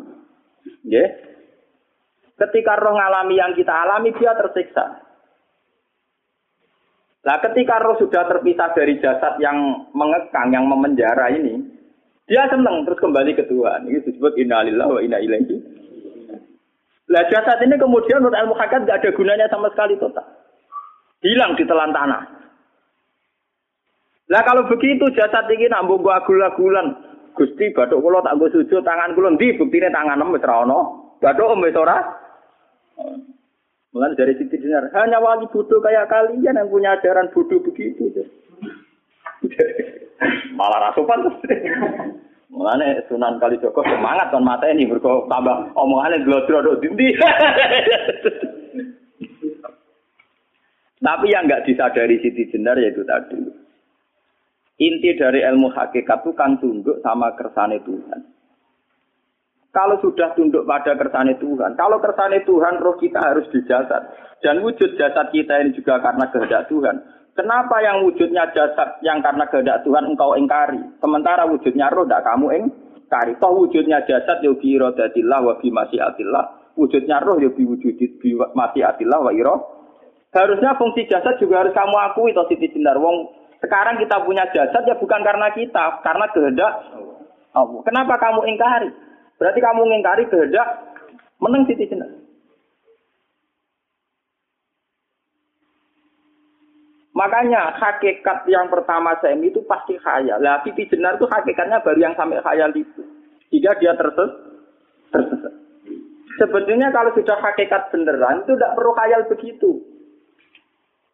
Ya, 0.86 1.11
Ketika 2.40 2.72
roh 2.80 2.96
ngalami 2.96 3.36
yang 3.36 3.52
kita 3.52 3.68
alami, 3.68 4.16
dia 4.16 4.32
tersiksa. 4.32 4.96
Nah, 7.20 7.36
ketika 7.44 7.76
roh 7.84 8.00
sudah 8.00 8.24
terpisah 8.32 8.72
dari 8.72 8.96
jasad 8.96 9.36
yang 9.44 9.90
mengekang, 9.92 10.48
yang 10.48 10.64
memenjara 10.64 11.36
ini, 11.36 11.61
dia 12.30 12.46
senang 12.46 12.86
terus 12.86 13.02
kembali 13.02 13.34
ke 13.34 13.42
Tuhan. 13.50 13.90
Ini 13.90 14.06
disebut 14.06 14.38
innalillah 14.38 14.86
wa 14.86 15.02
inna 15.02 15.18
ilaihi. 15.18 15.58
Nah, 17.10 17.26
jasad 17.26 17.58
ini 17.66 17.74
kemudian 17.74 18.22
menurut 18.22 18.38
ilmu 18.38 18.54
hakikat 18.54 18.86
gak 18.86 19.02
ada 19.02 19.10
gunanya 19.10 19.50
sama 19.50 19.66
sekali 19.74 19.98
total. 19.98 20.22
Hilang 21.26 21.58
di 21.58 21.66
telan 21.66 21.90
tanah. 21.90 22.22
Nah, 24.30 24.42
kalau 24.46 24.62
begitu 24.70 25.10
jasad 25.10 25.50
ini 25.50 25.66
nak 25.66 25.90
mbok 25.90 26.06
agul-agulan. 26.06 27.10
Gusti 27.34 27.74
batuk 27.74 27.98
kula 27.98 28.22
tak 28.22 28.38
nggo 28.38 28.46
sujud 28.54 28.82
tangan 28.86 29.14
kula 29.18 29.34
ndi 29.34 29.58
buktine 29.58 29.90
tangan 29.90 30.22
wis 30.30 30.46
ra 30.46 30.62
ono. 30.62 30.78
Batuk 31.18 31.58
wis 31.66 31.74
ora 31.74 31.98
Mulai 33.90 34.14
dari 34.14 34.38
sisi 34.38 34.54
dinar, 34.54 34.86
hanya 34.94 35.18
wali 35.18 35.50
bodoh 35.50 35.82
kayak 35.82 36.06
kalian 36.06 36.54
yang 36.54 36.70
punya 36.70 36.94
ajaran 36.94 37.26
bodoh 37.34 37.58
begitu. 37.58 38.06
Malah 40.59 40.91
rasupan 40.91 41.24
terus. 41.24 41.38
Mulane 42.51 43.07
Sunan 43.07 43.38
Kali 43.38 43.62
Joko 43.62 43.80
semangat 43.86 44.34
mata 44.43 44.66
ini 44.66 44.82
berko 44.84 45.30
tambah 45.30 45.70
omongannya 45.78 46.26
glodro 46.26 46.61
do 46.66 46.82
dindi. 46.82 47.14
Tapi 51.01 51.32
yang 51.32 51.49
nggak 51.49 51.64
disadari 51.64 52.20
Siti 52.20 52.51
Jenar 52.53 52.76
yaitu 52.76 53.07
tadi. 53.09 53.41
Inti 54.80 55.16
dari 55.16 55.45
ilmu 55.45 55.72
hakikat 55.72 56.24
itu 56.24 56.32
kan 56.36 56.61
tunduk 56.61 57.01
sama 57.01 57.32
kersane 57.36 57.80
Tuhan. 57.84 58.20
Kalau 59.70 60.03
sudah 60.03 60.34
tunduk 60.34 60.66
pada 60.66 60.99
kersane 60.99 61.38
Tuhan, 61.38 61.78
kalau 61.78 62.03
kersane 62.03 62.43
Tuhan, 62.43 62.82
roh 62.82 62.99
kita 62.99 63.22
harus 63.22 63.47
di 63.55 63.62
jasad. 63.70 64.03
Dan 64.43 64.66
wujud 64.66 64.99
jasad 64.99 65.30
kita 65.30 65.62
ini 65.62 65.76
juga 65.76 66.03
karena 66.03 66.26
kehendak 66.32 66.66
Tuhan. 66.66 66.97
Kenapa 67.30 67.78
yang 67.80 68.02
wujudnya 68.04 68.50
jasad 68.50 68.98
yang 69.06 69.22
karena 69.22 69.46
kehendak 69.46 69.86
Tuhan 69.86 70.12
engkau 70.12 70.34
ingkari? 70.34 70.82
Sementara 70.98 71.46
wujudnya 71.46 71.86
roh 71.88 72.02
tidak 72.04 72.26
kamu 72.26 72.46
ingkari. 72.58 73.32
Toh 73.38 73.52
wujudnya 73.54 74.02
jasad 74.04 74.42
ya 74.42 74.50
bi 74.50 74.74
iradatillah 74.74 75.38
wa 75.38 75.54
bi 75.62 75.70
masyiatillah. 75.70 76.74
Wujudnya 76.74 77.22
roh 77.22 77.38
ya 77.38 77.50
bi 77.54 77.62
wujudit 77.62 78.18
bi 78.18 78.34
masyiatillah 78.34 79.18
wa 79.22 79.30
iro. 79.30 79.56
Harusnya 80.30 80.74
fungsi 80.78 81.06
jasad 81.10 81.38
juga 81.42 81.66
harus 81.66 81.74
kamu 81.74 81.96
akui 82.10 82.34
toh 82.34 82.46
Siti 82.50 82.70
Jendar. 82.70 82.98
Wong 82.98 83.30
sekarang 83.62 83.98
kita 83.98 84.22
punya 84.26 84.46
jasad 84.50 84.82
ya 84.86 84.94
bukan 84.98 85.20
karena 85.22 85.50
kita, 85.54 86.02
karena 86.02 86.26
kehendak 86.34 86.72
Allah. 87.54 87.80
Kenapa 87.82 88.14
kamu 88.18 88.46
ingkari? 88.46 88.90
Berarti 89.38 89.58
kamu 89.58 89.80
mengingkari 89.86 90.24
kehendak 90.30 90.66
menang 91.42 91.66
Siti 91.66 91.86
Jenar. 91.86 92.10
Makanya 97.20 97.76
hakikat 97.76 98.48
yang 98.48 98.72
pertama 98.72 99.12
saya 99.20 99.36
itu 99.36 99.60
pasti 99.68 100.00
khayal. 100.00 100.40
Lah 100.40 100.64
Siti 100.64 100.88
Jenar 100.88 101.20
itu 101.20 101.28
hakikatnya 101.28 101.84
baru 101.84 102.00
yang 102.00 102.16
sampai 102.16 102.40
khayal 102.40 102.72
itu. 102.72 103.04
Jika 103.52 103.76
dia 103.76 103.92
terses, 103.92 104.30
tersesat. 105.12 105.52
Sebetulnya 106.40 106.88
kalau 106.88 107.12
sudah 107.12 107.36
hakikat 107.36 107.92
beneran 107.92 108.40
itu 108.40 108.56
tidak 108.56 108.72
perlu 108.72 108.96
khayal 108.96 109.20
begitu. 109.28 109.70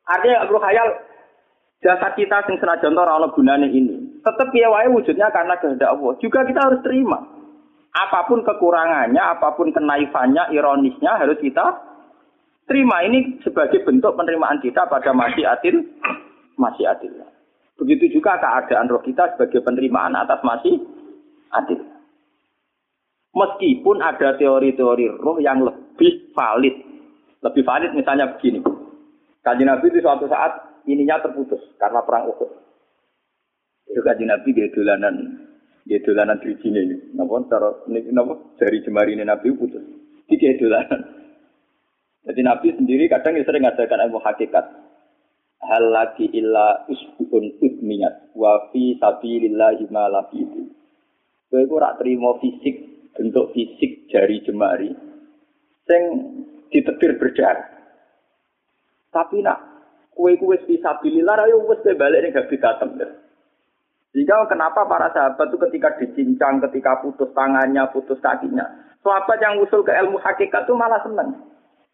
Artinya 0.07 0.39
tidak 0.39 0.47
perlu 0.47 0.61
khayal 0.63 0.89
jasa 1.83 2.09
kita 2.15 2.39
sing 2.47 2.57
senajan 2.63 2.95
ora 2.95 3.19
ana 3.19 3.35
gunane 3.35 3.67
ini. 3.75 4.23
Tetap 4.23 4.55
ya 4.55 4.71
wujudnya 4.87 5.27
karena 5.35 5.59
kehendak 5.59 5.91
Allah. 5.91 6.15
Juga 6.23 6.47
kita 6.47 6.71
harus 6.71 6.87
terima. 6.87 7.19
Apa 7.91 8.31
pun 8.31 8.47
kekurangannya, 8.47 9.19
apa 9.19 9.59
pun 9.59 9.75
kenaifannya, 9.75 10.55
ironisnya 10.55 11.19
harus 11.19 11.41
kita 11.43 11.96
terima. 12.67 13.03
Ini 13.07 13.41
sebagai 13.47 13.83
bentuk 13.87 14.15
penerimaan 14.19 14.61
kita 14.61 14.87
pada 14.91 15.15
masih 15.15 15.47
adil, 15.47 15.83
masih 16.59 16.85
adil. 16.87 17.11
Begitu 17.77 18.19
juga 18.21 18.41
keadaan 18.41 18.89
roh 18.89 19.01
kita 19.05 19.37
sebagai 19.37 19.63
penerimaan 19.63 20.17
atas 20.17 20.41
masih 20.43 20.81
adil. 21.55 21.81
Meskipun 23.37 24.01
ada 24.01 24.33
teori-teori 24.41 25.21
roh 25.21 25.39
yang 25.41 25.61
lebih 25.61 26.33
valid. 26.33 26.75
Lebih 27.45 27.63
valid 27.63 27.93
misalnya 27.93 28.33
begini. 28.33 28.65
Kaji 29.45 29.63
Nabi 29.63 29.87
itu 29.93 30.01
suatu 30.03 30.27
saat 30.27 30.83
ininya 30.89 31.21
terputus 31.21 31.61
karena 31.77 32.01
perang 32.03 32.33
Uhud. 32.33 32.51
Itu 33.87 34.01
kaji 34.03 34.25
Nabi 34.27 34.49
dia 34.57 34.73
dolanan 34.73 35.47
dia 35.87 36.03
dolanan 36.03 36.41
sini 36.43 36.81
ini. 36.83 36.97
Napa 37.15 37.47
cara 37.47 37.71
niki 37.87 38.11
napa 38.11 38.35
dari 38.59 38.83
jemari 38.83 39.15
ini 39.15 39.23
Nabi 39.23 39.55
putus. 39.55 39.85
Iki 40.33 40.59
dolanan. 40.59 41.26
Jadi 42.27 42.41
Nabi 42.43 42.75
sendiri 42.75 43.07
kadang 43.07 43.39
sering 43.39 43.63
ngajarkan 43.63 44.11
ilmu 44.11 44.19
hakikat. 44.19 44.67
Hal 45.63 45.85
lagi 45.91 46.27
illa 46.35 46.87
usbun 46.91 47.59
udmiyat 47.63 48.35
wa 48.35 48.71
fi 48.75 48.99
sabilillahi 48.99 49.87
ma 49.91 50.11
lafidu. 50.11 50.75
Kowe 51.47 51.63
iku 51.63 51.79
ora 51.79 51.95
trimo 51.99 52.39
fisik, 52.43 53.09
bentuk 53.15 53.55
fisik 53.55 54.11
jari 54.11 54.43
jemari 54.43 54.91
sing 55.87 56.03
ditebir 56.75 57.17
berdarah. 57.17 57.67
Tapi 59.15 59.41
nak 59.41 59.59
kue 60.13 60.35
kue 60.37 60.59
fisabilillah 60.67 61.47
ayo 61.47 61.63
wis 61.71 61.83
balik 61.95 62.21
ning 62.27 62.35
habitatem. 62.35 62.91
Sehingga 64.11 64.49
kenapa 64.51 64.89
para 64.89 65.13
sahabat 65.13 65.53
itu 65.53 65.59
ketika 65.69 65.89
dicincang, 66.01 66.57
ketika 66.69 67.05
putus 67.05 67.29
tangannya, 67.37 67.85
putus 67.93 68.17
kakinya. 68.25 68.65
Sahabat 69.05 69.39
yang 69.45 69.61
usul 69.61 69.85
ke 69.85 69.93
ilmu 69.93 70.17
hakikat 70.19 70.65
itu 70.65 70.73
malah 70.73 70.99
senang. 71.05 71.37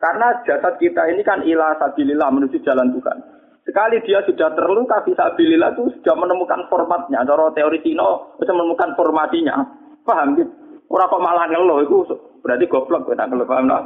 Karena 0.03 0.35
jasad 0.43 0.83
kita 0.83 1.15
ini 1.15 1.23
kan 1.23 1.47
ilah 1.47 1.79
sabilillah 1.79 2.27
menuju 2.35 2.59
jalan 2.67 2.91
Tuhan. 2.91 3.19
Sekali 3.63 4.03
dia 4.03 4.19
sudah 4.27 4.51
terluka 4.59 5.07
fisabilillah 5.07 5.79
itu 5.79 5.95
sudah 6.03 6.19
menemukan 6.19 6.67
formatnya. 6.67 7.23
Cara 7.23 7.55
teori 7.55 7.79
Tino 7.87 8.35
bisa 8.43 8.51
menemukan 8.51 8.99
formatinya. 8.99 9.63
Paham 10.03 10.35
gitu? 10.35 10.51
Orang 10.91 11.07
kok 11.09 11.23
malah 11.23 11.47
ngeluh 11.47 11.87
itu 11.87 12.03
berarti 12.43 12.67
goblok 12.67 13.07
kita 13.07 13.31
ngeluh 13.31 13.47
paham 13.47 13.71
no? 13.71 13.79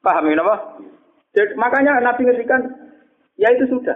Paham 0.00 0.32
ini 0.32 0.40
apa? 0.40 0.80
Jadi, 1.36 1.52
makanya 1.60 2.00
Nabi 2.00 2.24
ngertikan 2.24 2.64
ya 3.36 3.52
itu 3.52 3.68
sudah. 3.68 3.94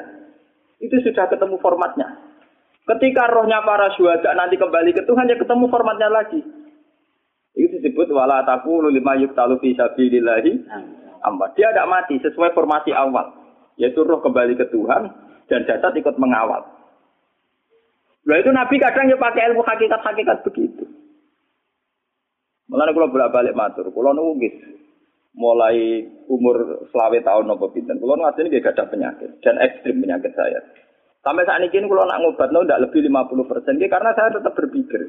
Itu 0.84 1.00
sudah 1.00 1.32
ketemu 1.32 1.56
formatnya. 1.64 2.20
Ketika 2.84 3.32
rohnya 3.32 3.64
para 3.64 3.88
syuhada 3.96 4.36
nanti 4.36 4.60
kembali 4.60 4.92
ke 4.92 5.08
Tuhan, 5.08 5.30
ya 5.32 5.40
ketemu 5.40 5.70
formatnya 5.72 6.12
lagi. 6.12 6.44
Itu 7.56 7.80
disebut 7.80 8.12
wala 8.12 8.44
taku 8.44 8.84
lima 8.84 9.16
yuktalu 9.16 9.56
fi 9.64 9.72
sabilillahi 9.72 10.52
amma. 11.22 11.50
Dia 11.54 11.70
tidak 11.70 11.90
mati 11.90 12.18
sesuai 12.20 12.54
formasi 12.54 12.90
awal, 12.92 13.32
yaitu 13.78 14.02
roh 14.02 14.20
kembali 14.20 14.58
ke 14.58 14.66
Tuhan 14.70 15.02
dan 15.48 15.60
jasad 15.66 15.94
ikut 15.96 16.16
mengawal. 16.18 16.62
Nah 18.22 18.36
itu 18.38 18.50
Nabi 18.54 18.78
kadang 18.78 19.10
ya 19.10 19.18
pakai 19.18 19.50
ilmu 19.50 19.66
hakikat-hakikat 19.66 20.46
begitu. 20.46 20.84
Mulane 22.70 22.94
kalau 22.94 23.10
bolak 23.10 23.34
balik 23.34 23.58
matur, 23.58 23.90
kalau 23.90 24.14
nunggu 24.14 24.48
mulai 25.34 26.06
umur 26.30 26.86
selawe 26.92 27.18
tahun 27.20 27.44
nopo 27.50 27.74
pinten, 27.74 27.98
kalau 27.98 28.14
nunggu 28.14 28.46
ini 28.46 28.62
gak 28.62 28.78
ada 28.78 28.86
penyakit 28.88 29.42
dan 29.42 29.58
ekstrim 29.58 29.98
penyakit 29.98 30.32
saya. 30.32 30.62
Sampai 31.22 31.46
saat 31.46 31.62
ini 31.62 31.70
kalau 31.70 32.06
nak 32.06 32.18
ngobat 32.22 32.50
lo 32.50 32.66
tidak 32.66 32.90
lebih 32.90 33.06
50 33.06 33.50
persen, 33.50 33.74
karena 33.78 34.10
saya 34.14 34.34
tetap 34.34 34.54
berpikir. 34.58 35.00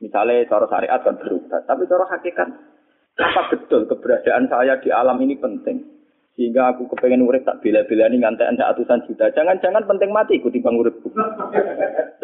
Misalnya 0.00 0.48
cara 0.50 0.66
syariat 0.66 1.00
kan 1.04 1.14
berubah, 1.14 1.60
tapi 1.62 1.86
cara 1.86 2.04
hakikat 2.10 2.48
apa 3.20 3.52
betul 3.52 3.84
keberadaan 3.84 4.48
saya 4.48 4.80
di 4.80 4.88
alam 4.88 5.20
ini 5.20 5.36
penting? 5.36 5.84
Sehingga 6.32 6.72
aku 6.72 6.88
kepengen 6.96 7.28
urip 7.28 7.44
tak 7.44 7.60
bela-bela 7.60 8.08
ini 8.08 8.24
ngantek 8.24 8.48
anda 8.48 8.72
atusan 8.72 9.04
juta. 9.04 9.28
Jangan-jangan 9.36 9.84
penting 9.84 10.08
mati 10.16 10.40
ikuti 10.40 10.64
bang 10.64 10.80
uripku. 10.80 11.12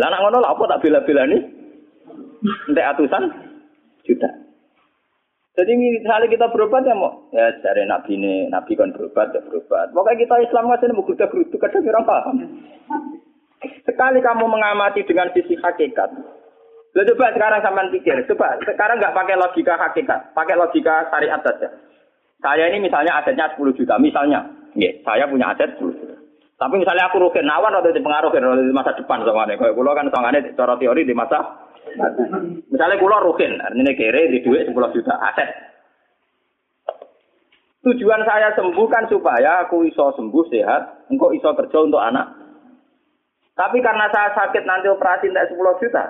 Lah 0.01 0.09
ngono 0.24 0.41
lah 0.41 0.57
apa 0.57 0.64
tak 0.64 0.80
bela-bela 0.80 1.28
ini? 1.28 1.39
Ngantek 2.41 2.89
atusan 2.97 3.22
juta. 4.09 4.28
Jadi 5.59 5.74
misalnya 5.74 6.30
kita 6.30 6.47
berobat 6.55 6.86
ya 6.86 6.95
mau 6.95 7.26
ya 7.34 7.51
cari 7.59 7.82
nabi 7.82 8.14
ini 8.14 8.47
nabi 8.47 8.78
kan 8.78 8.95
berobat 8.95 9.34
ya 9.34 9.43
berobat. 9.43 9.91
Pokoknya 9.91 10.22
kita 10.22 10.34
Islam 10.47 10.70
masih 10.70 10.95
mau 10.95 11.03
kerja 11.03 11.26
geruduk 11.26 11.59
kadang 11.59 11.82
orang 11.82 12.07
paham. 12.07 12.36
Sekali 13.82 14.22
kamu 14.22 14.47
mengamati 14.47 15.03
dengan 15.03 15.34
sisi 15.34 15.59
hakikat, 15.59 16.14
Lo 16.97 17.05
coba 17.05 17.30
sekarang 17.36 17.61
sampean 17.61 17.93
pikir, 17.93 18.16
coba 18.32 18.57
sekarang 18.64 18.97
nggak 18.97 19.14
pakai 19.14 19.36
logika 19.36 19.74
hakikat, 19.76 20.20
pakai 20.32 20.57
logika 20.57 21.09
syariat 21.12 21.41
saja. 21.45 21.68
Saya 22.39 22.70
ini 22.70 22.86
misalnya 22.86 23.18
asetnya 23.18 23.51
10 23.59 23.74
juta, 23.74 23.99
misalnya, 23.99 24.47
ya, 24.78 24.95
saya 25.03 25.26
punya 25.26 25.53
aset 25.53 25.74
10 25.76 25.91
juta. 25.91 26.16
Tapi 26.59 26.74
misalnya 26.74 27.07
aku 27.07 27.22
rugi 27.22 27.43
nawan 27.43 27.70
atau 27.70 27.95
dipengaruhi 27.95 28.39
di 28.39 28.74
masa 28.74 28.91
depan 28.99 29.22
sama 29.22 29.47
nih. 29.47 29.59
Kalau 29.59 29.78
pulau 29.78 29.95
kan 29.95 30.11
soalnya 30.11 30.43
cara 30.59 30.74
teori 30.74 31.07
di 31.07 31.14
masa 31.14 31.68
Misalnya 32.68 33.01
pulau 33.01 33.24
rugen, 33.24 33.57
artinya 33.64 33.93
kere 33.97 34.28
di 34.28 34.45
duit 34.45 34.68
10 34.68 34.95
juta 34.95 35.14
aset. 35.32 35.49
Tujuan 37.86 38.20
saya 38.28 38.53
sembuh 38.53 38.86
kan 38.91 39.09
supaya 39.09 39.64
aku 39.64 39.89
iso 39.89 40.12
sembuh 40.12 40.45
sehat, 40.53 41.09
engkau 41.09 41.32
iso 41.32 41.49
kerja 41.57 41.78
untuk 41.80 42.03
anak. 42.03 42.36
Tapi 43.57 43.80
karena 43.80 44.07
saya 44.12 44.36
sakit 44.36 44.62
nanti 44.68 44.93
operasi 44.93 45.32
tidak 45.32 45.49
10 45.49 45.80
juta. 45.80 46.05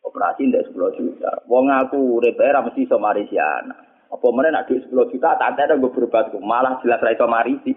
Operasi 0.00 0.48
tidak 0.48 0.72
10 0.72 0.96
juta. 0.96 1.32
Wong 1.44 1.68
aku 1.68 2.24
repair 2.24 2.56
mesti 2.64 2.88
iso 2.88 2.96
mari 2.96 3.28
si 3.28 3.36
anak. 3.36 4.08
Apa 4.10 4.26
mana 4.32 4.50
nak 4.50 4.66
duit 4.66 4.82
10 4.88 5.12
juta 5.12 5.38
tak 5.38 5.54
ada 5.54 5.76
gue 5.76 5.92
berobat 5.92 6.32
malah 6.40 6.80
jelas 6.82 7.04
ra 7.04 7.12
iso 7.12 7.26
mari 7.28 7.54
sih. 7.62 7.76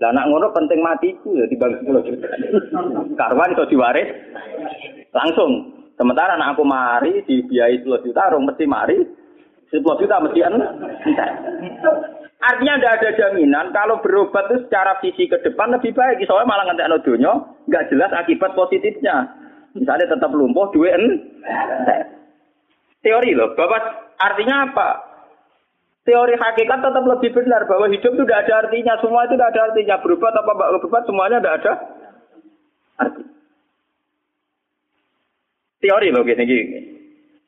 Lah 0.00 0.12
nak 0.12 0.28
ngono 0.28 0.52
penting 0.52 0.80
matiku 0.84 1.32
ya 1.36 1.48
dibagi 1.48 1.80
10 1.84 2.08
juta. 2.12 2.28
Karwan 3.20 3.52
iso 3.56 3.64
diwaris 3.66 4.08
langsung. 5.16 5.52
Sementara 5.96 6.36
anak 6.36 6.56
aku 6.56 6.64
mari 6.64 7.20
dibiayai 7.28 7.84
10 7.84 8.04
juta, 8.08 8.32
orang 8.32 8.48
mesti 8.48 8.64
mari 8.64 8.96
10 9.68 9.84
juta 9.84 10.16
mesti 10.16 10.40
entek. 10.40 11.30
Artinya 12.40 12.80
tidak 12.80 12.94
ada 12.96 13.08
jaminan 13.20 13.68
kalau 13.68 14.00
berobat 14.00 14.48
itu 14.48 14.64
secara 14.64 14.96
visi 15.04 15.28
ke 15.28 15.36
depan 15.44 15.76
lebih 15.76 15.92
baik. 15.92 16.24
Soalnya 16.24 16.48
malah 16.48 16.64
ngantek 16.72 16.88
no 16.88 16.98
dunia, 17.04 17.32
nggak 17.68 17.92
jelas 17.92 18.10
akibat 18.16 18.56
positifnya. 18.56 19.28
Misalnya 19.74 20.06
tetap 20.10 20.30
lumpuh, 20.34 20.70
duit 20.74 20.98
Teori 23.00 23.32
loh, 23.32 23.56
Bapak 23.56 24.12
artinya 24.20 24.68
apa? 24.68 24.88
Teori 26.04 26.32
hakikat 26.36 26.80
tetap 26.80 27.04
lebih 27.04 27.30
benar 27.32 27.68
bahwa 27.68 27.86
hidup 27.92 28.12
itu 28.16 28.24
tidak 28.24 28.48
ada 28.48 28.66
artinya, 28.66 28.94
semua 29.04 29.28
itu 29.28 29.36
tidak 29.36 29.52
ada 29.52 29.60
artinya. 29.68 29.96
Berobat 30.00 30.32
apa 30.32 30.50
mbak 30.56 30.70
berobat 30.80 31.02
semuanya 31.04 31.36
tidak 31.38 31.56
ada 31.60 31.72
arti. 33.04 33.22
Teori 35.80 36.08
loh 36.12 36.24
gini 36.24 36.44
gini. 36.44 36.80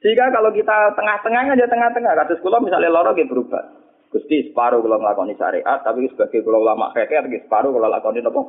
Sehingga 0.04 0.30
kalau 0.34 0.50
kita 0.52 0.98
tengah-tengah 0.98 1.52
aja 1.52 1.66
tengah-tengah, 1.68 2.12
kasus 2.22 2.42
kulo 2.44 2.60
misalnya 2.60 2.92
loro 2.92 3.16
gitu 3.16 3.32
berubah. 3.32 3.64
Gusti 4.12 4.52
separuh 4.52 4.84
kalau 4.84 5.00
ngelakoni 5.00 5.32
syariat, 5.40 5.80
tapi 5.80 6.04
sebagai 6.12 6.44
kulo 6.44 6.60
lama 6.60 6.92
keke, 6.92 7.24
separuh 7.48 7.72
kalau 7.72 7.88
lakoni 7.88 8.20
apa? 8.20 8.42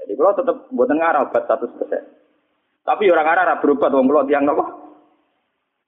Jadi 0.00 0.12
kulo 0.14 0.30
tetap 0.38 0.56
buat 0.70 0.90
ngarah 0.90 1.26
obat 1.26 1.44
satu 1.50 1.66
persen. 1.76 2.21
Tapi 2.82 3.04
orang 3.10 3.30
arah 3.30 3.58
berubah, 3.62 3.94
wong 3.94 4.10
kulo 4.10 4.26
tiang 4.26 4.46
apa? 4.50 4.64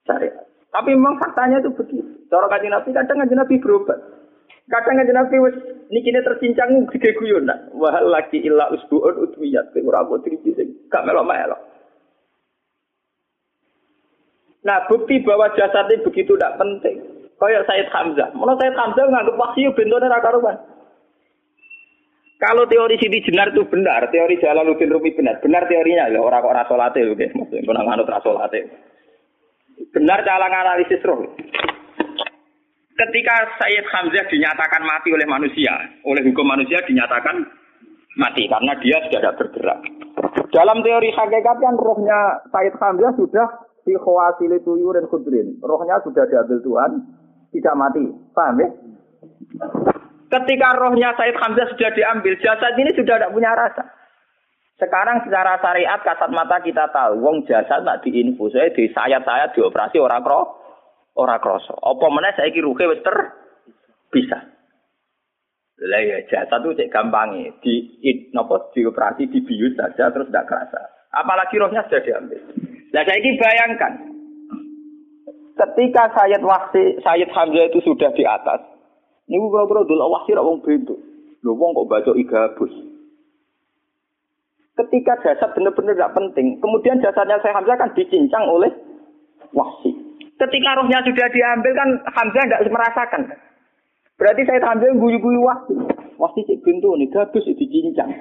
Syariat. 0.07 0.45
Tapi 0.71 0.91
memang 0.91 1.19
faktanya 1.19 1.63
itu 1.63 1.71
begitu. 1.71 2.03
Cara 2.27 2.51
kajian 2.51 2.75
Nabi 2.75 2.91
kadang 2.91 3.23
kajian 3.23 3.39
Nabi 3.39 3.55
berubah. 3.63 3.97
Kadang 4.67 4.95
kajian 4.99 5.15
Nabi 5.15 5.35
wes 5.39 5.55
nikine 5.87 6.19
tercincang 6.19 6.87
gede 6.91 7.15
guyon 7.15 7.47
nak. 7.47 7.71
Wahal 7.75 8.11
lagi 8.11 8.43
ilah 8.43 8.71
usbuun 8.75 9.23
utwiyat. 9.23 9.71
Ora 9.79 10.03
apa 10.03 10.19
triji 10.23 10.51
sing 10.55 10.67
gak 10.91 11.07
melok-melok. 11.07 11.59
Nah, 14.65 14.81
bukti 14.89 15.21
bahwa 15.21 15.53
jasad 15.53 15.85
ini 15.93 16.01
begitu 16.01 16.33
tidak 16.33 16.57
penting. 16.57 16.97
Kayak 17.37 17.69
Said 17.69 17.87
Hamzah. 17.93 18.33
Menurut 18.33 18.57
Said 18.57 18.73
Hamzah 18.73 19.05
nganggap 19.05 19.37
wahyu 19.37 19.69
bentuknya 19.77 20.09
raka 20.09 20.33
rupan. 20.33 20.57
Kalau 22.35 22.67
teori 22.67 22.99
Siti 22.99 23.23
Jenar 23.23 23.55
itu 23.55 23.63
benar, 23.63 24.11
teori 24.11 24.35
Jalaluddin 24.43 24.91
Rumi 24.91 25.15
benar. 25.15 25.39
Benar 25.39 25.71
teorinya, 25.71 26.11
ya 26.11 26.19
orang 26.19 26.43
kok 26.43 26.55
rasolate, 26.55 26.99
oke. 27.07 27.27
Maksudnya, 27.31 27.63
kena 27.63 27.81
nganut 27.87 28.11
rasolate. 28.11 28.59
Benar 29.95 30.19
cara 30.27 30.47
analisis 30.51 30.99
roh. 31.07 31.23
Ketika 32.95 33.35
Sayyid 33.59 33.87
Hamzah 33.91 34.25
dinyatakan 34.31 34.83
mati 34.87 35.11
oleh 35.11 35.27
manusia, 35.27 35.75
oleh 36.07 36.23
hukum 36.23 36.47
manusia 36.47 36.79
dinyatakan 36.87 37.43
mati 38.15 38.47
karena 38.47 38.71
dia 38.79 39.03
sudah 39.03 39.19
tidak 39.19 39.37
bergerak. 39.39 39.79
Dalam 40.51 40.79
teori 40.79 41.11
hakikat 41.11 41.57
kan 41.59 41.75
rohnya 41.75 42.39
Sayyid 42.55 42.75
Hamzah 42.79 43.11
sudah 43.19 43.47
fi 43.83 43.95
khawasili 43.99 44.63
tuyurin 44.63 45.11
khudrin. 45.11 45.59
Rohnya 45.59 45.99
sudah 46.07 46.23
diambil 46.27 46.59
Tuhan, 46.63 46.91
tidak 47.51 47.75
mati. 47.75 48.03
Paham 48.31 48.63
ya? 48.63 48.69
Ketika 50.25 50.67
rohnya 50.81 51.13
Said 51.13 51.37
Hamzah 51.37 51.69
sudah 51.69 51.91
diambil, 51.93 52.33
jasad 52.41 52.73
ini 52.81 52.91
sudah 52.97 53.21
tidak 53.21 53.33
punya 53.33 53.53
rasa. 53.53 53.83
Sekarang 54.75 55.23
secara 55.23 55.55
syariat 55.63 56.03
kasat 56.03 56.27
mata 56.35 56.59
kita 56.59 56.91
tahu, 56.91 57.23
wong 57.23 57.47
jasad 57.47 57.87
nak 57.87 58.03
diinfus, 58.03 58.51
saya 58.51 58.73
di 58.75 58.91
sayat-sayat 58.91 59.55
dioperasi 59.55 60.03
orang 60.03 60.19
kro, 60.19 60.51
orang 61.15 61.39
kroso. 61.39 61.79
Apa 61.79 62.05
mana 62.11 62.35
saya 62.35 62.51
kira 62.51 62.67
ruhe 62.67 62.83
wis 62.91 62.99
ter 62.99 63.15
bisa. 64.11 64.51
Lah 65.79 66.01
ya 66.03 66.19
jasad 66.27 66.59
itu 66.59 66.75
cek 66.75 66.91
gampang 66.91 67.55
di 67.63 67.87
nopo 68.35 68.67
dioperasi 68.75 69.31
dibius 69.31 69.79
saja 69.79 70.11
terus 70.11 70.27
tidak 70.27 70.47
kerasa. 70.51 70.81
Apalagi 71.15 71.55
rohnya 71.55 71.87
sudah 71.87 72.03
diambil. 72.03 72.41
Nah 72.91 73.03
saya 73.07 73.15
ini 73.23 73.39
bayangkan, 73.39 73.93
ketika 75.55 76.11
Sayyid 76.19 76.43
Wahsi, 76.43 76.99
Sayyid 76.99 77.31
Hamzah 77.31 77.71
itu 77.71 77.79
sudah 77.87 78.11
di 78.11 78.27
atas, 78.27 78.74
ini 79.25 79.41
kalau 79.49 79.85
dulu 79.85 80.05
Wahsi 80.13 80.37
rak 80.37 80.45
wong 80.45 80.61
bentuk, 80.61 81.01
lu 81.41 81.57
wong 81.57 81.73
kok 81.73 81.89
baca 81.89 82.11
igabus. 82.13 82.73
Ketika 84.75 85.17
jasad 85.23 85.49
benar-benar 85.55 85.95
tidak 85.95 86.13
penting, 86.13 86.59
kemudian 86.59 86.99
jasadnya 86.99 87.39
saya 87.39 87.57
Hamzah 87.57 87.79
kan 87.79 87.89
dicincang 87.95 88.45
oleh 88.45 88.69
Wahsi. 89.55 89.95
Ketika 90.35 90.77
rohnya 90.77 90.99
sudah 91.01 91.27
diambil 91.31 91.73
kan 91.73 91.89
Hamzah 92.11 92.43
tidak 92.43 92.63
merasakan. 92.69 93.21
Berarti 94.19 94.41
saya 94.45 94.61
Hamzah 94.61 94.93
guyu-guyu 94.93 95.41
Wahsi. 95.41 95.73
Wahsi 96.15 96.47
cek 96.47 96.61
bentuk 96.61 96.95
nih, 96.95 97.09
gabus 97.09 97.49
dicincang. 97.49 98.11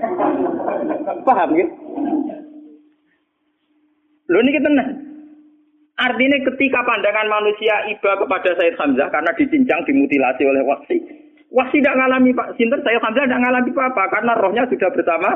Paham 1.26 1.50
ya? 1.58 1.66
Lho 4.24 4.38
ini 4.40 4.56
tenang. 4.56 4.90
Artinya 5.94 6.38
ketika 6.42 6.82
pandangan 6.82 7.30
manusia 7.30 7.86
iba 7.86 8.18
kepada 8.18 8.50
Sayyid 8.58 8.74
Hamzah 8.82 9.08
karena 9.14 9.30
dicincang, 9.38 9.86
dimutilasi 9.86 10.42
oleh 10.42 10.62
Wahsi. 10.66 10.96
Wahsi 11.54 11.78
tidak 11.78 11.94
mengalami 11.94 12.34
Pak 12.34 12.58
Sinter, 12.58 12.82
Sayyid 12.82 12.98
Hamzah 12.98 13.30
tidak 13.30 13.40
mengalami 13.40 13.70
apa-apa 13.70 14.04
karena 14.10 14.32
rohnya 14.34 14.64
sudah 14.66 14.90
bersama 14.90 15.30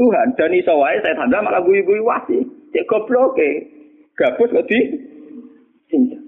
Tuhan. 0.00 0.32
Dan 0.40 0.56
iso 0.56 0.72
wae 0.80 0.96
Sayyid 1.04 1.20
Hamzah 1.20 1.44
malah 1.44 1.60
guyu-guyu 1.60 2.08
Wahsi. 2.08 2.40
Cek 2.72 2.88
goblok 2.88 3.36
Gabus 4.16 4.52
kok 4.52 4.68
di 4.68 4.78
cincang. 5.88 6.24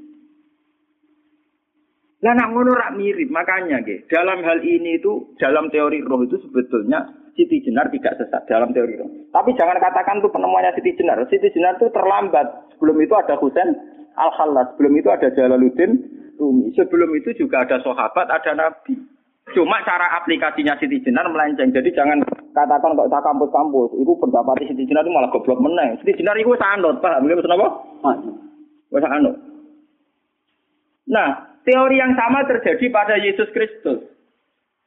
Lah 2.22 2.32
nak 2.38 2.54
ngono 2.54 2.72
mirip, 2.94 3.28
makanya 3.34 3.82
ge. 3.82 4.06
Dalam 4.06 4.46
hal 4.46 4.62
ini 4.62 5.02
itu 5.02 5.34
dalam 5.42 5.68
teori 5.74 5.98
roh 6.06 6.22
itu 6.22 6.38
sebetulnya 6.38 7.21
Siti 7.32 7.64
Jenar 7.64 7.88
tidak 7.88 8.20
sesat 8.20 8.44
dalam 8.44 8.76
teori 8.76 9.00
roh. 9.00 9.08
Tapi 9.32 9.56
jangan 9.56 9.80
katakan 9.80 10.20
itu 10.20 10.28
penemuannya 10.28 10.76
Siti 10.76 10.92
Jenar. 11.00 11.16
Siti 11.32 11.48
Jenar 11.56 11.80
itu 11.80 11.88
terlambat. 11.88 12.76
Sebelum 12.76 12.96
itu 13.00 13.14
ada 13.16 13.40
Husain 13.40 13.72
Al 14.20 14.30
Khalas, 14.36 14.76
sebelum 14.76 14.92
itu 15.00 15.08
ada 15.08 15.32
Jalaluddin 15.32 15.96
Rumi. 16.36 16.76
Sebelum 16.76 17.08
itu 17.16 17.32
juga 17.40 17.64
ada 17.64 17.80
sahabat, 17.80 18.28
ada 18.28 18.52
nabi. 18.52 19.00
Cuma 19.56 19.80
cara 19.82 20.20
aplikasinya 20.20 20.76
Siti 20.76 21.00
Jenar 21.00 21.24
melenceng. 21.32 21.72
Jadi 21.72 21.90
jangan 21.96 22.20
katakan 22.52 22.94
kok 22.94 23.08
tak 23.08 23.24
kampus-kampus. 23.24 23.96
Itu 23.96 24.12
pendapat 24.20 24.68
Siti 24.68 24.84
Jenar 24.84 25.02
itu 25.02 25.12
malah 25.16 25.32
goblok 25.32 25.58
meneng. 25.58 25.96
Siti 26.04 26.20
Jenar 26.20 26.36
itu 26.36 26.52
sanut, 26.60 27.00
paham? 27.00 27.24
Maksud 27.24 27.48
apa? 27.48 27.68
Wes 28.92 29.08
anut. 29.08 29.34
Nah, 31.08 31.56
teori 31.64 31.96
yang 31.96 32.12
sama 32.14 32.44
terjadi 32.44 32.86
pada 32.92 33.16
Yesus 33.16 33.48
Kristus. 33.56 34.11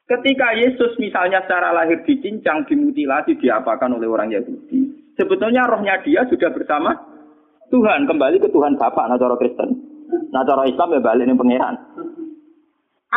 Ketika 0.06 0.54
Yesus 0.54 0.94
misalnya 1.02 1.42
secara 1.42 1.74
lahir 1.74 2.06
dicincang, 2.06 2.62
dimutilasi, 2.70 3.42
diapakan 3.42 3.98
oleh 3.98 4.06
orang 4.06 4.30
Yahudi. 4.30 4.86
Sebetulnya 5.18 5.66
rohnya 5.66 5.98
dia 6.06 6.22
sudah 6.30 6.54
bersama 6.54 6.94
Tuhan. 7.74 8.06
Kembali 8.06 8.38
ke 8.38 8.50
Tuhan 8.54 8.78
Bapak, 8.78 9.10
nah 9.10 9.18
cara 9.18 9.34
Kristen. 9.42 9.74
Nah 10.30 10.46
cara 10.46 10.70
Islam 10.70 10.94
ya 10.94 11.02
balik 11.02 11.26
ini 11.26 11.34
pangeran. 11.34 11.76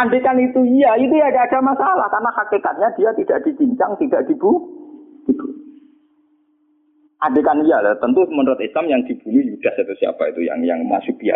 Andikan 0.01 0.41
itu 0.41 0.65
iya, 0.65 0.97
itu 0.97 1.13
ya 1.13 1.29
ada 1.29 1.61
masalah. 1.61 2.09
Karena 2.09 2.31
hakikatnya 2.33 2.89
dia 2.97 3.11
tidak 3.21 3.39
dicincang, 3.45 3.93
tidak 4.01 4.25
dibu. 4.25 4.57
dibu. 5.29 5.68
Adekan 7.19 7.67
iya 7.67 7.83
lah, 7.83 7.99
tentu 7.99 8.23
menurut 8.31 8.63
Islam 8.63 8.87
yang 8.87 9.03
dibunuh 9.03 9.43
Yudas 9.43 9.75
atau 9.75 9.91
siapa 9.99 10.31
itu 10.31 10.47
yang 10.47 10.63
yang 10.63 10.87
masuk 10.87 11.19
dia. 11.19 11.35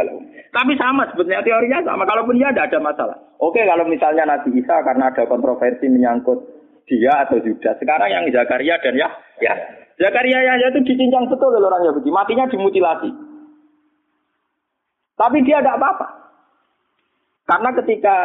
Tapi 0.55 0.79
sama 0.79 1.11
sebetulnya 1.11 1.43
teorinya 1.43 1.83
sama. 1.83 2.07
Kalaupun 2.07 2.39
ya 2.39 2.55
tidak 2.55 2.71
ada 2.71 2.79
masalah. 2.79 3.19
Oke 3.43 3.67
kalau 3.67 3.83
misalnya 3.91 4.23
Nabi 4.23 4.63
Isa 4.63 4.79
karena 4.87 5.11
ada 5.11 5.27
kontroversi 5.27 5.91
menyangkut 5.91 6.39
dia 6.87 7.27
atau 7.27 7.43
Yudas. 7.43 7.83
Sekarang 7.83 8.07
yang 8.15 8.31
Zakaria 8.31 8.79
dan 8.79 8.95
ya, 8.95 9.11
ya 9.43 9.55
Zakaria 9.99 10.39
ya 10.55 10.71
itu 10.71 10.87
dicincang 10.87 11.27
betul 11.27 11.51
oleh 11.51 11.67
orang 11.67 11.83
Yahudi. 11.91 12.15
Matinya 12.15 12.47
dimutilasi. 12.47 13.11
Tapi 15.19 15.39
dia 15.43 15.59
tidak 15.61 15.83
apa-apa. 15.83 16.09
Karena 17.47 17.71
ketika 17.83 18.17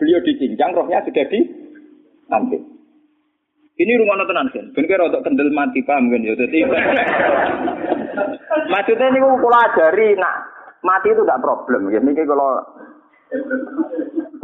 beliau 0.00 0.20
dicincang, 0.24 0.72
rohnya 0.72 1.04
sudah 1.04 1.24
diambil. 1.28 2.73
Ini 3.74 3.98
rumah 3.98 4.22
tenan 4.22 4.46
kan. 4.54 4.70
Ben 4.70 4.86
kira 4.86 5.10
untuk 5.10 5.26
kendel 5.26 5.50
mati 5.50 5.82
paham 5.82 6.06
kan 6.06 6.22
ya. 6.22 6.38
Jadi 6.38 6.62
maksudnya 8.70 9.06
ini 9.10 9.18
kalau 9.18 9.58
ajari 9.66 10.14
nak 10.14 10.34
mati 10.86 11.10
itu 11.10 11.26
tidak 11.26 11.42
problem. 11.42 11.90
Ya 11.90 11.98
ini 11.98 12.14
kalau 12.14 12.62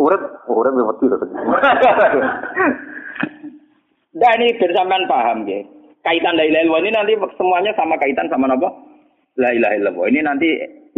urut 0.02 0.22
urut 0.50 0.74
ya 0.74 0.82
mati 0.82 1.04
Nah 4.10 4.32
ini 4.34 4.58
bersamaan 4.58 5.06
paham 5.06 5.46
ya. 5.46 5.62
Kaitan 6.02 6.34
la 6.34 6.44
ilaha 6.50 6.82
ini 6.82 6.90
nanti 6.90 7.14
semuanya 7.38 7.70
sama 7.78 7.94
kaitan 8.02 8.26
sama 8.26 8.50
apa? 8.50 8.66
La 9.38 9.54
illallah. 9.54 10.10
Ini 10.10 10.26
nanti 10.26 10.48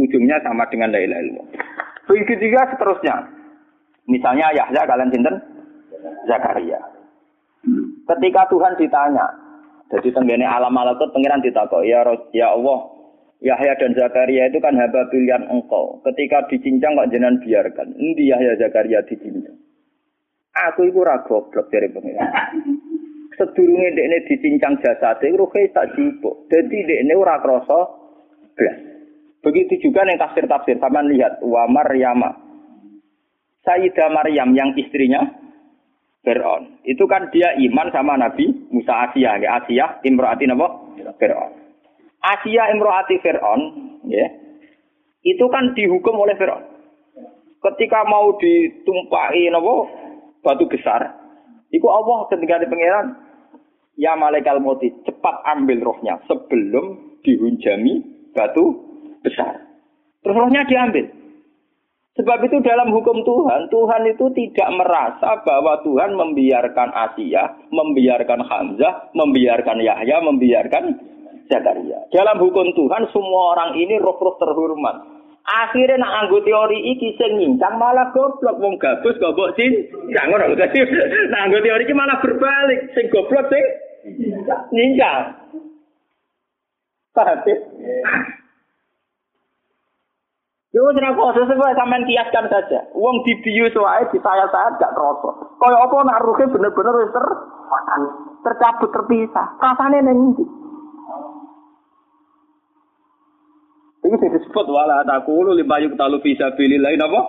ujungnya 0.01 0.41
sama 0.41 0.65
dengan 0.73 0.89
ilaha 0.89 1.21
illallah. 1.21 1.47
Begitu 2.09 2.49
juga 2.49 2.65
seterusnya. 2.73 3.29
Misalnya 4.09 4.49
Yahya 4.57 4.89
kalian 4.89 5.13
sinten? 5.13 5.37
Zakaria. 6.27 7.02
Ketika 8.03 8.43
Tuhan 8.51 8.75
ditanya, 8.75 9.27
jadi 9.93 10.09
tenggene 10.11 10.49
alam 10.49 10.75
malakut 10.75 11.15
pangeran 11.15 11.45
ditakok, 11.45 11.87
ya 11.87 12.03
ya 12.35 12.51
Allah, 12.51 12.93
Yahya 13.43 13.75
dan 13.75 13.93
Zakaria 13.99 14.47
itu 14.47 14.63
kan 14.63 14.79
hamba 14.79 15.11
pilihan 15.11 15.51
engkau. 15.51 15.99
Ketika 16.07 16.47
dicincang 16.47 16.95
kok 16.95 17.11
jenengan 17.11 17.43
biarkan. 17.43 17.91
Endi 17.99 18.31
Yahya 18.31 18.55
Zakaria 18.55 19.03
dicincang? 19.03 19.59
Aku 20.71 20.87
itu 20.87 21.03
ora 21.03 21.19
goblok 21.27 21.67
dari 21.75 21.91
pangeran. 21.91 22.31
Sedurunge 23.35 23.99
dekne 23.99 24.19
dicincang 24.31 24.79
jasate 24.79 25.27
ruhe 25.35 25.75
tak 25.75 25.91
jupuk. 25.99 26.47
Dadi 26.47 26.79
dekne 26.87 27.15
ora 27.19 27.43
krasa 27.43 27.81
blas. 28.55 28.79
Begitu 29.43 29.91
juga 29.91 30.07
yang 30.07 30.23
tafsir-tafsir. 30.23 30.79
Sama 30.79 31.03
lihat 31.03 31.43
wa 31.43 31.67
Maryama. 31.67 32.31
Sayyidah 33.67 34.07
Maryam 34.15 34.55
yang 34.55 34.71
istrinya 34.79 35.42
Fir'aun. 36.23 36.83
Itu 36.87 37.05
kan 37.11 37.31
dia 37.35 37.55
iman 37.59 37.91
sama 37.91 38.15
Nabi 38.15 38.47
Musa 38.71 39.11
Asia, 39.11 39.39
ya 39.43 39.59
Asia 39.63 39.99
imroati 40.07 40.47
napa? 40.47 40.95
Fir'aun. 41.19 41.53
Asia 42.23 42.63
imroati 42.71 43.19
Fir'aun, 43.19 43.63
ya. 44.07 44.27
Itu 45.23 45.51
kan 45.51 45.75
dihukum 45.75 46.19
oleh 46.19 46.39
Fir'aun. 46.39 46.65
Ketika 47.63 48.07
mau 48.07 48.35
ditumpahi 48.39 49.51
napa? 49.51 49.75
Batu 50.43 50.67
besar. 50.67 51.19
Iku 51.71 51.87
Allah 51.89 52.27
ketika 52.31 52.61
di 52.63 52.67
pangeran 52.67 53.33
Ya 54.01 54.17
malaikat 54.17 54.57
mati, 54.65 54.89
cepat 55.05 55.45
ambil 55.53 55.85
rohnya 55.85 56.17
sebelum 56.25 57.21
dihunjami 57.21 58.01
batu 58.33 58.81
besar. 59.21 59.69
Terus 60.25 60.37
rohnya 60.39 60.65
diambil. 60.65 61.13
Sebab 62.13 62.45
itu 62.45 62.61
dalam 62.61 62.93
hukum 62.93 63.25
Tuhan, 63.25 63.73
Tuhan 63.73 64.03
itu 64.05 64.29
tidak 64.37 64.69
merasa 64.77 65.41
bahwa 65.49 65.81
Tuhan 65.81 66.13
membiarkan 66.13 66.93
Asia, 66.93 67.57
membiarkan 67.73 68.45
Hamzah, 68.45 69.17
membiarkan 69.17 69.81
Yahya, 69.81 70.21
membiarkan 70.21 70.93
Zakaria. 71.49 72.05
Dalam 72.13 72.37
hukum 72.37 72.69
Tuhan, 72.77 73.09
semua 73.17 73.57
orang 73.57 73.81
ini 73.81 73.97
roh-roh 73.97 74.37
terhormat. 74.37 75.09
Akhirnya 75.43 75.99
nak 75.99 76.29
anggo 76.29 76.39
teori 76.45 76.95
iki 76.95 77.19
sing 77.19 77.35
nyincang 77.35 77.75
malah 77.75 78.15
goblok 78.15 78.63
wong 78.63 78.79
gabus 78.79 79.19
goblok 79.19 79.59
sin. 79.59 79.91
Jangan 80.15 80.39
ngono 80.39 80.55
dadi 80.55 80.79
nak 81.35 81.51
anggo 81.51 81.59
teori 81.65 81.83
iki 81.83 81.97
malah 81.97 82.23
berbalik, 82.23 82.95
sing 82.95 83.11
goblok 83.11 83.51
sing 83.51 83.65
nyincang. 84.71 85.35
Paham? 87.17 87.43
Yo 90.73 90.89
ora 90.89 91.13
kok 91.13 91.37
sesuai 91.37 91.77
sampean 91.77 92.09
kiaskan 92.09 92.49
saja. 92.49 92.81
Wong 92.97 93.21
dibius 93.29 93.77
wae 93.77 94.09
disayat-sayat 94.09 94.81
gak 94.81 94.97
kroso. 94.97 95.61
Kaya 95.61 95.77
apa 95.77 95.97
nak 96.01 96.25
ruhe 96.25 96.49
bener-bener 96.49 96.97
wis 96.97 97.13
ter 97.13 97.27
tercabut 98.41 98.89
terpisah. 98.89 99.53
Rasane 99.61 100.01
ning 100.01 100.33
ndi? 100.33 100.45
Ini 104.03 104.17
disebut 104.17 104.67
wala 104.67 105.05
takulu 105.05 105.53
lima 105.53 105.77
yuk 105.85 105.95
talu 106.01 106.25
bisa 106.25 106.57
pilih 106.57 106.81
lain 106.81 107.05
apa? 107.05 107.21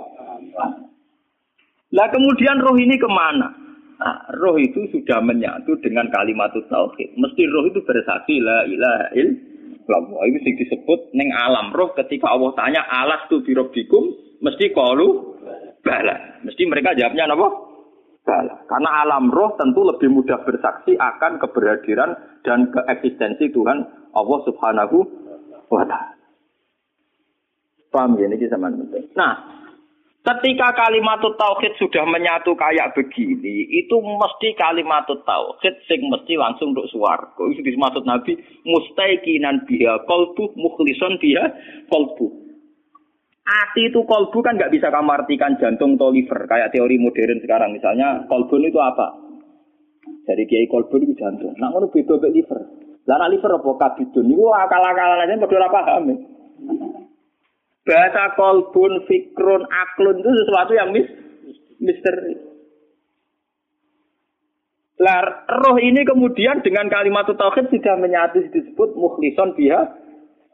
Lah 1.94 2.08
kemudian 2.16 2.64
roh 2.64 2.80
ini 2.80 2.96
ke 2.96 3.10
mana? 3.12 3.52
Nah, 4.00 4.18
roh 4.40 4.56
itu 4.56 4.88
sudah 4.90 5.20
menyatu 5.20 5.78
dengan 5.84 6.08
kalimat 6.10 6.56
tauhid. 6.56 7.12
Mesti 7.20 7.44
roh 7.52 7.68
itu 7.68 7.84
bersaksi 7.84 8.40
la 8.40 8.64
ilaha 8.72 9.08
illallah 9.20 9.53
Allah 9.90 10.24
itu 10.32 10.40
sing 10.44 10.56
disebut 10.56 11.12
neng 11.12 11.30
alam 11.36 11.76
roh 11.76 11.92
ketika 11.98 12.32
Allah 12.32 12.56
tanya 12.56 12.82
alas 12.88 13.28
tu 13.28 13.44
birobikum 13.44 14.16
mesti 14.40 14.72
kalu 14.72 15.36
bala. 15.84 16.44
Mesti 16.48 16.64
mereka 16.68 16.96
jawabnya 16.96 17.28
apa? 17.28 17.48
Bala. 18.24 18.56
Karena 18.68 18.90
alam 19.04 19.28
roh 19.28 19.60
tentu 19.60 19.84
lebih 19.84 20.08
mudah 20.08 20.44
bersaksi 20.48 20.96
akan 20.96 21.44
keberhadiran 21.44 22.42
dan 22.48 22.72
keeksistensi 22.72 23.52
Tuhan 23.52 23.84
Allah 24.16 24.40
Subhanahu 24.48 24.98
wa 25.68 25.84
taala. 25.84 26.16
Paham 27.94 28.18
ya 28.18 28.26
ini 28.26 28.50
sama 28.50 28.74
penting. 28.74 29.06
Nah, 29.14 29.63
Ketika 30.24 30.72
kalimat 30.72 31.20
tauhid 31.20 31.76
sudah 31.76 32.08
menyatu 32.08 32.56
kayak 32.56 32.96
begini, 32.96 33.68
itu 33.76 33.92
mesti 34.00 34.56
kalimat 34.56 35.04
tauhid 35.04 35.76
sing 35.84 36.00
mesti 36.08 36.40
langsung 36.40 36.72
untuk 36.72 36.88
suar. 36.88 37.36
Itu 37.36 37.60
dimaksud 37.60 38.08
Nabi 38.08 38.40
mustaiqinan 38.64 39.68
biha 39.68 40.08
qalbu 40.08 40.56
mukhlison 40.56 41.20
biha 41.20 41.44
qalbu. 41.92 42.40
Ati 43.44 43.92
itu 43.92 44.00
kolbu 44.08 44.40
kan 44.40 44.56
nggak 44.56 44.72
bisa 44.72 44.88
kamu 44.88 45.12
artikan 45.12 45.60
jantung 45.60 46.00
atau 46.00 46.16
liver 46.16 46.48
kayak 46.48 46.72
teori 46.72 46.96
modern 46.96 47.44
sekarang 47.44 47.76
misalnya 47.76 48.24
kolbu 48.32 48.64
itu 48.64 48.80
apa? 48.80 49.20
Jadi 50.24 50.48
kiai 50.48 50.72
kolbu 50.72 51.04
itu 51.04 51.20
jantung. 51.20 51.52
Nah 51.60 51.68
ngono 51.68 51.92
beda 51.92 52.16
liver. 52.32 52.64
Lah 53.04 53.28
liver 53.28 53.60
apa 53.60 53.72
kabidun 53.76 54.32
niku 54.32 54.56
akal-akalan 54.56 55.28
aja 55.28 55.36
padha 55.36 55.68
paham. 55.68 56.04
Ya. 56.08 57.03
Bahasa 57.84 58.32
kolbun, 58.40 59.04
fikrun, 59.12 59.68
aklun 59.68 60.24
itu 60.24 60.32
sesuatu 60.32 60.72
yang 60.72 60.96
mis 60.96 61.04
misteri. 61.84 62.40
Lah, 65.04 65.44
roh 65.52 65.76
ini 65.84 66.08
kemudian 66.08 66.64
dengan 66.64 66.88
kalimat 66.88 67.28
tauhid 67.28 67.68
sudah 67.68 68.00
menyatu 68.00 68.40
disebut 68.56 68.96
mukhlison 68.96 69.52
biha 69.52 69.84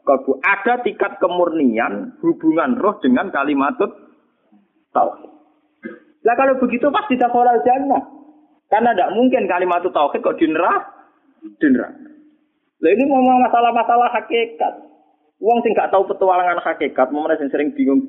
kolbu. 0.02 0.42
Ada 0.42 0.82
tingkat 0.82 1.22
kemurnian 1.22 2.18
hubungan 2.18 2.74
roh 2.82 2.98
dengan 2.98 3.30
kalimat 3.30 3.78
tauhid. 4.90 5.30
Lah 6.26 6.34
kalau 6.34 6.58
begitu 6.58 6.90
pasti 6.90 7.14
tidak 7.14 7.30
kolal 7.30 7.62
jannah. 7.62 8.02
Karena 8.66 8.90
tidak 8.90 9.14
mungkin 9.14 9.46
kalimat 9.46 9.86
tauhid 9.86 10.18
kok 10.18 10.34
dinrah, 10.34 10.82
dinrah. 11.62 11.94
Lah 12.80 12.90
ini 12.90 13.04
mau 13.06 13.22
masalah-masalah 13.22 14.08
hakikat. 14.18 14.89
Uang 15.40 15.58
sing 15.64 15.72
gak 15.72 15.88
tahu 15.88 16.04
petualangan 16.04 16.60
hakikat, 16.60 17.08
mau 17.16 17.24
sing 17.32 17.48
sering 17.48 17.72
bingung 17.72 18.04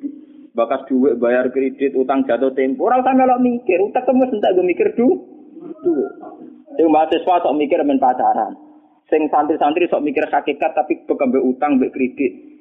bakas 0.52 0.84
duit, 0.92 1.16
bayar 1.16 1.48
kredit, 1.48 1.96
utang 1.96 2.28
jatuh 2.28 2.52
tempo. 2.52 2.92
Orang 2.92 3.08
sampe 3.08 3.24
lo 3.24 3.40
mikir, 3.40 3.80
utang 3.80 4.04
kamu 4.04 4.28
sentak 4.28 4.52
gue 4.52 4.68
mikir 4.68 4.92
du, 5.00 5.08
duit. 5.80 6.12
Sing 6.76 6.88
mahasiswa 6.92 7.40
sok 7.40 7.56
mikir 7.56 7.80
main 7.88 8.04
pacaran. 8.04 8.52
Sing 9.08 9.32
santri-santri 9.32 9.88
sok 9.88 10.04
mikir 10.04 10.28
hakikat 10.28 10.76
tapi 10.76 11.08
bekam 11.08 11.32
utang, 11.32 11.80
be 11.80 11.88
kredit. 11.96 12.52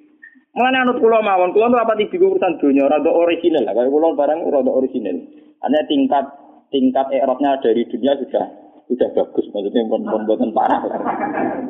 Mana 0.55 0.83
anut 0.83 0.99
kulo 0.99 1.19
mawon, 1.23 1.55
kulo 1.55 1.71
apa 1.75 1.95
di 1.95 2.11
urusan 2.11 2.59
dunia, 2.59 2.91
rada 2.91 3.11
original 3.11 3.71
lah. 3.71 3.75
Kalau 3.75 3.91
kulo 3.91 4.09
barang 4.19 4.39
rada 4.51 4.71
original. 4.71 5.15
Hanya 5.63 5.81
tingkat 5.87 6.25
tingkat 6.71 7.07
erotnya 7.11 7.59
dari 7.63 7.87
dunia 7.87 8.19
sudah 8.19 8.47
sudah 8.91 9.09
bagus, 9.15 9.47
maksudnya 9.55 9.87
pun 9.87 10.03
pun 10.07 10.51
parah 10.51 10.83
lah. 10.91 10.99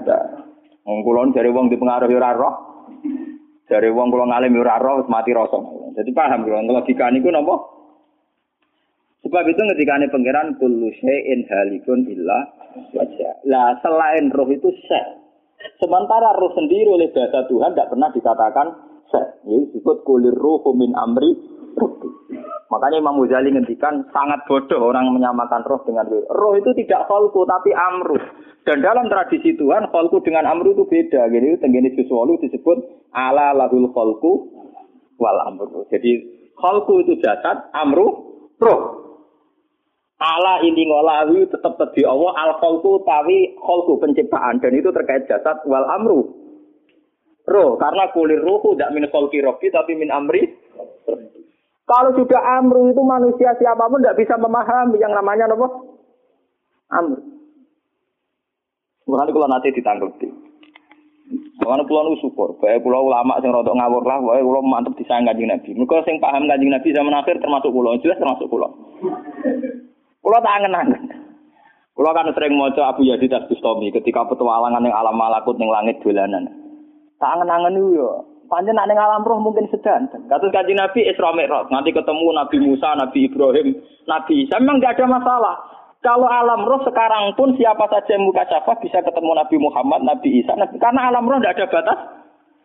Nah, 0.09 1.28
dari 1.36 1.51
wong 1.53 1.68
dipengaruhi 1.68 2.16
ora 2.16 2.32
roh, 2.32 2.55
dari 3.70 3.88
wong 3.91 4.11
kula 4.11 4.26
ngalim 4.26 4.59
ora 4.59 4.82
roh 4.82 5.07
mati 5.07 5.30
rasa. 5.30 5.59
Jadi 5.95 6.11
paham 6.11 6.43
kula 6.43 6.66
logika 6.66 7.07
niku 7.14 7.30
napa? 7.30 7.80
Sebab 9.20 9.45
itu 9.47 9.61
ini 9.62 10.09
pangeran 10.11 10.59
kullu 10.59 10.91
syai'in 10.97 11.47
halikun 11.47 12.09
illa 12.09 12.51
wajah. 12.97 13.47
Lah 13.47 13.78
selain 13.78 14.32
roh 14.32 14.49
itu 14.51 14.74
sel. 14.88 15.22
Sementara 15.78 16.34
roh 16.34 16.51
sendiri 16.57 16.88
oleh 16.88 17.12
bahasa 17.12 17.45
Tuhan 17.47 17.76
tidak 17.76 17.91
pernah 17.95 18.09
dikatakan 18.11 18.66
sel. 19.12 19.26
Ini 19.45 19.70
disebut 19.70 20.03
kulir 20.09 20.34
roh 20.34 20.64
min 20.72 20.97
amri 20.97 21.36
Makanya 22.71 23.03
Imam 23.03 23.18
Ghazali 23.18 23.51
ngendikan 23.51 24.07
sangat 24.14 24.47
bodoh 24.47 24.79
orang 24.79 25.11
menyamakan 25.11 25.66
roh 25.66 25.83
dengan 25.83 26.07
roh. 26.07 26.23
Roh 26.31 26.55
itu 26.55 26.71
tidak 26.79 27.11
kholku 27.11 27.43
tapi 27.43 27.75
amru. 27.75 28.14
Dan 28.62 28.79
dalam 28.79 29.11
tradisi 29.11 29.59
Tuhan 29.59 29.91
kholku 29.91 30.23
dengan 30.23 30.47
amru 30.47 30.79
itu 30.79 30.87
beda. 30.87 31.27
Jadi 31.27 31.59
tenggini 31.59 31.91
sesuatu 31.99 32.39
disebut 32.39 33.11
ala 33.11 33.59
lahul 33.59 33.91
kholku 33.91 34.55
wal 35.18 35.39
amru. 35.51 35.83
Jadi 35.91 36.12
kholku 36.55 37.03
itu 37.03 37.18
jasad, 37.18 37.75
amru 37.75 38.07
roh. 38.62 38.81
Ala 40.21 40.62
ini 40.62 40.87
ngolawi 40.87 41.51
tetap 41.51 41.75
tadi 41.75 42.07
Allah 42.07 42.37
al 42.39 42.53
kholku 42.62 43.03
tawi 43.03 43.59
kholku 43.59 43.99
penciptaan 43.99 44.62
dan 44.62 44.79
itu 44.79 44.95
terkait 44.95 45.27
jasad 45.27 45.64
wal 45.66 45.89
amru 45.91 46.41
roh 47.49 47.81
karena 47.81 48.12
kulir 48.12 48.39
ruhu 48.39 48.77
tidak 48.77 48.93
min 48.93 49.09
kholki 49.09 49.41
rohki 49.41 49.73
tapi 49.73 49.97
min 49.97 50.12
amri 50.12 50.45
kalau 51.91 52.14
sudah 52.14 52.38
amru 52.62 52.95
itu 52.95 53.03
manusia 53.03 53.51
siapa 53.59 53.91
pun 53.91 53.99
tidak 53.99 54.22
bisa 54.22 54.38
memahami 54.38 55.03
yang 55.03 55.11
namanya 55.11 55.51
apa? 55.51 55.66
Amru. 56.95 57.18
Bukan 59.11 59.30
kalau 59.34 59.51
nanti 59.51 59.74
ditanggapi. 59.74 60.30
Mana 61.62 61.86
pulau 61.86 62.11
nu 62.11 62.18
syukur, 62.18 62.59
baik 62.59 62.82
pulau 62.82 63.07
ulama 63.07 63.38
yang 63.38 63.55
rotok 63.55 63.78
ngawur 63.78 64.03
lah, 64.03 64.18
baik 64.18 64.43
pulau 64.43 64.62
mantep 64.66 64.99
disayang 64.99 65.22
kanjeng 65.22 65.47
Nabi. 65.47 65.70
Mereka 65.78 66.03
yang 66.03 66.18
paham 66.18 66.51
kanjeng 66.51 66.70
Nabi 66.74 66.88
zaman 66.91 67.14
akhir 67.14 67.38
termasuk 67.38 67.70
pulau, 67.70 67.95
jelas 68.03 68.18
termasuk 68.18 68.51
pulau. 68.51 68.70
Pulau 70.18 70.38
tak 70.43 70.55
angen-angen. 70.59 71.03
Pulau 71.95 72.11
kan 72.11 72.26
sering 72.34 72.59
moco 72.59 72.82
Abu 72.82 73.07
Yazid 73.07 73.30
Bustami 73.47 73.95
ketika 73.95 74.26
petualangan 74.26 74.82
yang 74.82 74.95
alam 74.95 75.14
malakut 75.14 75.55
yang 75.62 75.70
langit 75.70 76.03
dolanan. 76.03 76.51
Tak 77.22 77.38
angen-angen 77.38 77.95
ya. 77.95 78.11
Panjen 78.51 78.74
nak 78.74 78.90
alam 78.90 79.22
roh 79.22 79.38
mungkin 79.38 79.70
sedang. 79.70 80.11
Kasus 80.11 80.51
kaji 80.51 80.74
Nabi 80.74 81.07
Isra 81.07 81.30
Mi'raj, 81.30 81.70
nanti 81.70 81.94
ketemu 81.94 82.34
Nabi 82.34 82.59
Musa, 82.59 82.98
Nabi 82.98 83.30
Ibrahim, 83.30 83.78
Nabi 84.11 84.42
Isa. 84.42 84.59
Memang 84.59 84.82
tidak 84.82 84.98
ada 84.98 85.07
masalah. 85.07 85.57
Kalau 86.03 86.26
alam 86.26 86.66
roh 86.66 86.82
sekarang 86.82 87.30
pun 87.38 87.55
siapa 87.55 87.86
saja 87.86 88.18
yang 88.18 88.26
muka 88.26 88.42
syafah 88.51 88.74
bisa 88.82 89.07
ketemu 89.07 89.38
Nabi 89.38 89.57
Muhammad, 89.62 90.03
Nabi 90.03 90.42
Isa. 90.42 90.59
Nabi, 90.59 90.82
karena 90.82 91.14
alam 91.14 91.30
roh 91.30 91.38
tidak 91.38 91.62
ada 91.62 91.66
batas. 91.70 91.98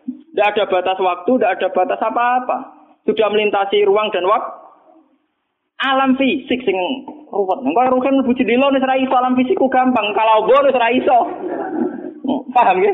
Tidak 0.09 0.47
ada 0.57 0.63
batas 0.65 0.97
waktu, 0.97 1.31
tidak 1.37 1.53
ada 1.53 1.67
batas 1.69 2.01
apa-apa. 2.01 2.57
Sudah 3.05 3.27
melintasi 3.29 3.85
ruang 3.85 4.09
dan 4.09 4.25
waktu. 4.25 4.51
Alam 5.85 6.17
fisik 6.17 6.65
sing 6.65 6.77
ruwet. 7.29 7.61
Engko 7.61 7.81
ruhen 7.93 8.25
mlebu 8.25 8.33
jendela 8.33 8.73
nih 8.73 8.81
ora 8.81 8.95
iso 8.97 9.13
alam 9.13 9.37
fisikku 9.37 9.69
gampang. 9.69 10.17
Kalau 10.17 10.49
boleh 10.49 10.73
ora 10.73 10.89
iso. 10.95 11.19
Hmm, 12.25 12.41
paham 12.55 12.81
ya? 12.81 12.93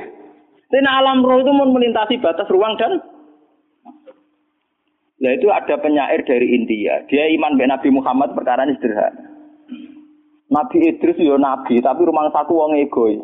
Dan 0.71 0.87
alam 0.87 1.19
roh 1.21 1.43
itu 1.43 1.51
melintasi 1.51 2.23
batas 2.23 2.47
ruang 2.47 2.79
dan 2.79 3.03
Nah 5.21 5.37
itu 5.37 5.53
ada 5.53 5.77
penyair 5.77 6.25
dari 6.25 6.57
India. 6.57 7.05
Dia 7.05 7.29
iman 7.37 7.53
dengan 7.53 7.77
Nabi 7.77 7.93
Muhammad 7.93 8.33
perkara 8.33 8.65
ini 8.65 8.73
sederhana. 8.81 9.29
Nabi 10.51 10.83
Idris 10.83 11.15
ya 11.21 11.37
nabi, 11.37 11.79
tapi 11.79 12.01
rumah 12.03 12.27
satu 12.33 12.57
wong 12.57 12.75
egois. 12.75 13.21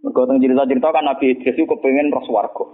Mergo 0.00 0.24
cerita-cerita 0.26 0.88
kan 0.88 1.04
Nabi 1.04 1.36
Idris 1.36 1.54
itu 1.54 1.68
kepengen 1.68 2.10
roh 2.10 2.24
swarga. 2.24 2.64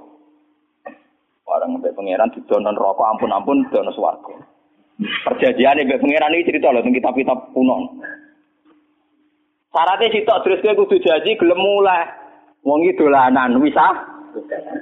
Orang 1.44 1.82
mbek 1.82 1.92
pangeran 1.92 2.32
didonon 2.32 2.78
rokok 2.78 3.05
ampun-ampun 3.05 3.68
dono 3.68 3.92
swarga. 3.92 4.38
Perjanjian 5.02 5.84
mbek 5.84 6.00
pangeran 6.00 6.32
ini 6.32 6.48
cerita 6.48 6.72
loh 6.72 6.80
tentang 6.80 6.96
kitab-kitab 6.96 7.38
kuno. 7.52 7.76
Syaratnya 9.74 10.14
sitok 10.14 10.40
terus 10.46 10.62
kowe 10.62 10.78
kudu 10.86 10.96
janji 11.02 11.34
gelem 11.36 11.59
mulai. 11.59 12.23
Wong 12.64 12.88
iki 12.88 12.96
dolanan 12.96 13.60
wisata. 13.60 14.16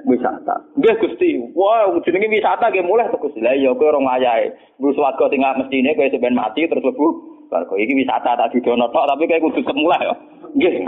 Wisata. 0.06 0.54
Nggih 0.78 0.96
Gusti. 1.02 1.34
Wah, 1.52 1.90
jenenge 2.06 2.30
wisata 2.30 2.70
nggih 2.70 2.86
mulai 2.86 3.10
to 3.10 3.18
Gusti. 3.18 3.42
Lah 3.42 3.58
iya 3.58 3.74
kowe 3.74 3.90
ora 3.90 3.98
ngayahe. 3.98 4.54
Wis 4.78 4.96
warga 4.96 5.26
tinggal 5.28 5.58
mestine 5.58 5.90
kowe 5.98 6.08
sampean 6.08 6.38
mati 6.38 6.70
terus 6.70 6.86
lebu. 6.86 7.06
Warga 7.50 7.74
iki 7.76 7.98
wisata 7.98 8.38
tak 8.38 8.54
didono 8.54 8.86
tok 8.94 9.10
tapi 9.10 9.26
kowe 9.26 9.50
kudu 9.50 9.66
semula 9.66 9.98
ya. 9.98 10.14
Nggih. 10.54 10.86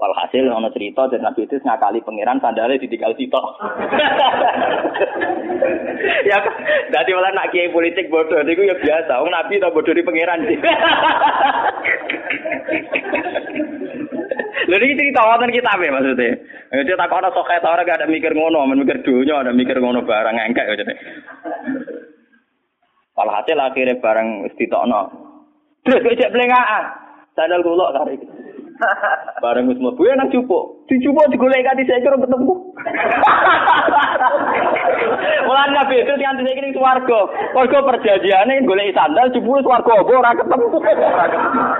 Walhasil 0.00 0.48
ono 0.48 0.72
cerita 0.72 1.12
dan 1.12 1.20
Nabi 1.20 1.44
itu 1.44 1.60
ngakali 1.60 2.00
pangeran 2.00 2.40
sandalnya 2.40 2.80
ditinggal 2.80 3.12
sitok. 3.20 3.44
ya 6.28 6.40
dadi 6.88 7.12
malah 7.12 7.36
nak 7.36 7.52
kiai 7.52 7.68
politik 7.68 8.08
bodoh 8.08 8.40
niku 8.42 8.64
ya 8.64 8.80
biasa. 8.80 9.20
Wong 9.20 9.28
Nabi 9.28 9.60
tak 9.60 9.76
bodoh 9.76 9.92
di 9.92 10.00
pangeran. 10.00 10.48
Lha 14.70 14.78
iki 14.78 14.94
cerita 14.94 15.26
wonten 15.26 15.50
kitab 15.50 15.82
ya 15.82 15.90
maksudnya. 15.90 16.38
Dia 16.86 16.94
tak 16.94 17.10
ana 17.10 17.34
sok 17.34 17.42
kaya 17.50 17.66
ora 17.66 17.82
gak 17.82 17.98
ada 17.98 18.06
mikir 18.06 18.30
ngono, 18.30 18.62
mikir 18.70 19.02
dunya 19.02 19.42
ada 19.42 19.50
mikir 19.50 19.82
ngono 19.82 20.06
barang 20.06 20.36
engkek 20.38 20.68
ya 20.70 20.78
jadi. 20.78 20.94
Walhasil 23.18 23.58
akhirnya 23.58 23.98
barang 23.98 24.46
wis 24.46 24.54
ditokno. 24.54 25.10
Terus 25.82 26.06
cek 26.06 26.30
blengaan. 26.30 26.84
Sandal 27.34 27.66
kula 27.66 27.90
tarik. 27.98 28.22
Bareng 29.40 29.68
wis 29.68 29.78
mlebu 29.80 30.02
ya 30.04 30.14
nang 30.16 30.32
cupuk. 30.32 30.88
Dicupuk 30.88 31.28
digolek 31.30 31.64
kanthi 31.64 31.86
saya 31.86 32.02
kira 32.02 32.16
ketemu. 32.16 32.54
Mulane 35.46 35.72
nabi 35.74 36.00
itu 36.00 36.12
nganti 36.12 36.44
saiki 36.44 36.62
ning 36.64 36.74
swarga. 36.76 37.20
Mergo 37.56 37.78
perjanjiane 37.84 38.64
golek 38.64 38.92
sandal 38.96 39.32
jupuk 39.32 39.62
swarga 39.64 39.92
apa 40.00 40.12
ora 40.12 40.32
ketemu. 40.36 40.66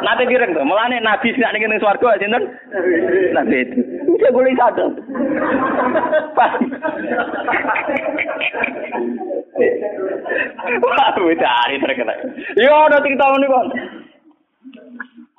Nate 0.05 0.25
kireng 0.29 0.53
to. 0.57 0.63
Mulane 0.65 1.01
nabi 1.01 1.33
sing 1.33 1.45
ning 1.45 1.65
ning 1.69 1.81
swarga 1.81 2.17
sinten? 2.21 2.45
Nabi. 3.37 3.59
Bisa 4.09 4.29
golek 4.33 4.57
sandal. 4.57 4.89
Pas. 6.37 6.53
Wah, 10.81 11.17
wis 11.21 11.43
hari 11.43 11.77
terkenal. 11.83 12.19
Yo 12.57 12.73
ada 12.87 13.03
cerita 13.03 13.25
ngene 13.27 13.47
kok. 13.49 13.65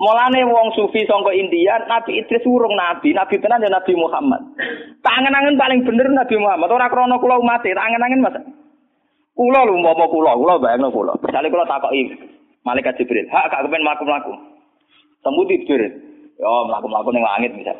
Mulane 0.02 0.41
wong 0.49 0.74
sufi 0.74 1.06
sangka 1.06 1.30
India, 1.30 1.78
Nabi 1.86 2.18
Idris 2.18 2.41
urung 2.49 2.74
nabi, 2.74 3.14
nabi 3.14 3.38
tenan 3.38 3.62
ya 3.62 3.70
Nabi 3.70 3.93
Muhammad. 3.93 4.41
Tangan-tangan 5.06 5.62
paling 5.62 5.86
bener 5.86 6.10
Nabi 6.10 6.41
Muhammad. 6.41 6.74
Ora 6.74 6.89
krana 6.89 7.22
kula 7.22 7.38
umat, 7.38 7.62
tangan-tangan 7.62 8.26
Mas. 8.26 8.41
Kula 9.38 9.62
lho 9.62 9.78
umpama 9.78 10.10
kula, 10.10 10.34
kula 10.34 10.58
bayangno 10.58 10.89
kula. 10.89 11.14
Misale 11.22 11.54
kula 11.54 11.70
takoki 11.70 12.18
malaikat 12.66 12.97
Jibril, 12.97 13.30
"Hak 13.30 13.54
gak 13.54 13.62
kepen 13.70 13.86
mlaku-mlaku?" 13.86 14.34
Temu 15.22 15.45
Jibril. 15.45 15.93
Yo 16.41 16.49
mlaku-mlaku 16.66 17.10
ning 17.14 17.22
langit 17.22 17.54
misal. 17.54 17.78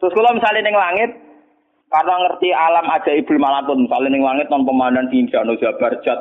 Terus 0.00 0.16
kula 0.16 0.32
misalnya 0.32 0.64
ning 0.64 0.76
langit, 0.80 1.10
karena 1.92 2.14
ngerti 2.24 2.48
alam 2.56 2.88
aja 2.88 3.12
ibul 3.12 3.36
malakut, 3.36 3.76
misalnya 3.76 4.08
ning 4.08 4.24
langit 4.24 4.48
non 4.48 4.64
pemandangan 4.64 5.12
indah, 5.12 5.44
no 5.44 5.60
jabar 5.60 5.92
jat, 6.00 6.16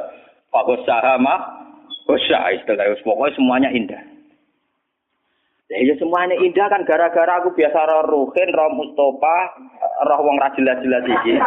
Pak 0.51 0.67
Sahama, 0.83 1.60
Hosya 2.09 2.57
istilah 2.57 2.85
pokoknya 3.05 3.35
semuanya 3.37 3.69
indah. 3.69 4.01
Ya, 5.71 5.79
ya 5.87 5.95
semuanya 5.95 6.35
indah 6.35 6.67
kan 6.67 6.83
gara-gara 6.83 7.39
aku 7.39 7.55
biasa 7.55 7.79
roh 7.87 8.03
Ruhin, 8.11 8.49
roh 8.51 8.75
Mustafa, 8.75 9.37
roh 10.03 10.19
wong 10.19 10.35
ra 10.35 10.51
jelas-jelas 10.51 11.07
iki. 11.07 11.39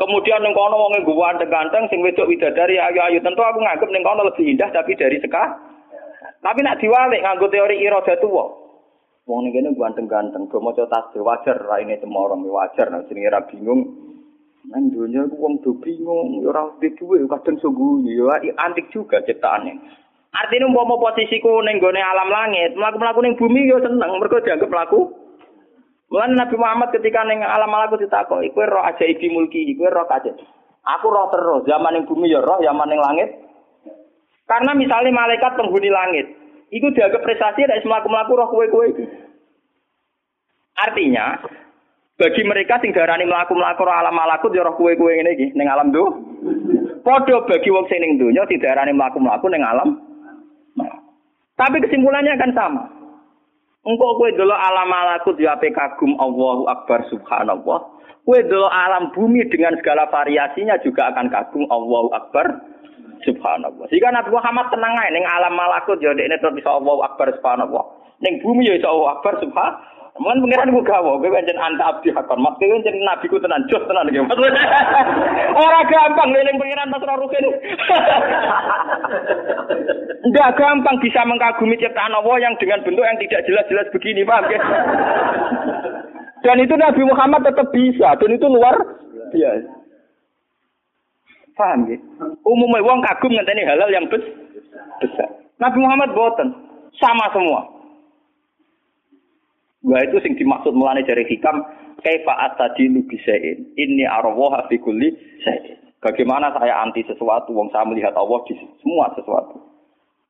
Kemudian 0.00 0.40
ning 0.40 0.56
kono 0.56 0.88
wong 0.88 1.04
ganteng-ganteng 1.04 1.84
sing 1.92 2.00
wedok 2.00 2.32
widadari 2.32 2.80
ayu-ayu 2.80 3.20
tentu 3.20 3.44
aku 3.44 3.60
nganggep 3.60 3.92
ning 3.92 4.00
kono 4.00 4.24
lebih 4.24 4.56
indah 4.56 4.72
tapi 4.72 4.96
dari 4.96 5.20
seka. 5.20 5.52
Tapi 6.40 6.64
nak 6.64 6.80
diwalik 6.80 7.20
nganggo 7.20 7.52
teori 7.52 7.76
iroda 7.76 8.16
tuwa. 8.24 8.48
Wong 9.28 9.44
ning 9.44 9.52
kene 9.52 9.68
ganteng-ganteng, 9.76 10.48
do 10.48 10.56
maca 10.56 10.88
tasbih 10.88 11.20
wajar 11.20 11.60
raine 11.60 12.00
cemorong 12.00 12.40
wajar 12.48 12.88
nek 12.88 13.04
jenenge 13.12 13.28
ra 13.28 13.44
bingung 13.44 14.05
Nang 14.66 14.90
dunia 14.90 15.22
ku 15.30 15.38
wong 15.38 15.62
do 15.62 15.78
bingung, 15.78 16.42
ya 16.42 16.50
ora 16.50 16.66
duwe 16.82 16.90
duwe 16.98 17.16
kadang 17.30 17.54
sungguh 17.62 18.02
ya 18.10 18.50
antik 18.58 18.90
juga 18.90 19.22
ciptaane. 19.22 19.78
Artinya 20.34 20.66
umpama 20.68 20.98
posisiku 20.98 21.62
ning 21.62 21.78
gone 21.78 22.02
alam 22.02 22.28
langit, 22.28 22.74
mlaku-mlaku 22.74 23.22
ning 23.22 23.38
bumi 23.38 23.70
ya 23.70 23.78
seneng 23.78 24.10
mergo 24.18 24.42
dianggap 24.42 24.68
mlaku. 24.68 25.08
Mulane 26.10 26.34
Nabi 26.34 26.54
Muhammad 26.58 26.90
ketika 26.92 27.22
ning 27.24 27.46
alam 27.46 27.70
malaku 27.70 28.02
ditakok, 28.02 28.42
iku 28.42 28.58
roh 28.66 28.82
ajaibi 28.84 29.26
mulki, 29.30 29.64
iku 29.70 29.86
roh 29.86 30.06
aja. 30.10 30.34
Aku 30.98 31.06
roh 31.14 31.30
terus, 31.30 31.62
zaman 31.70 31.94
ning 31.94 32.04
bumi 32.04 32.30
ya 32.30 32.42
roh, 32.42 32.58
zaman 32.58 32.90
ning 32.90 33.00
langit. 33.00 33.38
Karena 34.50 34.74
misalnya 34.74 35.14
malaikat 35.14 35.58
penghuni 35.58 35.90
langit, 35.90 36.26
itu 36.74 36.86
dianggap 36.90 37.22
prestasi 37.22 37.66
dari 37.66 37.82
melaku-melaku 37.86 38.32
roh 38.34 38.48
kue-kue 38.50 38.86
Artinya, 40.76 41.40
bagi 42.16 42.42
mereka 42.48 42.80
sing 42.80 42.96
darani 42.96 43.28
mlaku-mlaku 43.28 43.84
alam 43.84 44.16
malakut 44.16 44.48
ya 44.56 44.64
roh 44.64 44.72
kuwe-kuwe 44.80 45.20
ngene 45.20 45.30
iki 45.36 45.46
ning 45.52 45.68
alam 45.68 45.92
do. 45.92 46.04
Padha 47.04 47.44
bagi 47.44 47.68
wong 47.68 47.84
sing 47.92 48.00
ning 48.00 48.16
donya 48.16 48.48
didarani 48.48 48.96
mlaku-mlaku 48.96 49.52
ning 49.52 49.60
alam. 49.60 50.00
Tapi 51.56 51.76
kesimpulannya 51.84 52.40
kan 52.40 52.52
sama. 52.56 52.84
Engkau 53.86 54.18
kue 54.18 54.32
dulu 54.34 54.50
alam 54.50 54.88
malakut 54.88 55.36
ya 55.38 55.54
ape 55.60 55.70
kagum 55.76 56.16
Allahu 56.16 56.66
Akbar 56.66 57.04
subhanallah. 57.12 57.84
Kue 58.24 58.40
dulu 58.48 58.66
alam 58.66 59.12
bumi 59.12 59.46
dengan 59.52 59.76
segala 59.78 60.08
variasinya 60.08 60.80
juga 60.82 61.12
akan 61.12 61.28
kagum 61.28 61.68
Allahu 61.68 62.10
Akbar 62.16 62.64
subhanallah. 63.28 63.86
Jika 63.92 64.08
Nabi 64.08 64.32
Muhammad 64.32 64.72
tenang 64.72 64.96
aja 64.96 65.12
ning 65.12 65.24
alam 65.28 65.52
malakut 65.52 66.00
ya 66.00 66.16
dekne 66.16 66.40
terus 66.40 66.56
bisa 66.56 66.72
Allahu 66.72 67.04
Akbar 67.04 67.28
subhanallah. 67.36 67.84
Ning 68.24 68.40
bumi 68.40 68.72
ya 68.72 68.80
iso 68.80 68.88
Allahu 68.88 69.20
Akbar 69.20 69.36
subhanallah. 69.38 69.95
Mungkin 70.16 70.48
pengiran 70.48 70.72
gue 70.72 70.88
gawo, 70.88 71.20
gue 71.20 71.28
pancen 71.28 71.60
anta 71.60 71.92
abdi 71.92 72.08
hakon. 72.08 72.40
Maksudnya 72.40 72.80
pancen 72.80 72.96
nabi 73.04 73.28
ku 73.28 73.36
tenan 73.36 73.68
jos 73.68 73.84
tenan 73.84 74.08
gitu. 74.08 74.24
Orang 75.60 75.86
gampang 75.92 76.28
ngeling 76.32 76.56
pengiran 76.56 76.88
pas 76.88 77.04
rugen. 77.20 77.44
Enggak 80.24 80.56
gampang 80.56 80.96
bisa 81.04 81.20
mengagumi 81.28 81.76
ciptaan 81.76 82.16
Allah 82.16 82.36
yang 82.40 82.56
dengan 82.56 82.80
bentuk 82.80 83.04
yang 83.04 83.20
tidak 83.20 83.44
jelas-jelas 83.44 83.86
begini, 83.92 84.24
paham 84.24 84.48
ya? 84.56 84.60
Dan 86.40 86.64
itu 86.64 86.74
Nabi 86.80 87.02
Muhammad 87.04 87.44
tetap 87.44 87.68
bisa, 87.70 88.16
dan 88.16 88.30
itu 88.32 88.46
luar 88.48 88.74
biasa. 89.36 89.70
Paham 91.60 91.92
ya? 91.92 91.98
Umumnya 92.40 92.84
wong 92.84 93.04
kagum 93.04 93.36
ngenteni 93.36 93.68
halal 93.68 93.92
yang 93.92 94.08
besar. 94.08 95.28
Nabi 95.60 95.78
Muhammad 95.80 96.10
boten, 96.16 96.48
sama 96.96 97.28
semua. 97.36 97.75
Wah 99.86 100.02
itu 100.02 100.18
sing 100.18 100.34
dimaksud 100.34 100.74
mulane 100.74 101.06
dari 101.06 101.22
hikam 101.30 101.62
kaifa 102.02 102.34
atadilu 102.50 103.06
bisain. 103.06 103.70
Ini 103.78 104.04
arwah 104.10 104.66
fi 104.66 104.82
kulli 104.82 105.14
Bagaimana 106.02 106.52
saya 106.54 106.82
anti 106.82 107.06
sesuatu 107.06 107.54
wong 107.54 107.70
saya 107.70 107.86
melihat 107.86 108.14
Allah 108.18 108.42
di 108.46 108.54
semua 108.82 109.10
sesuatu. 109.14 109.58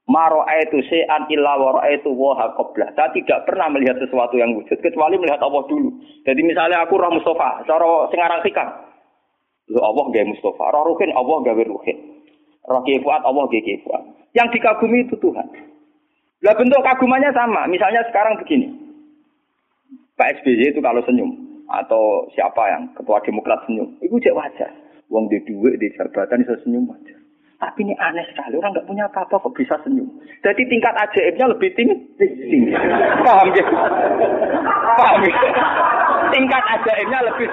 Maro 0.06 0.46
itu 0.46 0.78
se'an 0.86 1.26
illa 1.34 1.58
wa 1.58 1.82
itu 1.90 2.06
wa 2.14 2.38
qabla. 2.54 2.94
Saya 2.94 3.10
tidak 3.10 3.42
pernah 3.42 3.66
melihat 3.74 3.98
sesuatu 3.98 4.38
yang 4.38 4.54
wujud 4.54 4.78
kecuali 4.78 5.18
melihat 5.18 5.42
Allah 5.42 5.66
dulu. 5.66 5.90
Jadi 6.22 6.40
misalnya 6.46 6.86
aku 6.86 6.94
roh 6.94 7.10
Mustafa, 7.10 7.66
cara 7.66 8.06
sing 8.14 8.20
aran 8.22 8.40
hikam. 8.46 8.68
Lu 9.66 9.82
Allah 9.82 10.04
gawe 10.06 10.26
Mustafa, 10.30 10.64
roh 10.70 10.94
Ruhin 10.94 11.10
Allah 11.10 11.36
gawe 11.42 11.62
Ruhin. 11.66 11.98
Roh 12.70 12.82
Kifuat 12.86 13.26
Allah 13.26 13.44
gawe 13.50 13.62
Kifuat. 13.66 14.02
Yang 14.30 14.48
dikagumi 14.54 15.10
itu 15.10 15.18
Tuhan. 15.18 15.46
Lah 16.46 16.54
bentuk 16.54 16.86
kagumannya 16.86 17.34
sama. 17.34 17.66
Misalnya 17.66 18.06
sekarang 18.06 18.38
begini. 18.38 18.85
Pak 20.16 20.40
SBY 20.40 20.72
itu 20.72 20.80
kalau 20.80 21.04
senyum 21.04 21.28
atau 21.68 22.24
siapa 22.32 22.62
yang 22.72 22.88
ketua 22.96 23.20
Demokrat 23.20 23.60
senyum, 23.68 24.00
itu 24.00 24.16
cek 24.16 24.32
wajar. 24.32 24.72
Wong 25.12 25.28
di 25.28 25.38
duit 25.44 25.76
di 25.76 25.92
jabatan 25.92 26.40
bisa 26.40 26.56
senyum 26.64 26.88
wajar. 26.88 27.20
Tapi 27.56 27.88
ini 27.88 27.92
aneh 28.00 28.24
sekali, 28.32 28.56
orang 28.56 28.72
nggak 28.72 28.88
punya 28.88 29.04
apa-apa 29.08 29.40
kok 29.40 29.52
bisa 29.56 29.76
senyum. 29.84 30.08
Jadi 30.40 30.62
tingkat 30.72 30.92
ajaibnya 30.96 31.52
lebih 31.52 31.68
tinggi. 31.76 31.96
tinggi. 32.16 32.72
Paham 33.24 33.48
ya? 33.52 33.64
Paham 34.96 35.20
ya? 35.24 35.36
Tingkat 36.32 36.64
ajaibnya 36.64 37.20
lebih 37.32 37.48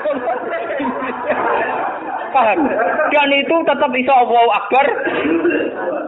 tinggi. 0.80 1.10
Paham? 2.32 2.58
Dan 3.12 3.30
itu 3.32 3.56
tetap 3.68 3.90
bisa 3.92 4.12
Allah 4.12 4.44
Akbar. 4.56 4.86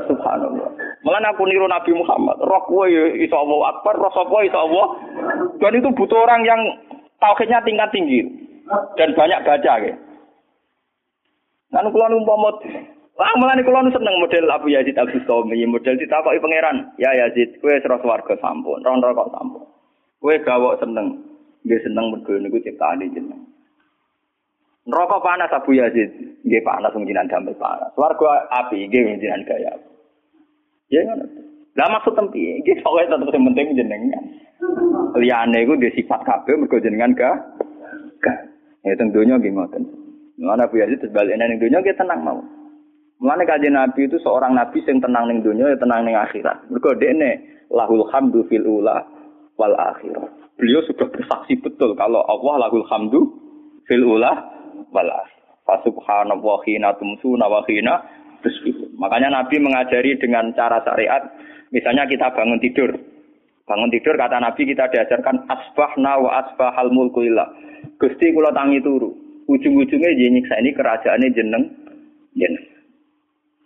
Subhanallah. 0.07 0.64
Malah 1.05 1.21
aku 1.37 1.45
niru 1.45 1.69
Nabi 1.69 1.93
Muhammad. 1.93 2.41
Roh 2.41 2.65
kowe 2.65 2.89
ya 2.89 3.13
iso 3.21 3.37
Allah 3.37 3.77
Akbar, 3.77 3.93
roh 3.93 4.09
sapa 4.09 4.41
iso 4.41 4.57
Allah. 4.57 4.87
Dan 5.61 5.77
itu 5.77 5.93
butuh 5.93 6.17
orang 6.17 6.41
yang 6.41 6.57
tauhidnya 7.21 7.61
tingkat 7.61 7.93
tinggi 7.93 8.25
dan 8.97 9.13
banyak 9.13 9.45
baca 9.45 9.73
ya. 9.85 9.93
Kan 11.69 11.85
kula 11.93 12.09
umpama 12.09 12.57
Wah, 13.15 13.31
mulane 13.39 13.63
kula 13.63 13.79
nu 13.79 13.95
seneng 13.95 14.19
model 14.19 14.51
Abu 14.51 14.67
Yazid 14.67 14.99
Al 14.99 15.07
Bustami, 15.07 15.63
model 15.63 15.95
ditakoki 15.95 16.35
pangeran. 16.35 16.91
Ya 16.99 17.15
Yazid, 17.15 17.63
kowe 17.63 17.71
serah 17.79 17.95
swarga 18.03 18.35
sampun, 18.43 18.83
ron 18.83 18.99
kok 18.99 19.31
sampun. 19.31 19.63
Kowe 20.19 20.35
gawok 20.43 20.83
seneng, 20.83 21.23
nggih 21.63 21.79
seneng 21.79 22.11
mergo 22.11 22.35
niku 22.35 22.59
ciptaane 22.59 23.07
jeneng. 23.15 23.39
Neraka 24.83 25.23
panas 25.23 25.47
Abu 25.55 25.79
Yazid, 25.79 26.11
nggih 26.43 26.59
panas 26.59 26.91
wong 26.91 27.07
jinan 27.07 27.31
damel 27.31 27.55
panas. 27.55 27.87
Swarga 27.95 28.51
api, 28.51 28.83
nggih 28.83 29.07
wong 29.07 29.23
jinan 29.23 29.47
gaya. 29.47 29.71
Ya 30.93 31.01
ngono. 31.05 31.25
Lah 31.75 31.91
maksud 31.91 32.15
tempi, 32.15 32.39
iki 32.63 32.79
pokoke 32.79 33.11
tetep 33.11 33.29
sing 33.35 33.43
penting 33.51 33.75
jenengan. 33.75 34.23
Liyane 35.19 35.67
iku 35.67 35.75
di 35.75 35.91
sifat 35.91 36.23
kabeh 36.23 36.55
mergo 36.55 36.79
jenengan 36.79 37.11
ga 37.11 37.35
ga. 38.23 38.33
Ya 38.87 38.95
teng 38.95 39.11
donya 39.11 39.35
nggih 39.35 39.51
ngoten. 39.51 39.83
Mulane 40.39 40.71
Bu 40.71 40.79
Yazid 40.79 41.03
sebaliknya 41.03 41.51
ning 41.51 41.59
donya 41.59 41.83
nggih 41.83 41.99
tenang 41.99 42.23
mau. 42.23 42.39
Mulane 43.19 43.43
kanjeng 43.43 43.75
Nabi 43.75 44.07
itu 44.07 44.15
seorang 44.23 44.55
nabi 44.55 44.79
sing 44.87 45.03
tenang 45.03 45.27
ning 45.27 45.43
donya 45.43 45.75
ya 45.75 45.77
tenang 45.79 46.07
ning 46.07 46.15
akhirat. 46.15 46.63
Mergo 46.71 46.95
dekne 46.95 47.43
lahul 47.67 48.07
hamdu 48.07 48.47
fil 48.47 48.63
ula 48.63 49.03
wal 49.59 49.75
akhirah. 49.75 50.31
Beliau 50.55 50.79
sudah 50.87 51.11
bersaksi 51.11 51.59
betul 51.59 51.91
kalau 51.99 52.23
Allah 52.23 52.67
lahul 52.67 52.87
hamdu 52.87 53.19
fil 53.83 54.03
ula 54.07 54.31
wal 54.95 55.11
akhirah. 55.11 55.43
Fasubhanallah 55.65 56.61
hina 56.69 56.93
tumsuna 56.95 57.49
wa 57.49 57.65
Makanya 58.95 59.29
Nabi 59.41 59.55
mengajari 59.59 60.17
dengan 60.17 60.53
cara 60.53 60.81
syariat, 60.85 61.21
misalnya 61.69 62.05
kita 62.05 62.31
bangun 62.33 62.61
tidur. 62.61 62.93
Bangun 63.65 63.89
tidur 63.89 64.13
kata 64.13 64.37
Nabi 64.37 64.61
kita 64.69 64.89
diajarkan 64.93 65.49
asbahna 65.49 66.21
wa 66.21 66.29
asbahal 66.45 66.93
mulku 66.93 67.25
illah. 67.25 67.49
Gusti 67.97 68.29
kula 68.29 68.53
tangi 68.53 68.81
turu. 68.81 69.09
Ujung-ujungnya 69.45 70.09
nyiksa 70.17 70.57
ini 70.57 70.73
kerajaannya 70.73 71.29
jeneng 71.33 71.63
jeneng. 72.33 72.65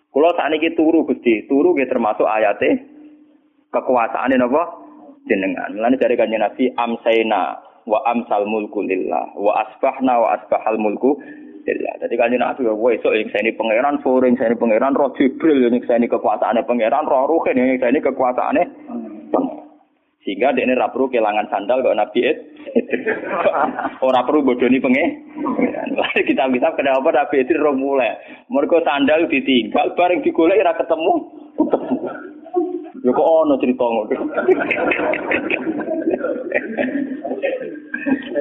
Kula 0.10 0.34
sakniki 0.36 0.76
turu 0.76 1.06
Gusti, 1.06 1.46
turu 1.48 1.78
nggih 1.78 1.88
termasuk 1.88 2.26
ayate 2.26 2.84
kekuasaane 3.70 4.36
napa 4.36 4.64
jenengan. 5.30 5.72
Lan 5.78 5.96
dari 6.00 6.18
kanjeng 6.18 6.42
Nabi 6.42 6.74
amsaina 6.74 7.62
wa 7.86 8.00
amsal 8.10 8.46
mulku 8.50 8.84
lillah 8.86 9.34
wa 9.38 9.54
asbahna 9.66 10.14
wa 10.20 10.28
asbahal 10.38 10.78
mulku 10.82 11.18
Alhamdulillah. 11.70 12.02
Jadi 12.02 12.14
kan 12.18 12.34
Nabi 12.34 12.66
ya 12.66 12.74
yang 13.14 13.30
saya 13.30 13.42
ini 13.46 13.54
pangeran, 13.54 13.96
sore 14.02 14.26
yang 14.26 14.38
saya 14.42 14.50
ini 14.50 14.58
pangeran, 14.58 14.98
roh 14.98 15.14
Jibril 15.14 15.70
yang 15.70 15.78
saya 15.86 16.02
ini 16.02 16.10
kekuasaannya 16.10 16.66
pangeran, 16.66 17.06
roh 17.06 17.30
Ruhin 17.30 17.62
yang 17.62 17.78
saya 17.78 17.94
ini 17.94 18.02
kekuasaannya 18.02 18.66
Sehingga 20.26 20.52
dia 20.58 20.66
ini 20.66 20.76
perlu 20.76 21.14
kehilangan 21.14 21.48
sandal 21.54 21.86
kok 21.86 21.94
Nabi 21.94 22.20
it. 22.26 22.38
Orang 24.06 24.26
perlu 24.26 24.50
bodoni 24.50 24.82
pengen. 24.82 25.10
Lalu 25.94 26.22
kita 26.26 26.50
bisa 26.50 26.74
kenapa 26.74 27.10
Nabi 27.14 27.46
itu 27.46 27.54
roh 27.62 27.78
mulai. 27.78 28.18
Mereka 28.50 28.82
sandal 28.82 29.30
ditinggal, 29.30 29.94
bareng 29.94 30.26
digolek 30.26 30.60
ora 30.60 30.74
ketemu. 30.74 31.14
Ya 33.00 33.12
kok 33.14 33.30
ono 33.30 33.56
cerita 33.62 33.86
ngono. 33.86 34.16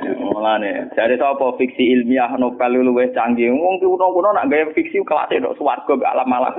Mulane, 0.03 0.90
jare 0.94 1.18
sapa 1.18 1.59
fiksi 1.59 1.99
ilmiah 1.99 2.30
novel 2.38 2.84
luwih 2.84 3.11
canggih. 3.11 3.51
Wong 3.51 3.82
kuno-kuno 3.82 4.30
nak 4.30 4.46
gawe 4.46 4.70
fiksi 4.76 5.03
kelas 5.03 5.30
tok 5.30 5.57
swarga 5.59 5.92
mbek 5.94 6.12
alam 6.12 6.28
malam. 6.30 6.55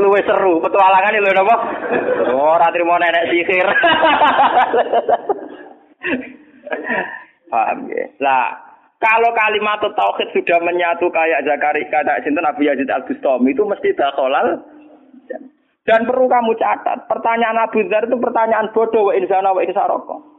luwih 0.00 0.24
seru, 0.26 0.58
petualangane 0.58 1.22
lho 1.22 1.30
napa? 1.30 1.56
Ora 2.34 2.66
trimo 2.74 2.98
nenek 2.98 3.30
sihir. 3.30 3.68
Paham 7.52 7.86
ya? 7.86 8.04
Lah, 8.18 8.58
kalau 8.98 9.30
kalimat 9.36 9.84
tauhid 9.84 10.28
sudah 10.34 10.58
menyatu 10.64 11.06
kayak 11.12 11.44
Zakaria 11.46 11.86
kata 11.92 12.24
sinten 12.24 12.48
Abu 12.48 12.66
Yazid 12.66 12.90
Al 12.90 13.06
Bustami 13.06 13.54
itu 13.54 13.62
mesti 13.62 13.94
dakhalal 13.94 14.58
dan 15.84 16.08
perlu 16.08 16.24
kamu 16.24 16.56
catat, 16.56 17.04
pertanyaan 17.04 17.60
Abu 17.60 17.84
Dhar 17.92 18.08
itu 18.08 18.16
pertanyaan 18.16 18.72
bodoh 18.72 19.04
wa 19.04 19.12
insana 19.12 19.52
wa 19.52 19.60
insaroko. 19.60 20.33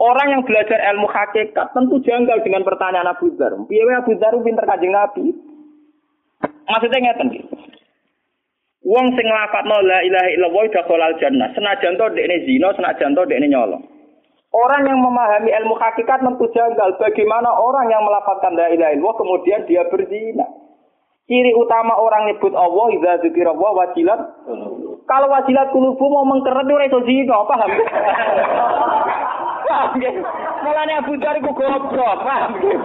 Orang 0.00 0.28
yang 0.32 0.42
belajar 0.42 0.80
ilmu 0.94 1.04
hakikat 1.04 1.76
tentu 1.76 2.00
janggal 2.00 2.40
dengan 2.40 2.64
pertanyaan 2.64 3.12
Abu 3.12 3.28
Dhar. 3.36 3.52
Piye 3.68 3.84
Abu 3.92 4.16
Dhar 4.16 4.34
pinter 4.40 4.64
kajeng 4.64 4.92
Nabi? 4.92 5.36
Maksudnya 6.66 6.98
ngeten 6.98 7.28
iki. 7.30 7.42
Wong 8.82 9.14
sing 9.14 9.26
nglafadzno 9.30 9.78
la 9.86 10.02
ilaha 10.02 10.28
illallah 10.34 10.64
dakhalal 10.74 11.14
jannah. 11.22 11.54
Senajan 11.54 11.94
to 11.94 12.06
dekne 12.18 12.42
zina, 12.48 12.74
senajan 12.74 13.14
to 13.14 13.22
dekne 13.30 13.46
nyolong. 13.46 13.84
Orang 14.52 14.84
yang 14.84 15.00
memahami 15.00 15.48
ilmu 15.48 15.78
hakikat 15.78 16.20
tentu 16.20 16.44
janggal 16.52 16.98
bagaimana 16.98 17.48
orang 17.56 17.88
yang 17.88 18.02
melafalkan 18.04 18.52
la 18.58 18.68
ilaha 18.74 18.92
illallah 18.92 19.16
kemudian 19.16 19.64
dia 19.70 19.86
berzina. 19.86 20.44
Ciri 21.30 21.54
utama 21.54 21.94
orang 21.94 22.26
nyebut 22.26 22.52
Allah 22.58 22.86
idza 22.90 23.22
dzikra 23.22 23.54
wa 23.54 23.70
wajilat. 23.78 24.20
Kalau 25.06 25.28
wajilat 25.30 25.70
kulubu 25.70 26.04
mau 26.10 26.26
mengkeret 26.26 26.66
ora 26.66 26.84
iso 26.90 27.00
zina, 27.06 27.38
paham? 27.46 27.70
Paham 29.68 29.90
nggih? 29.98 30.14
Mulane 30.62 30.92
Abu 30.98 31.12
Dzar 31.18 31.36
iku 31.38 31.50
goblok, 31.54 32.18
paham 32.22 32.50
nggih? 32.58 32.76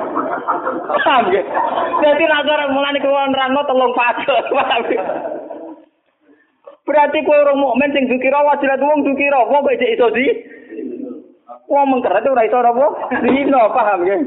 Paham 1.04 1.24
nggih? 1.30 1.46
Dadi 2.02 2.26
nazar 2.26 2.62
mulane 2.70 3.00
kuwi 3.02 3.24
nerangno 3.32 3.62
telung 3.66 3.94
fase, 3.98 4.36
paham 4.56 4.82
Berarti 6.88 7.20
kowe 7.28 7.36
orang 7.36 7.60
mukmin 7.60 7.92
sing 7.92 8.08
dzikira 8.08 8.40
wajilat 8.48 8.80
wong 8.80 9.04
dzikira, 9.04 9.44
wong 9.44 9.60
kok 9.60 9.76
iso 9.76 10.08
di? 10.16 10.26
Wong 11.68 11.86
mengkeret 11.92 12.24
ora 12.24 12.48
iso 12.48 12.58
apa? 12.64 12.88
Zina, 13.28 13.62
paham 13.76 14.00
nggih? 14.08 14.22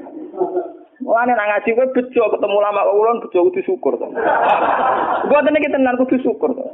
Mulane 1.01 1.33
nang 1.33 1.49
ngaji 1.49 1.71
kowe 1.73 1.87
bejo 1.97 2.23
ketemu 2.37 2.59
lama 2.61 2.85
kok 2.85 2.97
ulun 3.01 3.23
bejo 3.25 3.39
kudu 3.49 3.61
syukur 3.65 3.97
to. 3.97 4.07
Gua 5.27 5.41
tenan 5.41 5.57
iki 5.57 5.73
tenan 5.73 5.97
kudu 5.97 6.21
syukur 6.21 6.53
to. 6.53 6.67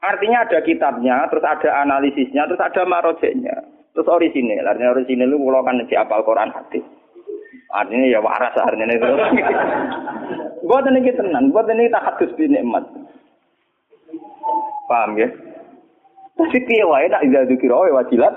Artinya 0.00 0.48
ada 0.48 0.64
kitabnya, 0.64 1.28
terus 1.28 1.44
ada 1.44 1.84
analisisnya, 1.84 2.48
terus 2.48 2.64
ada 2.64 2.88
marojeknya, 2.88 3.52
terus 3.94 4.08
orisinil. 4.08 4.66
Artinya 4.66 4.94
orisinil 4.94 5.30
itu 5.30 5.38
kalau 5.40 5.62
kan 5.66 5.82
si 5.86 5.94
apal 5.96 6.22
Quran 6.22 6.50
hadis. 6.54 6.84
Artinya 7.70 8.06
ya 8.10 8.18
waras 8.22 8.54
artinya 8.58 8.94
itu. 8.94 9.06
Buat 10.66 10.86
ini 10.92 11.06
kita 11.06 11.24
tenan, 11.24 11.50
buat 11.50 11.66
ini 11.70 11.90
tak 11.90 12.04
hadis 12.04 12.30
di 12.36 12.46
nikmat. 12.46 12.84
Paham 14.86 15.18
ya? 15.18 15.28
Tapi 16.34 16.58
piye 16.66 16.84
wae 16.88 17.06
nak 17.08 17.22
ida 17.22 17.46
dikira 17.46 17.78
wajilat 17.90 18.34